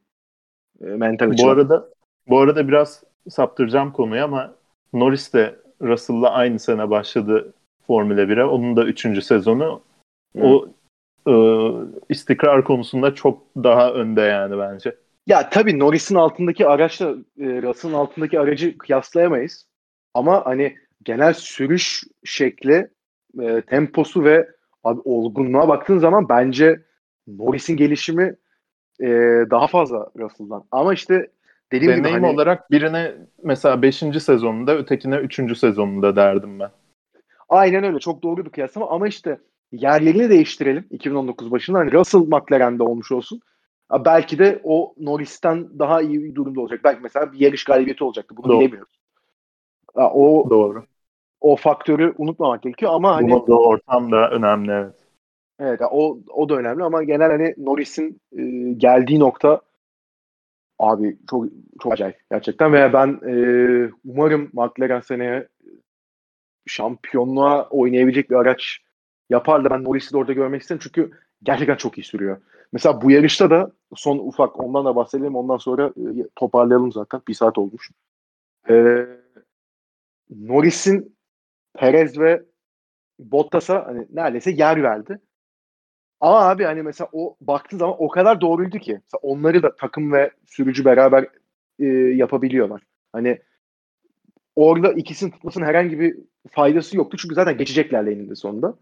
e, 0.82 0.86
mental 0.86 1.28
Bu 1.28 1.32
açıdan. 1.32 1.50
arada 1.50 1.90
bu 2.28 2.40
arada 2.40 2.68
biraz 2.68 3.04
saptıracağım 3.30 3.92
konuyu 3.92 4.24
ama 4.24 4.56
Norris 4.94 5.34
de 5.34 5.56
Russell'la 5.82 6.32
aynı 6.32 6.60
sene 6.60 6.90
başladı 6.90 7.54
Formula 7.88 8.22
1'e. 8.22 8.44
Onun 8.44 8.76
da 8.76 8.86
3. 8.86 9.24
sezonu. 9.24 9.82
Hı. 10.38 10.44
O 10.44 10.70
e, 11.28 11.34
istikrar 12.10 12.64
konusunda 12.64 13.16
çok 13.16 13.44
daha 13.56 13.94
önde 13.94 14.22
yani 14.22 14.58
bence. 14.58 14.96
Ya 15.28 15.50
tabii 15.50 15.80
Norris'in 15.80 16.16
altındaki 16.16 16.68
araçla 16.68 17.10
e, 17.40 17.62
Russell'ın 17.62 17.94
altındaki 17.94 18.40
aracı 18.40 18.78
kıyaslayamayız. 18.78 19.68
Ama 20.14 20.46
hani 20.46 20.76
genel 21.04 21.34
sürüş 21.34 22.04
şekli, 22.24 22.88
e, 23.42 23.62
temposu 23.62 24.24
ve 24.24 24.50
abi 24.84 25.02
olgunluğa 25.06 25.68
baktığın 25.68 25.98
zaman 25.98 26.30
bence 26.30 26.82
Norris'in 27.28 27.78
gelişimi 27.78 28.36
e, 29.02 29.08
daha 29.50 29.68
fazla 29.68 30.10
Russell'dan. 30.20 30.64
Ama 30.72 30.94
işte 30.94 31.28
dediğim 31.72 31.94
gibi 31.96 32.04
Deneyim 32.04 32.24
hani 32.24 32.36
olarak 32.36 32.72
birine 32.72 33.12
mesela 33.44 33.82
5. 33.82 33.96
sezonunda 34.20 34.78
ötekine 34.78 35.16
3. 35.16 35.58
sezonunda 35.58 36.16
derdim 36.16 36.60
ben. 36.60 36.70
Aynen 37.50 37.84
öyle. 37.84 38.00
Çok 38.00 38.24
doğru 38.24 38.46
bir 38.46 38.50
kıyaslama 38.50 38.90
ama 38.90 39.08
işte 39.08 39.38
yerlerini 39.72 40.30
değiştirelim 40.30 40.86
2019 40.92 41.52
başında. 41.52 41.80
Hani 41.80 41.92
Russell 41.92 42.20
McLaren'de 42.22 42.84
olmuş 42.84 43.12
olsun. 43.12 43.42
Belki 44.06 44.40
de 44.40 44.62
o 44.64 44.94
Norris'ten 45.00 45.80
daha 45.80 46.02
iyi 46.02 46.24
bir 46.24 46.36
durumda 46.36 46.62
olacak. 46.62 46.80
Belki 46.84 47.00
mesela 47.04 47.32
bir 47.32 47.40
yarış 47.40 47.64
galibiyeti 47.64 48.04
olacaktı. 48.04 48.38
Bunu 48.38 48.50
Doğru. 48.52 48.60
bilemiyoruz. 48.60 49.00
O 49.96 50.48
Doğru. 50.50 50.84
o 51.42 51.56
faktörü 51.56 52.14
unutmamak 52.18 52.62
gerekiyor 52.64 52.92
ama 52.94 53.16
hani 53.16 53.32
Bulunduğu 53.32 53.58
ortam 53.58 54.12
da 54.12 54.30
önemli 54.30 54.72
evet. 54.72 54.96
Evet 55.62 55.82
o 55.92 56.20
o 56.30 56.50
da 56.50 56.56
önemli 56.56 56.84
ama 56.84 57.04
genel 57.04 57.32
hani 57.32 57.56
Norris'in 57.58 58.22
e, 58.38 58.44
geldiği 58.74 59.20
nokta 59.20 59.62
abi 60.80 61.18
çok 61.30 61.46
çok 61.84 61.94
acayip 61.94 62.18
gerçekten 62.32 62.74
ve 62.74 62.94
ben 62.94 63.20
e, 63.28 63.34
umarım 64.06 64.50
McLaren 64.54 65.02
seneye 65.02 65.48
şampiyonluğa 66.68 67.68
oynayabilecek 67.70 68.30
bir 68.30 68.36
araç 68.36 68.80
yapar 69.30 69.64
da 69.64 69.70
ben 69.70 69.84
Norris'i 69.84 70.14
de 70.14 70.18
orada 70.18 70.34
görmek 70.34 70.62
isterim 70.62 70.80
çünkü 70.84 71.12
gerçekten 71.44 71.76
çok 71.76 71.98
iyi 71.98 72.04
sürüyor. 72.04 72.38
Mesela 72.74 73.02
bu 73.02 73.12
yarışta 73.12 73.50
da 73.50 73.72
son 73.96 74.18
ufak 74.18 74.60
ondan 74.60 74.86
da 74.86 74.96
bahsedelim 74.96 75.36
ondan 75.36 75.58
sonra 75.58 75.88
e, 75.88 76.28
toparlayalım 76.36 76.92
zaten. 76.92 77.22
Bir 77.28 77.34
saat 77.34 77.58
olmuş. 77.58 77.92
Ee, 78.70 79.06
Norris'in 80.30 81.16
Perez 81.74 82.20
ve 82.20 82.44
Bottas'a 83.20 83.86
hani 83.88 84.08
neredeyse 84.14 84.52
yer 84.52 84.84
verdi. 84.84 85.20
Ama 86.22 86.50
abi 86.50 86.64
hani 86.64 86.84
mesela 86.84 87.10
o 87.12 87.36
baktığı 87.42 87.78
zaman 87.78 87.96
o 88.00 88.08
kadar 88.08 88.42
doğruydu 88.42 88.78
ki. 88.80 88.92
Mesela 88.92 89.20
onları 89.22 89.64
da 89.64 89.76
takım 89.76 90.12
ve 90.12 90.32
sürücü 90.46 90.86
beraber 90.86 91.28
e, 91.80 91.86
yapabiliyorlar. 92.16 92.82
Hani 93.14 93.40
orada 94.56 94.94
ikisinin 94.94 95.32
tutmasının 95.32 95.66
herhangi 95.66 96.00
bir 96.00 96.18
faydası 96.52 96.98
yoktu. 96.98 97.18
Çünkü 97.18 97.36
zaten 97.36 97.58
geçeceklerle 97.58 98.12
eninde 98.12 98.36
sonunda. 98.36 98.76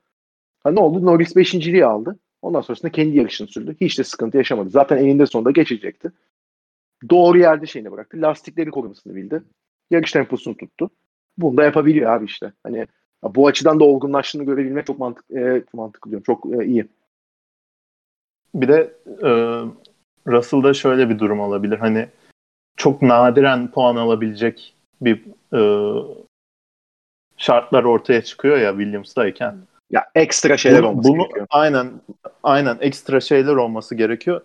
Ha 0.63 0.71
ne 0.71 0.79
oldu? 0.79 1.05
Norris 1.05 1.35
5.liği 1.35 1.85
aldı. 1.85 2.19
Ondan 2.41 2.61
sonrasında 2.61 2.91
kendi 2.91 3.17
yarışını 3.17 3.47
sürdü. 3.47 3.75
Hiç 3.81 3.99
de 3.99 4.03
sıkıntı 4.03 4.37
yaşamadı. 4.37 4.69
Zaten 4.69 4.97
eninde 4.97 5.25
sonunda 5.25 5.51
geçecekti. 5.51 6.11
Doğru 7.09 7.39
yerde 7.39 7.65
şeyini 7.65 7.91
bıraktı. 7.91 8.21
Lastikleri 8.21 8.71
korumasını 8.71 9.15
bildi. 9.15 9.43
Yarış 9.91 10.11
temposunu 10.11 10.57
tuttu. 10.57 10.89
Bunu 11.37 11.57
da 11.57 11.63
yapabiliyor 11.63 12.11
abi 12.11 12.25
işte. 12.25 12.53
Hani 12.63 12.87
bu 13.23 13.47
açıdan 13.47 13.79
da 13.79 13.83
olgunlaştığını 13.83 14.43
görebilmek 14.43 14.85
çok 14.85 14.99
mantık, 14.99 15.31
e, 15.31 15.63
mantıklı 15.73 16.11
diyorum. 16.11 16.23
Çok 16.23 16.45
e, 16.45 16.65
iyi. 16.65 16.87
Bir 18.55 18.67
de 18.67 18.93
e, 19.07 19.29
Russell'da 20.27 20.73
şöyle 20.73 21.09
bir 21.09 21.19
durum 21.19 21.39
olabilir. 21.39 21.77
Hani 21.77 22.07
çok 22.77 23.01
nadiren 23.01 23.71
puan 23.71 23.95
alabilecek 23.95 24.75
bir 25.01 25.23
e, 25.53 25.61
şartlar 27.37 27.83
ortaya 27.83 28.21
çıkıyor 28.21 28.57
ya 28.57 28.71
Williams'dayken. 28.71 29.57
Ya 29.91 30.05
ekstra 30.15 30.57
şeyler 30.57 30.81
bunu, 30.81 30.89
olması 30.89 31.09
bunu, 31.09 31.17
gerekiyor. 31.17 31.47
Aynen, 31.49 31.91
aynen 32.43 32.77
ekstra 32.81 33.19
şeyler 33.19 33.55
olması 33.55 33.95
gerekiyor. 33.95 34.41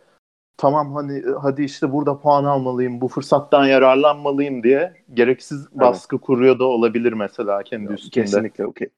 Tamam 0.56 0.94
hani 0.94 1.22
hadi 1.42 1.64
işte 1.64 1.92
burada 1.92 2.20
puan 2.20 2.44
almalıyım, 2.44 3.00
bu 3.00 3.08
fırsattan 3.08 3.66
yararlanmalıyım 3.66 4.62
diye 4.62 4.94
gereksiz 5.14 5.68
baskı 5.72 6.16
evet. 6.16 6.24
kuruyor 6.24 6.58
da 6.58 6.64
olabilir 6.64 7.12
mesela 7.12 7.62
kendi 7.62 7.92
üstünde. 7.92 8.10
Kesinlikle 8.10 8.66
okey. 8.66 8.88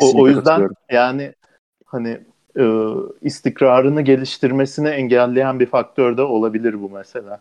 O, 0.00 0.22
o 0.22 0.28
yüzden 0.28 0.68
yani 0.90 1.34
hani 1.86 2.20
e, 2.58 2.64
istikrarını 3.22 4.02
geliştirmesini 4.02 4.88
engelleyen 4.88 5.60
bir 5.60 5.66
faktör 5.66 6.16
de 6.16 6.22
olabilir 6.22 6.82
bu 6.82 6.90
mesela. 6.90 7.40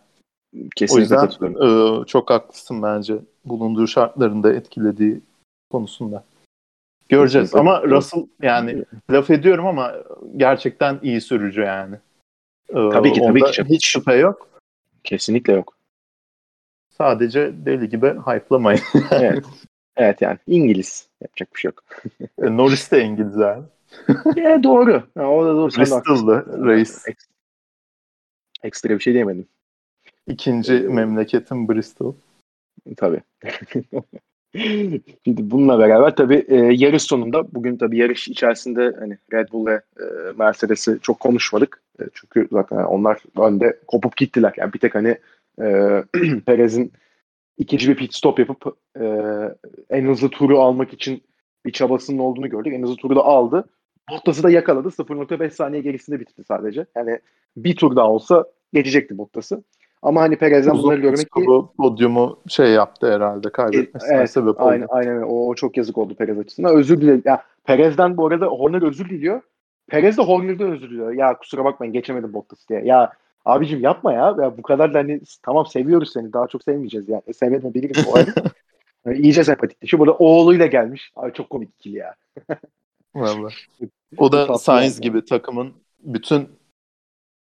Kesinlikle 0.75 1.15
o 1.15 1.19
yüzden 1.19 2.01
e, 2.01 2.05
çok 2.05 2.29
haklısın 2.29 2.83
bence 2.83 3.15
bulunduğu 3.45 3.87
şartlarında 3.87 4.53
etkilediği 4.53 5.21
konusunda. 5.71 6.23
Göreceğiz 7.09 7.51
Kesinlikle. 7.51 7.71
ama 7.71 7.83
Russell 7.83 8.27
yani 8.41 8.85
laf 9.11 9.29
ediyorum 9.29 9.65
ama 9.65 9.93
gerçekten 10.37 10.99
iyi 11.03 11.21
sürücü 11.21 11.61
yani. 11.61 11.95
Ee, 12.69 12.73
tabii 12.73 13.13
ki 13.13 13.19
tabii 13.19 13.43
ki. 13.43 13.63
Hiç 13.69 13.85
şüphe 13.87 14.15
yok. 14.15 14.47
Kesinlikle 15.03 15.53
yok. 15.53 15.77
Sadece 16.97 17.51
deli 17.65 17.89
gibi 17.89 18.07
hype'lamayın. 18.07 18.81
evet. 19.11 19.45
evet 19.97 20.21
yani 20.21 20.37
İngiliz. 20.47 21.07
Yapacak 21.21 21.55
bir 21.55 21.59
şey 21.59 21.69
yok. 21.69 21.83
E, 22.41 22.57
Norris 22.57 22.91
de 22.91 23.03
İngiliz 23.03 23.37
abi. 23.41 23.63
Ya, 24.35 24.63
doğru. 24.63 25.03
Ya, 25.15 25.29
o 25.29 25.45
da 25.45 25.55
doğru. 25.55 25.71
Bristol'da 25.77 26.45
reis. 26.65 27.05
Ekstra 28.63 28.89
bir 28.89 28.99
şey 28.99 29.13
diyemedim. 29.13 29.47
İkinci 30.27 30.73
memleketin 30.73 31.69
Bristol. 31.69 32.13
Tabii. 32.97 33.21
Şimdi 35.25 35.51
bununla 35.51 35.79
beraber 35.79 36.15
tabii 36.15 36.45
e, 36.47 36.55
yarış 36.55 37.03
sonunda 37.03 37.53
bugün 37.53 37.77
tabii 37.77 37.97
yarış 37.97 38.27
içerisinde 38.27 38.95
hani 38.99 39.17
Red 39.33 39.51
Bull 39.51 39.65
ve 39.65 39.73
e, 39.73 40.03
Mercedes'i 40.37 40.99
çok 41.01 41.19
konuşmadık. 41.19 41.81
E, 41.99 42.03
çünkü 42.13 42.47
zaten 42.51 42.77
onlar 42.77 43.23
önde 43.37 43.79
kopup 43.87 44.17
gittiler. 44.17 44.53
Yani 44.57 44.73
bir 44.73 44.79
tek 44.79 44.95
hani 44.95 45.17
e, 45.61 46.03
Perez'in 46.45 46.91
ikinci 47.57 47.89
bir 47.89 47.95
pit 47.95 48.13
stop 48.13 48.39
yapıp 48.39 48.77
e, 48.99 49.05
en 49.89 50.05
hızlı 50.07 50.29
turu 50.29 50.59
almak 50.59 50.93
için 50.93 51.23
bir 51.65 51.71
çabasının 51.71 52.19
olduğunu 52.19 52.49
gördük. 52.49 52.73
En 52.73 52.83
hızlı 52.83 52.95
turu 52.95 53.15
da 53.15 53.23
aldı. 53.25 53.65
Bottas'ı 54.11 54.43
da 54.43 54.49
yakaladı. 54.49 54.87
0.5 54.87 55.51
saniye 55.51 55.81
gerisinde 55.81 56.19
bitti 56.19 56.43
sadece. 56.47 56.85
Yani 56.95 57.19
bir 57.57 57.75
tur 57.75 57.95
daha 57.95 58.09
olsa 58.09 58.45
geçecekti 58.73 59.17
Bottas'ı. 59.17 59.63
Ama 60.01 60.21
hani 60.21 60.35
Perez'den 60.35 60.77
bunları 60.77 60.99
görmek 60.99 61.31
ki... 61.31 61.45
Podyumu 61.77 62.39
şey 62.47 62.71
yaptı 62.71 63.13
herhalde 63.13 63.49
kaybetmesine 63.49 64.17
evet, 64.17 64.31
sebep 64.31 64.61
oldu. 64.61 64.69
Aynen, 64.69 64.87
aynen 64.89 65.21
o, 65.21 65.47
o 65.47 65.55
çok 65.55 65.77
yazık 65.77 65.97
oldu 65.97 66.15
Perez 66.15 66.39
açısından. 66.39 66.75
Özür 66.75 67.01
dilerim. 67.01 67.21
Ya, 67.25 67.43
Perez'den 67.63 68.17
bu 68.17 68.27
arada 68.27 68.45
Horner 68.45 68.81
özür 68.81 69.09
diliyor. 69.09 69.41
Perez 69.87 70.17
de 70.17 70.21
Horner'dan 70.21 70.71
özür 70.71 70.89
diliyor. 70.89 71.13
Ya 71.13 71.37
kusura 71.37 71.65
bakmayın 71.65 71.93
geçemedim 71.93 72.33
Bottas 72.33 72.69
diye. 72.69 72.81
Ya 72.85 73.11
abicim 73.45 73.79
yapma 73.79 74.13
ya. 74.13 74.35
ya 74.41 74.57
bu 74.57 74.61
kadar 74.61 74.93
da 74.93 74.99
hani 74.99 75.21
tamam 75.43 75.65
seviyoruz 75.65 76.13
seni 76.13 76.33
daha 76.33 76.47
çok 76.47 76.63
sevmeyeceğiz 76.63 77.09
yani. 77.09 77.21
E, 77.27 77.33
Sevmeyebiliriz 77.33 78.07
bu 78.07 78.15
arada. 78.17 78.31
yani 79.05 79.17
iyice 79.17 79.43
sempatikti. 79.43 79.87
Şu 79.87 79.99
burada 79.99 80.13
oğluyla 80.13 80.65
gelmiş. 80.65 81.11
Abi 81.15 81.33
çok 81.33 81.49
komik 81.49 81.69
ikili 81.79 81.97
ya. 81.97 82.15
Vallahi. 83.15 83.53
O 84.17 84.31
da 84.31 84.57
Sainz 84.57 84.95
yani. 84.95 85.03
gibi 85.03 85.25
takımın 85.25 85.73
bütün 86.03 86.49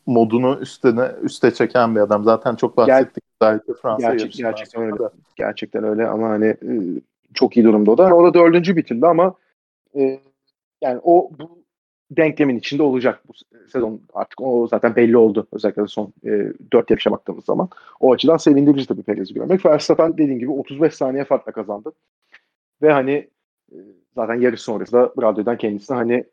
modunu 0.07 0.59
üstüne 0.61 1.13
üste 1.23 1.55
çeken 1.55 1.95
bir 1.95 2.01
adam. 2.01 2.25
Zaten 2.25 2.57
çok 2.57 2.77
bahsettik 2.77 3.25
özellikle 3.41 3.75
Fransa 3.75 4.11
Gerçek, 4.11 4.33
Gerçekten 4.33 4.83
öyle. 4.83 4.99
Da. 4.99 5.13
Gerçekten 5.37 5.85
öyle 5.85 6.07
ama 6.07 6.29
hani 6.29 6.47
e, 6.47 6.73
çok 7.35 7.57
iyi 7.57 7.65
durumda 7.65 7.91
o 7.91 7.99
da. 7.99 8.15
O 8.15 8.25
da 8.25 8.35
dördüncü 8.35 8.77
bitirdi 8.77 9.07
ama 9.07 9.35
e, 9.97 10.21
yani 10.81 11.01
o 11.03 11.31
bu 11.39 11.59
denklemin 12.11 12.59
içinde 12.59 12.83
olacak 12.83 13.23
bu 13.29 13.33
sezon 13.69 14.01
artık 14.15 14.41
o 14.41 14.69
zaten 14.69 14.97
belli 14.97 15.17
oldu 15.17 15.47
özellikle 15.53 15.87
son 15.87 16.13
e, 16.25 16.53
4 16.73 16.91
yarışa 16.91 17.11
baktığımız 17.11 17.45
zaman. 17.45 17.69
O 18.01 18.13
açıdan 18.13 18.37
sevindirici 18.37 18.87
tabii 18.87 19.03
Perez'i 19.03 19.35
görmek. 19.35 19.67
Verstappen 19.67 20.13
dediğim 20.13 20.39
gibi 20.39 20.51
35 20.51 20.95
saniye 20.95 21.25
farkla 21.25 21.53
kazandı. 21.53 21.93
Ve 22.83 22.93
hani 22.93 23.29
e, 23.73 23.77
zaten 24.19 24.35
yarış 24.35 24.61
sonrasında 24.61 25.13
radyodan 25.23 25.59
kendisine 25.59 25.97
hani 25.97 26.25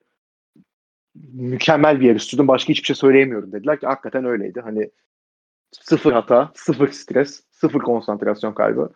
mükemmel 1.34 2.00
bir 2.00 2.08
yarış 2.08 2.24
sürdüm. 2.24 2.48
Başka 2.48 2.70
hiçbir 2.70 2.86
şey 2.86 2.96
söyleyemiyorum 2.96 3.52
dediler 3.52 3.80
ki 3.80 3.88
hakikaten 3.88 4.26
öyleydi. 4.26 4.62
Hani 4.62 4.92
sıfır 5.72 6.12
hata, 6.12 6.52
sıfır 6.56 6.92
stres, 6.92 7.44
sıfır 7.52 7.80
konsantrasyon 7.80 8.54
kaybı. 8.54 8.90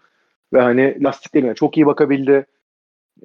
Ve 0.54 0.62
hani 0.62 1.04
lastiklerine 1.04 1.56
çok 1.56 1.78
iyi 1.78 1.86
bakabildi. 1.86 2.46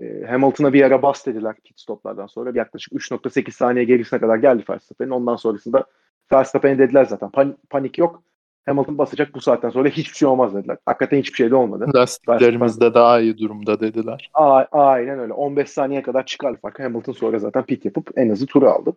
E, 0.00 0.24
Hamilton'a 0.28 0.72
bir 0.72 0.82
ara 0.82 1.02
bas 1.02 1.26
dediler 1.26 1.54
pit 1.64 1.80
stoplardan 1.80 2.26
sonra. 2.26 2.52
Yaklaşık 2.54 2.92
3.8 2.92 3.50
saniye 3.50 3.84
gerisine 3.84 4.20
kadar 4.20 4.36
geldi 4.36 4.64
Verstappen'in. 4.70 5.10
Ondan 5.10 5.36
sonrasında 5.36 5.84
Verstappen'e 6.32 6.78
dediler 6.78 7.04
zaten. 7.04 7.28
Pan- 7.28 7.56
panik 7.70 7.98
yok. 7.98 8.22
Hamilton 8.66 8.98
basacak 8.98 9.34
bu 9.34 9.40
saatten 9.40 9.70
sonra 9.70 9.88
hiçbir 9.88 10.16
şey 10.16 10.28
olmaz 10.28 10.54
dediler. 10.54 10.76
Hakikaten 10.86 11.18
hiçbir 11.18 11.36
şey 11.36 11.50
de 11.50 11.54
olmadı. 11.54 11.86
Lastiklerimiz 11.94 12.80
de 12.80 12.94
daha 12.94 13.20
iyi 13.20 13.38
durumda 13.38 13.80
dediler. 13.80 14.30
A- 14.34 14.64
aynen 14.72 15.18
öyle. 15.18 15.32
15 15.32 15.70
saniye 15.70 16.02
kadar 16.02 16.26
çıkar 16.26 16.56
fark. 16.56 16.80
Hamilton 16.80 17.12
sonra 17.12 17.38
zaten 17.38 17.62
pit 17.62 17.84
yapıp 17.84 18.10
en 18.16 18.30
hızlı 18.30 18.46
turu 18.46 18.68
aldı. 18.68 18.92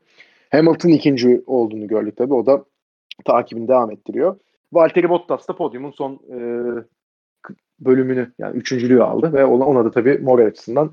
Hamilton 0.51 0.89
ikinci 0.89 1.41
olduğunu 1.47 1.87
gördük 1.87 2.17
tabii. 2.17 2.33
O 2.33 2.45
da 2.45 2.63
takibini 3.25 3.67
devam 3.67 3.91
ettiriyor. 3.91 4.39
Valtteri 4.73 5.09
Bottas 5.09 5.47
da 5.47 5.55
podyumun 5.55 5.91
son 5.91 6.13
e, 6.13 6.37
bölümünü 7.79 8.31
yani 8.39 8.57
üçüncülüğü 8.57 9.03
aldı 9.03 9.33
ve 9.33 9.45
ona, 9.45 9.65
ona 9.65 9.85
da 9.85 9.91
tabii 9.91 10.17
moral 10.17 10.45
açısından 10.45 10.91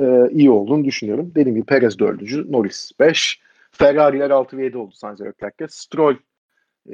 e, 0.00 0.28
iyi 0.30 0.50
olduğunu 0.50 0.84
düşünüyorum. 0.84 1.32
Dediğim 1.34 1.56
gibi 1.56 1.66
Perez 1.66 1.98
dördüncü, 1.98 2.52
Norris 2.52 2.90
5, 3.00 3.40
Ferrari'ler 3.70 4.30
6 4.30 4.56
ve 4.56 4.64
7 4.64 4.78
oldu 4.78 4.94
Sainz 4.94 5.20
Leclerc'te. 5.20 5.66
Stroll 5.68 6.14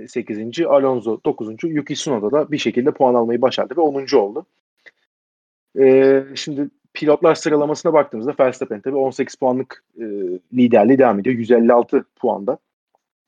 8. 0.09 0.67
Alonso 0.67 1.21
9. 1.25 1.57
Yuki 1.63 1.95
Tsunoda 1.95 2.31
da 2.31 2.53
bir 2.53 2.59
şekilde 2.59 2.91
puan 2.91 3.15
almayı 3.15 3.43
başardı 3.43 3.77
ve 3.77 3.81
10. 3.81 4.17
oldu. 4.17 4.47
Ee, 5.79 6.25
şimdi 6.35 6.69
pilotlar 6.95 7.35
sıralamasına 7.35 7.93
baktığımızda 7.93 8.35
Verstappen 8.41 8.81
tabii 8.81 8.97
18 8.97 9.35
puanlık 9.35 9.85
e, 9.99 10.05
liderliği 10.53 10.99
devam 10.99 11.21
ediyor. 11.21 11.37
156 11.37 12.05
puanda. 12.17 12.59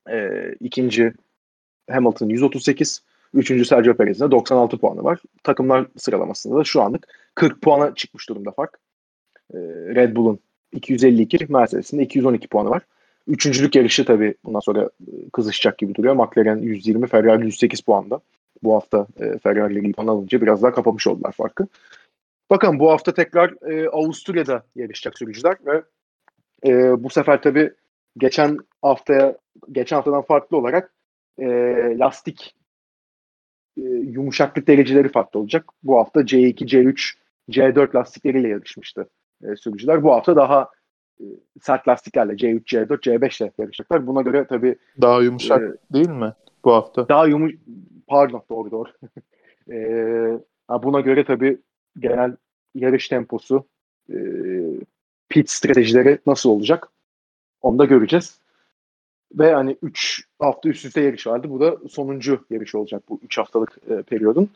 E, 0.09 0.29
ikinci 0.59 1.13
Hamilton 1.91 2.29
138. 2.29 3.03
Üçüncü 3.33 3.65
Sergio 3.65 3.93
Perez'in 3.93 4.31
96 4.31 4.77
puanı 4.77 5.03
var. 5.03 5.19
Takımlar 5.43 5.87
sıralamasında 5.97 6.59
da 6.59 6.63
şu 6.63 6.81
anlık 6.81 7.07
40 7.35 7.61
puana 7.61 7.95
çıkmış 7.95 8.29
durumda 8.29 8.51
fark. 8.51 8.79
E, 9.53 9.57
Red 9.95 10.15
Bull'un 10.15 10.39
252, 10.71 11.45
Mercedes'in 11.49 11.99
de 11.99 12.03
212 12.03 12.47
puanı 12.47 12.69
var. 12.69 12.81
Üçüncülük 13.27 13.75
yarışı 13.75 14.05
tabii 14.05 14.35
bundan 14.45 14.59
sonra 14.59 14.83
e, 14.83 15.29
kızışacak 15.33 15.77
gibi 15.77 15.95
duruyor. 15.95 16.15
McLaren 16.15 16.57
120, 16.57 17.07
Ferrari 17.07 17.45
108 17.45 17.81
puanda. 17.81 18.19
Bu 18.63 18.75
hafta 18.75 19.07
e, 19.19 19.39
Ferrari 19.39 19.91
puan 19.91 20.07
alınca 20.07 20.41
biraz 20.41 20.63
daha 20.63 20.73
kapamış 20.73 21.07
oldular 21.07 21.31
farkı. 21.31 21.67
Bakın 22.49 22.79
bu 22.79 22.91
hafta 22.91 23.13
tekrar 23.13 23.71
e, 23.71 23.89
Avusturya'da 23.89 24.63
yarışacak 24.75 25.17
sürücüler 25.17 25.57
ve 25.65 25.83
e, 26.65 27.03
bu 27.03 27.09
sefer 27.09 27.41
tabii 27.41 27.71
geçen 28.17 28.57
haftaya 28.81 29.37
geçen 29.71 29.95
haftadan 29.95 30.21
farklı 30.21 30.57
olarak 30.57 30.93
e, 31.37 31.45
lastik 31.99 32.55
e, 33.77 33.81
yumuşaklık 33.81 34.67
dereceleri 34.67 35.09
farklı 35.09 35.39
olacak. 35.39 35.65
Bu 35.83 35.97
hafta 35.97 36.21
C2, 36.21 36.65
C3, 36.65 37.13
C4 37.49 37.95
lastikleriyle 37.95 38.47
yarışmıştı 38.47 39.09
e, 39.43 39.55
sürücüler 39.55 40.03
bu 40.03 40.11
hafta 40.11 40.35
daha 40.35 40.69
sert 41.61 41.87
lastiklerle 41.87 42.33
C3, 42.33 42.63
C4, 42.63 43.01
C5 43.01 43.43
ile 43.43 43.51
yarışacaklar. 43.57 44.07
Buna 44.07 44.21
göre 44.21 44.45
tabii 44.49 44.75
Daha 45.01 45.21
yumuşak 45.21 45.61
e, 45.61 45.93
değil 45.93 46.09
mi 46.09 46.33
bu 46.63 46.73
hafta? 46.73 47.09
daha 47.09 47.27
yumuş 47.27 47.53
pardon 48.07 48.43
doğru 48.49 48.71
doğru. 48.71 48.89
e, 49.71 50.83
buna 50.83 51.01
göre 51.01 51.25
tabii 51.25 51.57
genel 51.99 52.35
yarış 52.75 53.07
temposu 53.07 53.65
e, 54.09 54.17
pit 55.29 55.49
stratejileri 55.49 56.19
nasıl 56.27 56.49
olacak? 56.49 56.89
Onu 57.61 57.79
da 57.79 57.85
göreceğiz. 57.85 58.39
Ve 59.33 59.53
hani 59.53 59.77
3 59.81 60.23
hafta 60.39 60.69
üst 60.69 60.85
üste 60.85 61.01
yarış 61.01 61.27
vardı. 61.27 61.49
Bu 61.49 61.59
da 61.59 61.77
sonuncu 61.89 62.45
yarış 62.49 62.75
olacak 62.75 63.03
bu 63.09 63.19
3 63.23 63.37
haftalık 63.37 63.77
e, 63.89 64.01
periyodun. 64.01 64.49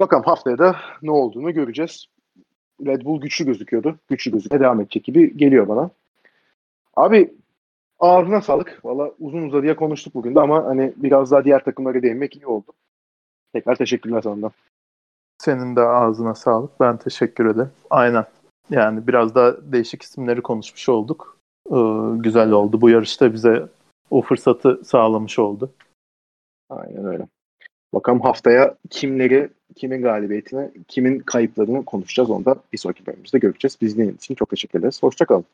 Bakalım 0.00 0.24
haftaya 0.24 0.58
da 0.58 0.76
ne 1.02 1.10
olduğunu 1.10 1.54
göreceğiz. 1.54 2.06
Red 2.86 3.04
Bull 3.04 3.20
güçlü 3.20 3.44
gözüküyordu. 3.44 3.96
Güçlü 4.08 4.32
gözükmeye 4.32 4.60
devam 4.60 4.80
edecek 4.80 5.04
gibi 5.04 5.36
geliyor 5.36 5.68
bana. 5.68 5.90
Abi 6.96 7.34
ağzına 7.98 8.40
sağlık. 8.40 8.84
Valla 8.84 9.12
uzun 9.20 9.42
uzadıya 9.42 9.76
konuştuk 9.76 10.14
bugün 10.14 10.34
de 10.34 10.40
ama 10.40 10.64
hani 10.64 10.92
biraz 10.96 11.30
daha 11.30 11.44
diğer 11.44 11.64
takımlara 11.64 12.02
değinmek 12.02 12.36
iyi 12.36 12.46
oldu. 12.46 12.72
Tekrar 13.52 13.76
teşekkürler 13.76 14.22
sana. 14.22 14.50
Senin 15.38 15.76
de 15.76 15.80
ağzına 15.80 16.34
sağlık. 16.34 16.80
Ben 16.80 16.96
teşekkür 16.96 17.46
ederim. 17.46 17.70
Aynen. 17.90 18.24
Yani 18.70 19.06
biraz 19.06 19.34
daha 19.34 19.72
değişik 19.72 20.02
isimleri 20.02 20.42
konuşmuş 20.42 20.88
olduk. 20.88 21.36
Ee, 21.70 21.76
güzel 22.16 22.50
oldu. 22.50 22.80
Bu 22.80 22.90
yarışta 22.90 23.32
bize 23.32 23.66
o 24.10 24.22
fırsatı 24.22 24.80
sağlamış 24.84 25.38
oldu. 25.38 25.70
Aynen 26.70 27.06
öyle. 27.06 27.26
Bakalım 27.94 28.20
haftaya 28.20 28.74
kimleri, 28.90 29.48
kimin 29.76 30.02
galibiyetini, 30.02 30.70
kimin 30.88 31.18
kayıplarını 31.18 31.84
konuşacağız. 31.84 32.30
Onu 32.30 32.44
da 32.44 32.56
bir 32.72 32.78
sonraki 32.78 33.06
bölümümüzde 33.06 33.38
göreceğiz. 33.38 33.76
Biz 33.80 33.98
için 33.98 34.34
çok 34.34 34.50
teşekkür 34.50 34.78
ederiz. 34.78 35.02
Hoşçakalın. 35.02 35.44